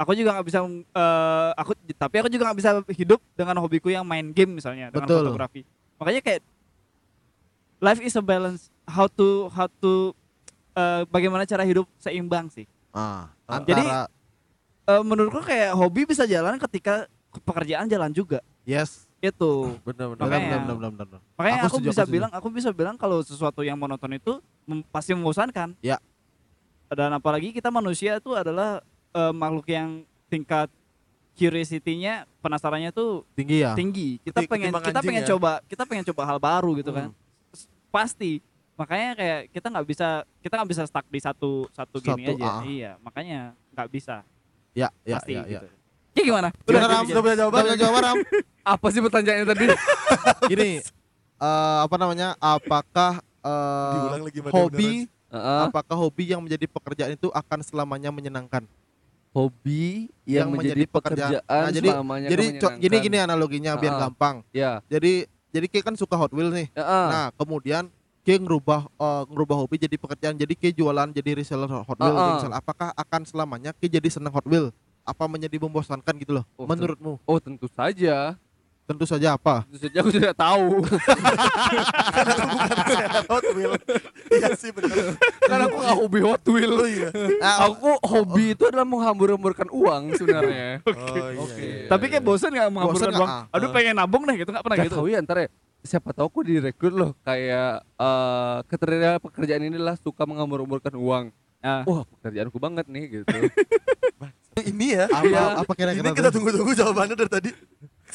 Aku 0.00 0.18
juga 0.18 0.34
nggak 0.34 0.46
bisa 0.46 0.58
eh, 0.66 1.50
aku 1.54 1.72
tapi 1.94 2.14
aku 2.22 2.28
juga 2.30 2.50
nggak 2.50 2.58
bisa 2.58 2.70
hidup 2.90 3.20
dengan 3.38 3.58
hobiku 3.62 3.90
yang 3.90 4.02
main 4.02 4.30
game 4.34 4.58
misalnya 4.58 4.90
dengan 4.90 5.06
Betul. 5.06 5.22
fotografi. 5.28 5.62
Makanya 6.00 6.20
kayak 6.24 6.42
life 7.78 8.02
is 8.02 8.14
a 8.18 8.24
balance. 8.24 8.70
How 8.82 9.06
to 9.06 9.46
how 9.54 9.70
to 9.82 10.14
eh, 10.74 11.02
bagaimana 11.06 11.46
cara 11.46 11.62
hidup 11.62 11.86
seimbang 12.02 12.50
sih. 12.50 12.66
Ah. 12.90 13.30
Antara 13.46 13.82
Jadi- 13.82 14.20
Eh, 14.82 15.02
menurutku 15.06 15.46
kayak 15.46 15.78
hobi 15.78 16.02
bisa 16.02 16.26
jalan 16.26 16.58
ketika 16.58 17.06
pekerjaan 17.46 17.86
jalan 17.86 18.10
juga. 18.10 18.42
Yes. 18.64 19.06
itu 19.18 19.78
benar 19.82 20.10
benar 20.10 20.16
Benar, 20.16 20.18
Makanya- 20.18 20.42
benar, 20.42 20.60
benar, 20.60 20.76
benar, 20.90 21.06
benar. 21.08 21.20
makanya 21.32 21.54
Aku 21.54 21.62
aku, 21.62 21.74
setuju, 21.76 21.86
bisa 21.86 21.92
aku 21.92 22.02
setuju. 22.02 22.14
bilang 22.14 22.30
aku 22.32 22.46
bisa 22.50 22.68
bilang 22.70 22.96
kalau 22.96 23.18
sesuatu 23.20 23.60
yang 23.60 23.76
monoton 23.76 24.12
itu 24.12 24.32
mem- 24.64 24.82
pasti 24.84 25.12
membosankan 25.12 25.78
Ya. 25.78 26.02
dan 26.88 27.10
apalagi 27.12 27.50
kita 27.50 27.68
manusia 27.68 28.16
itu 28.16 28.30
adalah 28.32 28.82
eh, 29.10 29.32
makhluk 29.32 29.66
yang 29.66 30.02
tingkat 30.26 30.66
curiosity-nya 31.32 32.28
penasarannya 32.38 32.90
tuh 32.90 33.24
tinggi 33.32 33.60
ya 33.60 33.72
tinggi 33.72 34.20
kita 34.20 34.40
Keti- 34.40 34.50
pengen 34.50 34.72
kita 34.74 35.00
pengen 35.00 35.22
ya. 35.22 35.28
coba 35.30 35.50
kita 35.64 35.82
pengen 35.84 36.04
coba 36.04 36.22
hal 36.26 36.38
baru 36.38 36.70
gitu 36.74 36.90
kan 36.90 37.08
Hmm. 37.08 37.16
S- 37.50 37.68
pasti 37.88 38.40
makanya 38.74 39.10
kayak 39.14 39.40
kita 39.50 39.66
nggak 39.68 39.86
bisa 39.86 40.08
kita 40.40 40.54
nggak 40.56 40.70
bisa 40.70 40.82
stuck 40.84 41.06
di 41.06 41.20
satu 41.20 41.68
satu 41.70 41.96
gini 41.98 42.24
Satu, 42.26 42.36
aja 42.36 42.48
ah. 42.50 42.60
iya 42.62 42.92
makanya 42.98 43.40
nggak 43.70 43.88
bisa 43.88 44.16
ya 44.72 44.88
ya 45.02 45.16
pasti 45.16 45.32
ya, 45.32 45.42
ya. 45.42 45.48
gitu 45.54 45.66
ya 46.12 46.22
gimana 46.22 46.48
Gimana, 46.52 46.84
Udah, 46.84 46.88
Ram? 46.90 47.04
udah 47.06 47.22
punya 47.22 47.36
jawaban 47.38 47.60
Udah 47.62 47.78
jawab 47.78 47.96
Ram 47.98 48.16
Apa 48.62 48.86
sih 48.88 48.98
pertanyaannya 48.98 49.46
tadi? 49.48 49.66
gini 50.50 50.78
eh, 51.36 51.78
apa 51.82 51.94
namanya 51.96 52.38
apakah 52.38 53.18
eh, 53.40 53.94
diulang 53.96 54.22
lagi 54.22 54.38
Mbak, 54.38 54.52
hobi 54.52 54.92
Heeh. 55.26 55.60
apakah 55.64 55.96
hobi 55.96 56.24
yang 56.28 56.38
menjadi 56.38 56.66
pekerjaan 56.66 57.12
itu 57.12 57.26
akan 57.28 57.58
selamanya 57.60 58.08
menyenangkan 58.08 58.62
hobi 59.32 60.12
yang, 60.22 60.46
Yang 60.46 60.48
menjadi, 60.52 60.54
menjadi 60.54 60.84
pekerjaan. 60.86 61.30
pekerjaan 61.32 61.62
Nah, 61.64 61.70
jadi- 61.72 61.90
selamanya 61.90 62.26
jadi 62.28 62.44
gini 62.78 62.96
gini 63.00 63.16
analoginya 63.18 63.72
biar 63.74 63.92
Ah. 63.92 64.00
gampang 64.00 64.36
Ya. 64.52 64.78
jadi 64.86 65.24
jadi 65.48 65.66
kayak 65.66 65.84
kan 65.84 65.96
suka 65.96 66.14
Hot 66.14 66.30
Wheels 66.30 66.52
nih 66.52 66.68
Heeh. 66.70 67.06
nah 67.08 67.32
kemudian 67.34 67.88
kayak 68.22 68.40
ngerubah 68.40 68.86
eh, 68.86 69.22
ngerubah 69.26 69.56
hobi 69.58 69.76
jadi 69.80 69.96
pekerjaan 69.96 70.36
jadi 70.36 70.52
kayak 70.52 70.74
jualan 70.76 71.08
jadi 71.10 71.30
reseller 71.34 71.66
Hot 71.66 71.98
Wheels 71.98 72.14
ah. 72.14 72.34
misal 72.36 72.52
apakah 72.52 72.92
akan 72.92 73.20
selamanya 73.24 73.72
kayak 73.72 73.98
jadi 73.98 74.08
senang 74.12 74.30
Hot 74.30 74.44
Wheels 74.44 74.70
apa 75.02 75.26
menjadi 75.26 75.58
membosankan 75.58 76.14
gitu 76.16 76.38
loh 76.38 76.44
Oh, 76.54 76.62
menurutmu 76.62 77.18
Oh 77.24 77.40
tentu 77.40 77.66
saja. 77.66 78.38
Tentu 78.82 79.04
saja 79.04 79.34
apa 79.34 79.62
Tentu 79.64 79.78
saja 79.82 79.96
aku 79.98 80.10
tidak 80.10 80.34
tahu. 80.34 80.82
Hot 83.28 83.44
Wheel 83.52 83.72
iya 84.28 84.48
sih 84.52 84.68
benar 84.70 85.16
Karena 85.40 85.62
aku 85.64 85.76
nggak 85.78 85.96
hobi 85.96 86.18
Hot 86.20 86.42
Wheel. 86.46 86.70
oh 86.72 86.84
iya 86.84 87.08
Ah, 87.42 87.68
Aku 87.68 87.88
hobi 88.02 88.52
itu 88.52 88.62
adalah 88.64 88.84
menghambur-hamburkan 88.84 89.66
uang 89.68 90.02
sebenarnya. 90.14 90.78
oh 90.86 90.92
iya, 90.92 91.22
Oke. 91.38 91.58
iya. 91.58 91.86
tapi 91.88 92.04
kayak 92.08 92.22
bosan 92.22 92.50
nggak 92.50 92.68
menghamburkan 92.68 93.08
nggak? 93.08 93.20
uang 93.20 93.30
Ah. 93.32 93.42
aduh 93.50 93.68
pengen 93.70 93.94
nabung 93.94 94.22
deh 94.24 94.34
gitu 94.34 94.48
nggak 94.50 94.62
pernah 94.62 94.76
Gak 94.76 94.84
gitu 94.86 94.94
tahu 94.98 95.06
ya 95.08 95.18
ntar 95.20 95.36
ya. 95.38 95.48
Siapa 95.82 96.08
tahu 96.12 96.24
aku 96.28 96.38
direkrut 96.42 96.92
loh 96.92 97.10
kayak 97.22 97.82
eh 97.82 98.56
keteria 98.68 99.10
pekerjaan 99.18 99.62
ini 99.62 99.74
adalah 99.74 99.96
suka 99.96 100.22
menghambur-hamburkan 100.22 100.94
uang. 100.94 101.24
Ah. 101.58 101.82
Wah 101.84 102.02
pekerjaanku 102.08 102.56
banget 102.56 102.86
nih 102.86 103.04
gitu. 103.16 103.26
ini 104.62 104.92
ya 104.92 105.08
apa 105.08 105.24
Iya. 105.24 105.42
apa 105.58 105.72
kira-kira 105.72 106.04
ini 106.04 106.12
kita 106.12 106.28
tunggu-tunggu 106.28 106.72
jawabannya 106.72 107.14
dari 107.16 107.30
tadi 107.30 107.50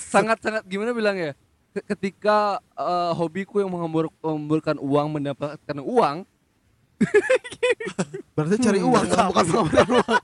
Sangat-sangat 0.07 0.63
gimana 0.63 0.91
bilang 0.91 1.15
ya? 1.15 1.31
Ke- 1.69 1.85
Ketika 1.85 2.37
eh, 2.73 3.11
hobiku 3.13 3.59
yang 3.59 3.69
menghamburkan 3.69 4.75
uang 4.77 5.07
mendapatkan 5.11 5.77
uang, 5.77 6.17
berarti 8.33 8.55
cari 8.59 8.79
uang 8.79 9.05
kan 9.05 9.29
bukan 9.29 9.45
penghamburan 9.45 9.87
uang 9.93 10.19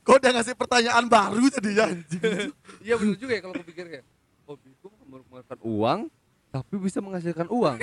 kok 0.00 0.14
udah 0.14 0.30
ngasih 0.32 0.54
pertanyaan 0.54 1.04
baru 1.06 1.44
jadi 1.48 1.70
anjing 1.84 2.50
Iya 2.80 2.94
benar 2.96 3.16
juga 3.16 3.32
ya 3.32 3.40
kalau 3.40 3.54
aku 3.54 3.64
pikir 3.66 3.84
kayak 3.88 4.04
hobiku 4.42 4.86
mengeluarkan 5.02 5.58
uang 5.60 5.98
tapi 6.48 6.74
bisa 6.74 6.98
menghasilkan 6.98 7.44
uang. 7.46 7.76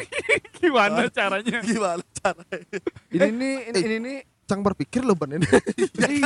gimana 0.58 1.06
caranya 1.08 1.58
gimana 1.62 2.02
caranya 2.12 2.68
Ini 3.08 3.28
nih 3.30 3.56
ini 3.70 3.80
ini, 3.80 3.96
nih 4.02 4.18
cang 4.44 4.60
berpikir 4.60 5.00
loh 5.00 5.14
ban 5.14 5.32
ini 5.32 5.46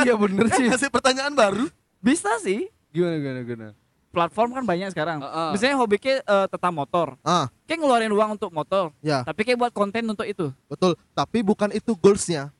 iya 0.00 0.16
bener 0.16 0.48
sih. 0.50 0.66
ngasih 0.66 0.88
pertanyaan 0.88 1.30
baru 1.30 1.68
bisa 2.00 2.32
sih. 2.40 2.66
Gimana 2.90 3.16
gimana 3.20 3.40
gimana. 3.46 3.68
platform 4.10 4.50
kan 4.58 4.64
banyak 4.66 4.90
sekarang. 4.90 5.22
Heeh. 5.22 5.50
misalnya 5.54 5.78
hobi 5.78 5.94
kayak 5.94 6.26
eh, 6.26 6.46
tentang 6.50 6.74
motor. 6.74 7.14
Ah. 7.22 7.46
Kayak 7.62 7.78
ngeluarin 7.86 8.10
uang 8.10 8.30
untuk 8.34 8.50
motor. 8.50 8.90
Ya. 8.98 9.22
Tapi 9.22 9.46
kayak 9.46 9.58
buat 9.62 9.70
konten 9.70 10.02
untuk 10.02 10.26
itu. 10.26 10.50
Betul. 10.66 10.98
Tapi 11.14 11.46
bukan 11.46 11.70
itu 11.70 11.94
goalsnya. 11.94 12.50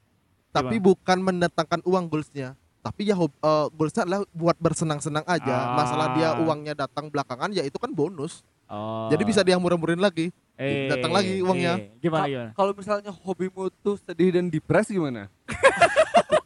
Tapi 0.54 0.78
Gimana? 0.78 0.86
bukan 0.94 1.18
mendatangkan 1.26 1.80
uang 1.82 2.06
goalsnya. 2.06 2.54
Tapi 2.86 3.10
ya 3.10 3.18
eh, 3.18 3.66
goalsnya 3.74 4.06
adalah 4.06 4.22
buat 4.30 4.56
bersenang-senang 4.62 5.26
aja. 5.26 5.74
Ah. 5.74 5.74
masalah 5.74 6.06
dia 6.14 6.38
uangnya 6.38 6.86
datang 6.86 7.10
belakangan 7.10 7.50
ya 7.50 7.66
itu 7.66 7.82
kan 7.82 7.90
bonus. 7.90 8.46
Oh. 8.70 9.10
Jadi 9.10 9.26
bisa 9.26 9.42
dia 9.42 9.58
murah-murahin 9.58 9.98
lagi. 9.98 10.30
Eh, 10.54 10.86
datang 10.86 11.10
lagi 11.10 11.42
uangnya. 11.42 11.82
eh, 11.82 11.98
gimana 11.98 12.30
gimana? 12.30 12.50
Kalau 12.54 12.72
misalnya 12.78 13.10
hobimu 13.10 13.74
tuh 13.82 13.98
sedih 14.06 14.38
dan 14.38 14.46
depres 14.46 14.86
gimana? 14.86 15.26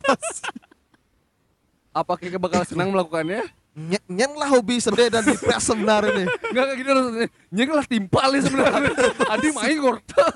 Apa 1.94 2.18
kayak 2.18 2.42
bakal 2.42 2.66
senang 2.66 2.90
melakukannya? 2.90 3.46
Nye- 3.74 4.06
nyeng 4.06 4.34
lah 4.38 4.50
hobi 4.50 4.78
sedih 4.78 5.10
dan 5.10 5.26
depres 5.26 5.66
sebenarnya 5.66 6.14
nih 6.14 6.26
Enggak 6.30 6.64
kayak 6.66 6.78
gitu 6.78 6.90
maksudnya. 6.90 7.28
Nyeng 7.50 7.70
lah 7.74 7.84
timpal 7.86 8.28
ya 8.30 8.40
sebenarnya. 8.42 8.90
Adi 9.34 9.48
main 9.50 9.78
korta. 9.82 10.26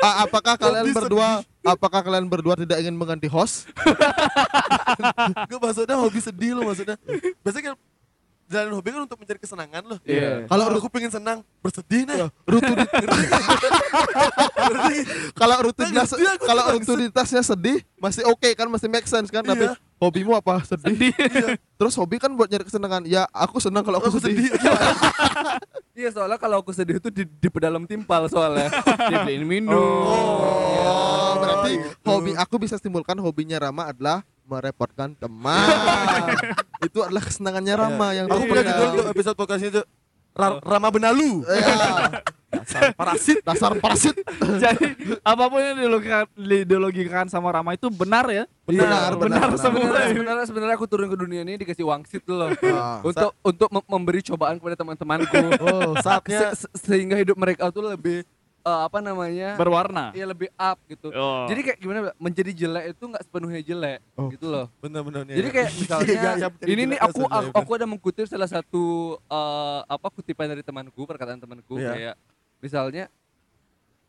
Ah, 0.00 0.22
apakah 0.28 0.54
kalian 0.54 0.94
berdua 0.94 1.42
apakah 1.66 2.00
kalian 2.04 2.30
berdua 2.30 2.54
tidak 2.54 2.78
ingin 2.78 2.94
mengganti 2.94 3.26
host 3.26 3.66
gue 5.50 5.58
maksudnya 5.58 5.98
hobi 5.98 6.22
sedih 6.22 6.54
lo 6.54 6.62
maksudnya 6.62 6.94
biasanya 7.42 7.74
kan 7.74 7.76
jalan 8.46 8.70
hobi 8.78 8.88
kan 8.94 9.02
untuk 9.02 9.18
mencari 9.18 9.38
kesenangan 9.42 9.82
loh 9.82 9.98
Iya. 10.06 10.46
kalau 10.46 10.70
aku 10.70 10.88
pengen 10.90 11.10
senang 11.10 11.38
bersedih 11.60 12.06
nih. 12.06 12.30
Rutinitas 12.46 12.86
kalau 15.40 15.56
rutinitas 15.66 16.08
Ngerti 16.14 16.26
aku 16.30 16.44
kalau 16.46 16.62
rutinitasnya 16.78 17.42
sedih 17.42 17.78
masih 17.98 18.22
oke 18.26 18.46
kan 18.54 18.66
masih 18.70 18.86
make 18.86 19.06
sense 19.06 19.30
kan 19.30 19.42
tapi 19.42 19.66
Iya. 19.66 19.74
hobimu 19.98 20.38
apa? 20.38 20.62
Sedih. 20.62 21.10
Terus 21.78 21.94
hobi 21.98 22.22
kan 22.22 22.30
buat 22.32 22.48
nyari 22.48 22.64
kesenangan. 22.64 23.02
Ya 23.04 23.26
aku 23.34 23.60
senang 23.60 23.84
kalau 23.84 23.98
aku, 23.98 24.14
aku 24.14 24.18
sedih, 24.22 24.54
sedih. 24.54 24.72
Iya. 25.96 26.08
Soalnya 26.14 26.38
kalau 26.38 26.62
aku 26.62 26.70
sedih 26.70 27.02
itu 27.02 27.10
di, 27.10 27.26
di 27.26 27.48
pedalam 27.50 27.82
timpal 27.88 28.30
soalnya. 28.30 28.70
Dibeliin 29.10 29.44
minum. 29.44 29.74
oh 29.74 31.06
berarti 31.36 31.72
gitu. 31.78 32.08
hobi 32.08 32.32
aku 32.36 32.54
bisa 32.60 32.76
simpulkan 32.80 33.16
hobinya 33.20 33.60
Rama 33.60 33.92
adalah 33.92 34.24
merepotkan 34.46 35.12
teman 35.12 35.66
itu 36.86 36.98
adalah 37.00 37.20
kesenangannya 37.20 37.74
Rama 37.74 38.08
yang 38.12 38.26
aku 38.26 38.44
punya 38.44 38.62
judul 38.64 38.86
untuk 38.94 39.06
episode 39.10 39.36
podcast 39.36 39.60
ini 39.60 39.72
tuh 39.74 39.86
Ra- 40.32 40.60
Rama 40.60 40.88
Benalu 40.88 41.42
Ya, 41.42 42.22
dasar 42.56 42.94
parasit 42.94 43.38
dasar 43.42 43.72
parasit 43.74 44.16
jadi 44.62 44.86
apa 45.20 45.44
pun 45.46 45.58
yang 45.58 45.76
diideologikan, 45.76 46.24
diideologikan 46.32 47.24
sama 47.26 47.50
Rama 47.50 47.72
itu 47.72 47.88
benar 47.88 48.24
ya 48.26 48.44
benar 48.64 49.12
benar, 49.14 49.46
benar 49.46 49.48
semua. 49.56 49.82
Sebenarnya, 49.82 50.08
sebenarnya 50.08 50.44
sebenarnya 50.46 50.74
aku 50.74 50.86
turun 50.86 51.06
ke 51.06 51.16
dunia 51.16 51.40
ini 51.40 51.54
dikasih 51.56 51.84
wangsit 51.84 52.22
loh. 52.26 52.50
Ah. 52.64 52.98
untuk 53.00 53.30
untuk 53.40 53.68
mem- 53.68 53.86
memberi 53.88 54.20
cobaan 54.24 54.56
kepada 54.56 54.74
teman-temanku. 54.74 55.36
oh 55.60 55.92
saatnya 56.00 56.50
Se- 56.50 56.64
se- 56.64 56.72
sehingga 56.80 57.14
hidup 57.14 57.36
mereka 57.36 57.68
tuh 57.68 57.86
lebih 57.86 58.24
eh, 58.66 58.80
apa 58.82 58.98
namanya? 58.98 59.54
berwarna 59.54 60.10
Iya 60.10 60.26
lebih 60.26 60.50
up 60.52 60.78
gitu. 60.84 61.08
Oh. 61.10 61.46
Jadi 61.46 61.60
kayak 61.62 61.78
gimana? 61.78 61.98
Menjadi 62.16 62.50
jelek 62.52 62.84
itu 62.90 63.04
nggak 63.04 63.22
sepenuhnya 63.22 63.62
jelek 63.62 63.98
Oh. 64.12 64.26
gitu 64.28 64.46
loh. 64.46 64.66
bener-bener 64.76 65.22
nih 65.24 65.34
Jadi 65.38 65.48
kayak 65.48 65.70
misalnya 65.72 66.06
menjadi 66.50 66.66
ini 66.66 66.82
nih 66.84 66.98
aku 66.98 67.20
maksudnya, 67.22 67.38
aku, 67.46 67.50
aku 67.56 67.70
ada 67.72 67.86
mengkutip 67.86 68.26
salah 68.26 68.46
satu 68.46 68.84
eh, 69.20 69.80
apa 69.86 70.06
kutipan 70.10 70.48
dari 70.48 70.60
temanku 70.60 71.00
perkataan 71.00 71.38
temanku 71.38 71.76
Iya. 71.76 71.90
kayak 71.92 72.14
misalnya 72.58 73.04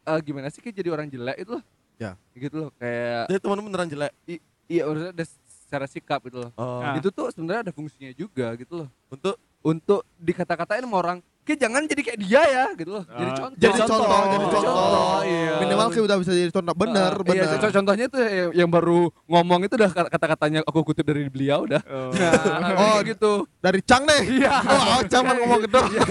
eh, 0.04 0.20
gimana 0.20 0.50
sih 0.50 0.60
kayak 0.60 0.76
jadi 0.76 0.90
orang 0.90 1.08
jelek 1.08 1.38
itu 1.38 1.52
loh. 1.54 1.64
Ya. 1.96 2.12
Gitu 2.32 2.56
loh 2.58 2.70
kayak 2.76 3.26
jadi 3.28 3.40
teman 3.40 3.62
beneran 3.62 3.88
jelek 3.88 4.12
i- 4.26 4.42
iya 4.68 4.84
maksudnya 4.84 5.14
ada 5.14 5.26
secara 5.48 5.86
sikap 5.86 6.24
gitu 6.24 6.40
loh. 6.40 6.52
oh 6.56 6.80
Ah. 6.80 6.96
Itu 6.96 7.10
tuh 7.10 7.30
sebenarnya 7.30 7.62
ada 7.62 7.74
fungsinya 7.74 8.10
juga 8.12 8.56
gitu 8.56 8.82
loh. 8.82 8.90
untuk 9.08 9.38
Untuk 9.60 10.06
dikata-katain 10.16 10.80
sama 10.80 10.96
orang, 10.96 11.18
kayak 11.48 11.60
jangan 11.60 11.82
jadi 11.84 12.02
kayak 12.04 12.20
dia 12.20 12.42
ya 12.44 12.66
gitu 12.74 12.90
loh. 12.92 13.04
Jadi 13.08 13.24
Ah. 13.24 13.38
contoh. 13.38 13.58
jadi 13.58 13.74
contoh, 13.80 13.98
jadi 14.28 14.44
Oh. 14.44 14.52
contoh. 14.52 15.20
iya. 15.24 15.54
minimal 15.58 15.88
kayak 15.88 16.06
udah 16.06 16.18
bisa 16.20 16.32
jadi 16.34 16.52
contoh 16.52 16.76
bener 16.76 17.12
Ah, 17.12 17.24
bener 17.24 17.46
Iya, 17.46 17.58
co- 17.58 17.74
contohnya 17.74 18.06
tuh 18.08 18.22
yang, 18.22 18.52
yang 18.56 18.70
baru 18.70 19.00
ngomong 19.26 19.60
itu 19.64 19.74
udah 19.74 19.90
kata- 19.90 20.12
kata-katanya 20.12 20.60
aku 20.62 20.80
kutip 20.84 21.04
dari 21.04 21.26
beliau 21.28 21.64
udah. 21.64 21.82
Oh. 21.84 22.12
Nah, 22.58 22.74
Oh. 22.76 23.00
gitu. 23.02 23.32
dari 23.58 23.80
Cang 23.82 24.04
nih 24.04 24.22
Iya. 24.38 24.54
oh, 24.68 24.82
oh 24.94 25.02
Cang 25.06 25.24
mau 25.24 25.36
ngomong 25.36 25.60
gedor 25.62 25.86
Iya, 25.88 26.04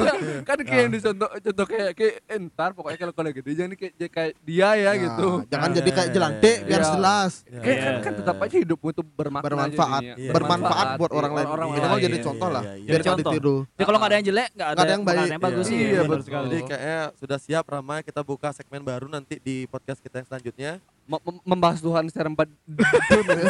kan 0.43 0.57
kayak 0.59 0.80
yang 0.80 0.91
dicontoh 0.91 1.28
contoh 1.30 1.66
kayak 1.66 1.91
kayak 1.93 2.14
entar 2.28 2.70
pokoknya 2.72 2.99
kalau 2.99 3.12
kalau 3.12 3.30
gede 3.30 3.51
jangan 3.53 3.72
kayak 3.72 3.93
jadi 3.95 4.11
kayak 4.11 4.32
dia 4.41 4.68
ya 4.74 4.84
Nah, 4.87 4.95
gitu. 4.97 5.28
jangan 5.47 5.68
Ah, 5.68 5.74
jadi 5.74 5.84
iya, 5.84 5.95
kayak 5.95 6.07
iya, 6.07 6.14
jelantik 6.14 6.57
iya, 6.57 6.66
biar 6.66 6.80
iya. 6.80 6.89
jelas 6.91 7.32
Ya. 7.47 7.61
Kayak 7.61 7.76
kan, 7.76 7.93
Iya. 7.93 8.03
kan 8.03 8.12
tetap 8.16 8.37
aja 8.39 8.57
hidupmu 8.59 8.89
itu 8.89 9.03
bermakna 9.07 9.45
bermanfaat. 9.45 10.03
Iya. 10.03 10.32
bermanfaat 10.32 10.87
buat 10.97 11.09
Iya, 11.09 11.16
orang 11.16 11.32
lain 11.32 11.47
minimal 11.70 11.99
jadi 12.01 12.18
contoh 12.20 12.49
lah 12.49 12.62
biar 12.62 12.80
Jadi 12.95 13.07
contoh. 13.07 13.30
ditiru 13.30 13.57
Ya 13.72 13.84
kalau 13.84 13.99
nggak 13.99 14.09
ada 14.09 14.16
yang 14.16 14.26
jelek, 14.26 14.49
Nggak 14.53 14.68
ada 14.68 14.84
yang 14.87 15.03
baik. 15.03 15.26
Bakalan 15.29 15.43
bagus. 15.43 15.66
Iya, 15.66 15.79
Iya, 15.83 16.01
betul. 16.03 16.20
sekali. 16.22 16.47
jadi 16.49 16.62
kayaknya 16.64 17.01
sudah 17.14 17.39
siap 17.39 17.64
Rama 17.64 17.95
kita 18.01 18.20
buka 18.20 18.49
segmen 18.51 18.81
baru 18.81 19.07
nanti 19.07 19.39
di 19.39 19.64
podcast 19.64 19.99
kita 19.99 20.18
yang 20.18 20.27
selanjutnya 20.27 20.72
Mem- 21.05 21.22
mem- 21.22 21.45
membahas 21.47 21.79
Tuhan 21.79 22.03
secara 22.07 22.27
empat 22.27 22.51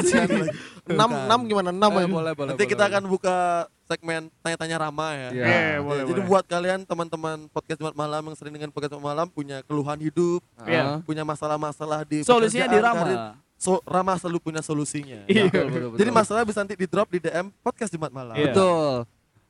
enam 0.87 1.11
enam 1.11 1.41
gimana 1.43 1.71
enam 1.71 1.91
Eh, 1.91 1.99
ya 1.99 2.07
boleh 2.07 2.33
boleh. 2.33 2.49
nanti 2.53 2.65
kita 2.65 2.83
boleh. 2.83 2.91
akan 2.91 3.03
buka 3.07 3.37
segmen 3.83 4.23
tanya-tanya 4.41 4.77
Rama 4.79 5.09
ya 5.11 5.29
Iya. 5.31 5.45
Eh, 5.45 5.73
Ya, 5.73 5.79
boleh, 5.79 6.03
jadi 6.05 6.21
boleh. 6.21 6.29
buat 6.29 6.45
kalian 6.45 6.81
teman-teman 6.83 7.37
podcast 7.49 7.79
Jumat 7.79 7.95
Malam 7.95 8.23
yang 8.25 8.37
sering 8.37 8.53
dengan 8.53 8.69
podcast 8.69 8.93
Jumat 8.93 9.07
Malam 9.07 9.27
punya 9.27 9.63
keluhan 9.63 9.99
hidup, 9.99 10.41
Iya. 10.63 11.01
punya 11.03 11.23
masalah-masalah 11.23 12.03
di 12.03 12.21
Solusinya 12.21 12.67
di 12.67 12.77
Rama. 12.77 13.01
karir, 13.01 13.19
so, 13.57 13.81
Rama 13.83 14.13
selalu 14.17 14.39
punya 14.43 14.61
solusinya. 14.61 15.25
Iya. 15.25 15.49
betul, 15.49 15.65
betul, 15.67 15.89
betul. 15.89 15.99
Jadi 15.99 16.11
masalah 16.13 16.43
bisa 16.45 16.59
nanti 16.61 16.75
di 16.75 16.85
drop 16.85 17.09
di 17.09 17.19
DM 17.19 17.47
podcast 17.61 17.91
Jumat 17.91 18.11
Malam. 18.11 18.37
Iya. 18.37 18.53
betul. 18.53 18.93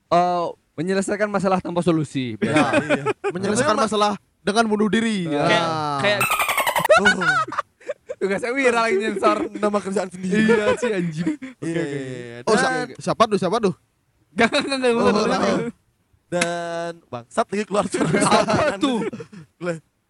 eh, 0.06 0.46
menyelesaikan 0.76 1.26
masalah 1.26 1.58
tanpa 1.58 1.80
solusi. 1.80 2.36
Ya, 2.40 2.70
Iya. 2.76 3.04
menyelesaikan 3.28 3.74
masalah 3.74 4.14
dengan 4.40 4.64
bunuh 4.66 4.86
diri. 4.86 5.26
Ya. 5.26 5.44
Kayak 5.44 5.66
kayak 5.98 6.20
Oh, 6.96 7.12
Tugas 8.16 8.40
saya 8.40 8.52
viral 8.52 8.80
lagi 8.82 8.96
nyensor. 8.96 9.38
nama 9.60 9.76
kerjaan 9.76 10.08
sendiri. 10.08 10.48
iya 10.48 10.72
sih 10.74 10.88
anjim. 10.88 11.26
Iya, 11.60 11.82
iya, 11.82 12.00
iya. 12.00 12.36
Oh, 12.44 12.56
sa- 12.56 12.88
siapa 12.96 13.28
tuh? 13.28 13.36
Siapa 13.36 13.56
tuh? 13.60 13.74
Gak 14.32 14.48
gak 14.48 14.62
gak 14.62 14.78
gak 14.78 14.92
gak, 14.92 15.12
nah, 15.26 15.40
gak. 15.40 15.58
dan 16.26 16.92
bangsat 17.06 17.46
lagi 17.46 17.64
keluar 17.64 17.84
suara 17.86 18.08
Apa 18.20 18.76
tuh? 18.76 19.00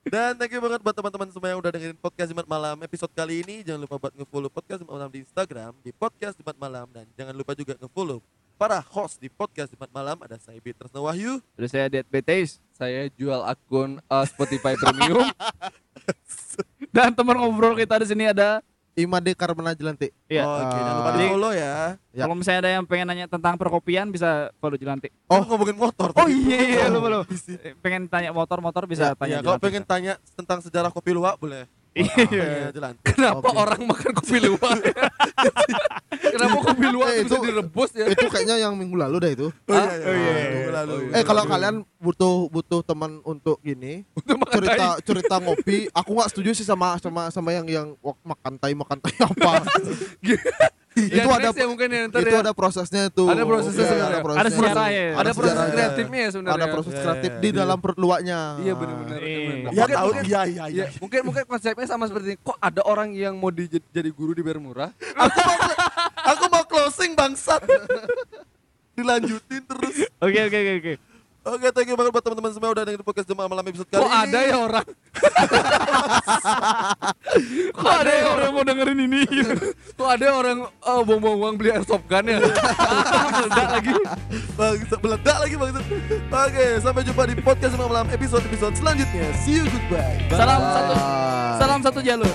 Dan 0.03 0.33
thank 0.35 0.51
you 0.51 0.59
banget 0.61 0.79
buat 0.81 0.95
teman-teman 0.95 1.29
semua 1.29 1.49
yang 1.49 1.59
udah 1.59 1.71
dengerin 1.71 1.95
podcast 1.97 2.31
Jumat 2.31 2.47
Malam 2.47 2.79
episode 2.81 3.11
kali 3.11 3.43
ini. 3.43 3.63
Jangan 3.63 3.83
lupa 3.83 3.99
buat 3.99 4.15
nge-follow 4.15 4.47
podcast 4.49 4.79
Jumat 4.81 4.95
Malam 4.95 5.11
di 5.11 5.19
Instagram 5.21 5.73
di 5.81 5.91
podcast 5.91 6.35
Jumat 6.37 6.55
Malam 6.55 6.87
dan 6.89 7.07
jangan 7.13 7.35
lupa 7.35 7.53
juga 7.53 7.75
nge-follow 7.77 8.23
para 8.57 8.81
host 8.81 9.21
di 9.21 9.29
podcast 9.29 9.69
Jumat 9.69 9.93
Malam 9.93 10.17
ada 10.25 10.41
saya 10.41 10.57
Bitresna 10.59 10.99
Wahyu. 10.99 11.45
Terus 11.55 11.71
saya 11.71 11.87
Dead 11.93 12.09
Betes 12.09 12.57
Saya 12.73 13.09
jual 13.13 13.45
akun 13.45 14.01
eh, 14.01 14.25
Spotify 14.27 14.73
Premium. 14.75 15.29
dan 16.97 17.13
teman 17.13 17.37
ngobrol 17.37 17.77
kita 17.77 18.01
di 18.01 18.09
sini 18.09 18.25
ada 18.29 18.65
Imade 18.97 19.37
Karmana 19.37 19.77
Jelantik. 19.77 20.09
Iya. 20.25 20.49
Oke, 20.49 20.73
jangan 20.73 20.95
lupa 20.97 21.11
di 21.13 21.25
follow 21.29 21.53
ya. 21.53 22.01
Ya. 22.17 22.25
Kalau 22.25 22.33
misalnya 22.33 22.61
ada 22.65 22.71
yang 22.81 22.85
pengen 22.89 23.07
nanya 23.13 23.27
tentang 23.29 23.61
perkopian 23.61 24.09
bisa 24.09 24.49
follow 24.57 24.81
Jelantik. 24.81 25.13
Oh, 25.29 25.45
ngomongin 25.45 25.77
motor. 25.77 26.17
Oh 26.17 26.25
tadi. 26.25 26.33
iya 26.49 26.61
iya 26.65 26.85
lupa 26.89 27.13
lupa. 27.13 27.25
Bisa. 27.29 27.61
Eh, 27.61 27.77
Pengen 27.77 28.09
tanya 28.09 28.33
motor-motor 28.33 28.89
bisa 28.89 29.13
ya, 29.13 29.13
tanya. 29.13 29.45
kalau 29.45 29.61
Jelantik. 29.61 29.65
pengen 29.69 29.85
tanya 29.85 30.13
tentang 30.33 30.65
sejarah 30.65 30.89
kopi 30.89 31.13
luwak 31.13 31.37
boleh. 31.37 31.69
Iya. 31.97 32.69
Kenapa 33.01 33.41
Oke. 33.41 33.57
orang 33.57 33.81
makan 33.89 34.11
kopi 34.13 34.37
luwak? 34.45 34.79
Kenapa 36.37 36.57
kopi 36.61 36.87
luwak 36.93 37.09
Eh, 37.09 37.25
itu 37.25 37.35
direbus 37.41 37.91
ya? 37.97 38.05
Itu 38.13 38.29
kayaknya 38.29 38.61
yang 38.61 38.77
minggu 38.77 39.01
lalu 39.01 39.17
dah 39.17 39.31
itu. 39.33 39.49
Oh, 39.49 39.73
iya, 39.73 39.81
Oh, 40.05 40.13
iya, 40.13 40.33
Lalu, 40.37 40.53
iya. 40.61 40.69
lalu. 40.77 40.93
Oh, 40.93 41.01
iya. 41.09 41.13
Eh 41.17 41.25
kalau 41.25 41.43
kalian 41.49 41.75
butuh 41.97 42.53
butuh 42.53 42.85
teman 42.85 43.25
untuk 43.25 43.57
gini 43.61 44.05
Untuk 44.13 44.37
cerita 44.53 45.01
cerita 45.01 45.35
ngopi, 45.41 45.89
aku 45.89 46.11
nggak 46.13 46.31
setuju 46.31 46.51
sih 46.53 46.67
sama 46.69 47.01
sama 47.01 47.33
sama 47.33 47.51
yang 47.51 47.65
yang 47.65 47.89
makan 48.21 48.53
tai 48.61 48.77
makan 48.77 48.99
tai 49.01 49.17
apa. 49.17 49.53
Ya, 50.97 51.21
itu 51.21 51.29
ada 51.29 51.53
ya 51.53 51.67
mungkin 51.69 51.89
ya, 51.93 52.09
ntar 52.09 52.25
itu 52.25 52.33
ya. 52.33 52.41
ada 52.41 52.53
prosesnya 52.57 53.13
tuh. 53.13 53.29
Ada 53.29 53.45
prosesnya 53.45 53.85
Iya, 53.85 53.91
sebenarnya. 53.93 54.09
ada 54.09 54.25
prosesnya. 54.25 54.41
Ada 54.41 54.51
sejarah 54.57 54.89
ya. 54.89 55.05
Ada 55.13 55.31
proses 55.37 55.53
sejarahnya. 55.53 55.75
kreatifnya 55.77 56.19
ya 56.19 56.31
sebenarnya. 56.33 56.57
Ada 56.57 56.67
proses 56.73 56.93
Iya, 56.93 57.03
kreatif 57.05 57.31
iya, 57.31 57.37
di 57.37 57.49
iya. 57.49 57.59
dalam 57.61 57.79
perut 57.85 57.99
luaknya. 58.01 58.39
Iya 58.57 58.73
benar-benar. 58.73 59.19
Iya. 59.19 59.37
Iya 59.37 59.53
Mungkin- 59.77 59.93
tahu, 59.93 60.11
iya 60.25 60.41
iya 60.43 60.65
iya. 60.73 60.85
Ya, 60.85 60.87
mungkin 60.97 61.21
mungkin 61.23 61.45
konsepnya 61.45 61.85
sama 61.85 62.05
seperti 62.09 62.27
ini. 62.33 62.39
Kok 62.41 62.57
ada 62.57 62.81
orang 62.83 63.13
yang 63.13 63.37
mau 63.37 63.53
di, 63.53 63.69
jadi 63.69 64.09
guru 64.09 64.33
di 64.33 64.41
bayar 64.41 64.57
murah? 64.57 64.89
Aku 65.21 65.37
mau 65.39 65.57
aku 66.27 66.45
mau 66.49 66.65
closing 66.65 67.13
bangsat. 67.13 67.61
Dilanjutin 68.97 69.63
terus. 69.63 69.97
Oke 70.17 70.41
oke 70.43 70.59
oke 70.81 70.93
oke. 71.47 71.67
Thank 71.73 71.89
you 71.91 71.97
banget 71.97 72.13
buat 72.13 72.25
teman-teman 72.25 72.53
semua 72.53 72.71
udah 72.75 72.83
dengerin 72.83 73.07
podcast 73.07 73.29
Jemaah 73.31 73.47
Malam 73.47 73.65
episode 73.67 73.89
kali 73.89 74.03
Kok 74.03 74.11
ini. 74.11 74.23
ada 74.23 74.41
ya 74.43 74.57
orang? 74.59 74.87
Kok 77.77 77.93
ada 77.93 78.13
yang 78.13 78.29
orang 78.35 78.51
mau 78.53 78.65
dengerin 78.67 78.99
ini? 79.07 79.23
Kok 79.99 80.09
ada 80.09 80.27
orang 80.35 80.59
oh, 80.67 81.01
buang-buang 81.07 81.39
uang 81.41 81.55
beli 81.57 81.71
airsoft 81.73 82.05
gun 82.11 82.27
ya? 82.27 82.39
Meledak 83.37 83.69
lagi. 83.73 83.93
Bangsat, 84.57 84.99
meledak 85.01 85.37
lagi 85.41 85.55
bangsat. 85.57 85.85
Oke, 86.27 86.67
sampai 86.83 87.03
jumpa 87.07 87.23
di 87.29 87.35
podcast 87.41 87.73
Jemaah 87.75 87.91
Malam 87.91 88.07
episode-episode 88.13 88.75
selanjutnya. 88.77 89.27
See 89.41 89.63
you 89.63 89.65
goodbye. 89.69 90.21
Bye. 90.29 90.39
Salam 90.39 90.61
satu 90.61 90.95
salam 91.57 91.81
satu 91.81 92.01
jalur. 92.05 92.29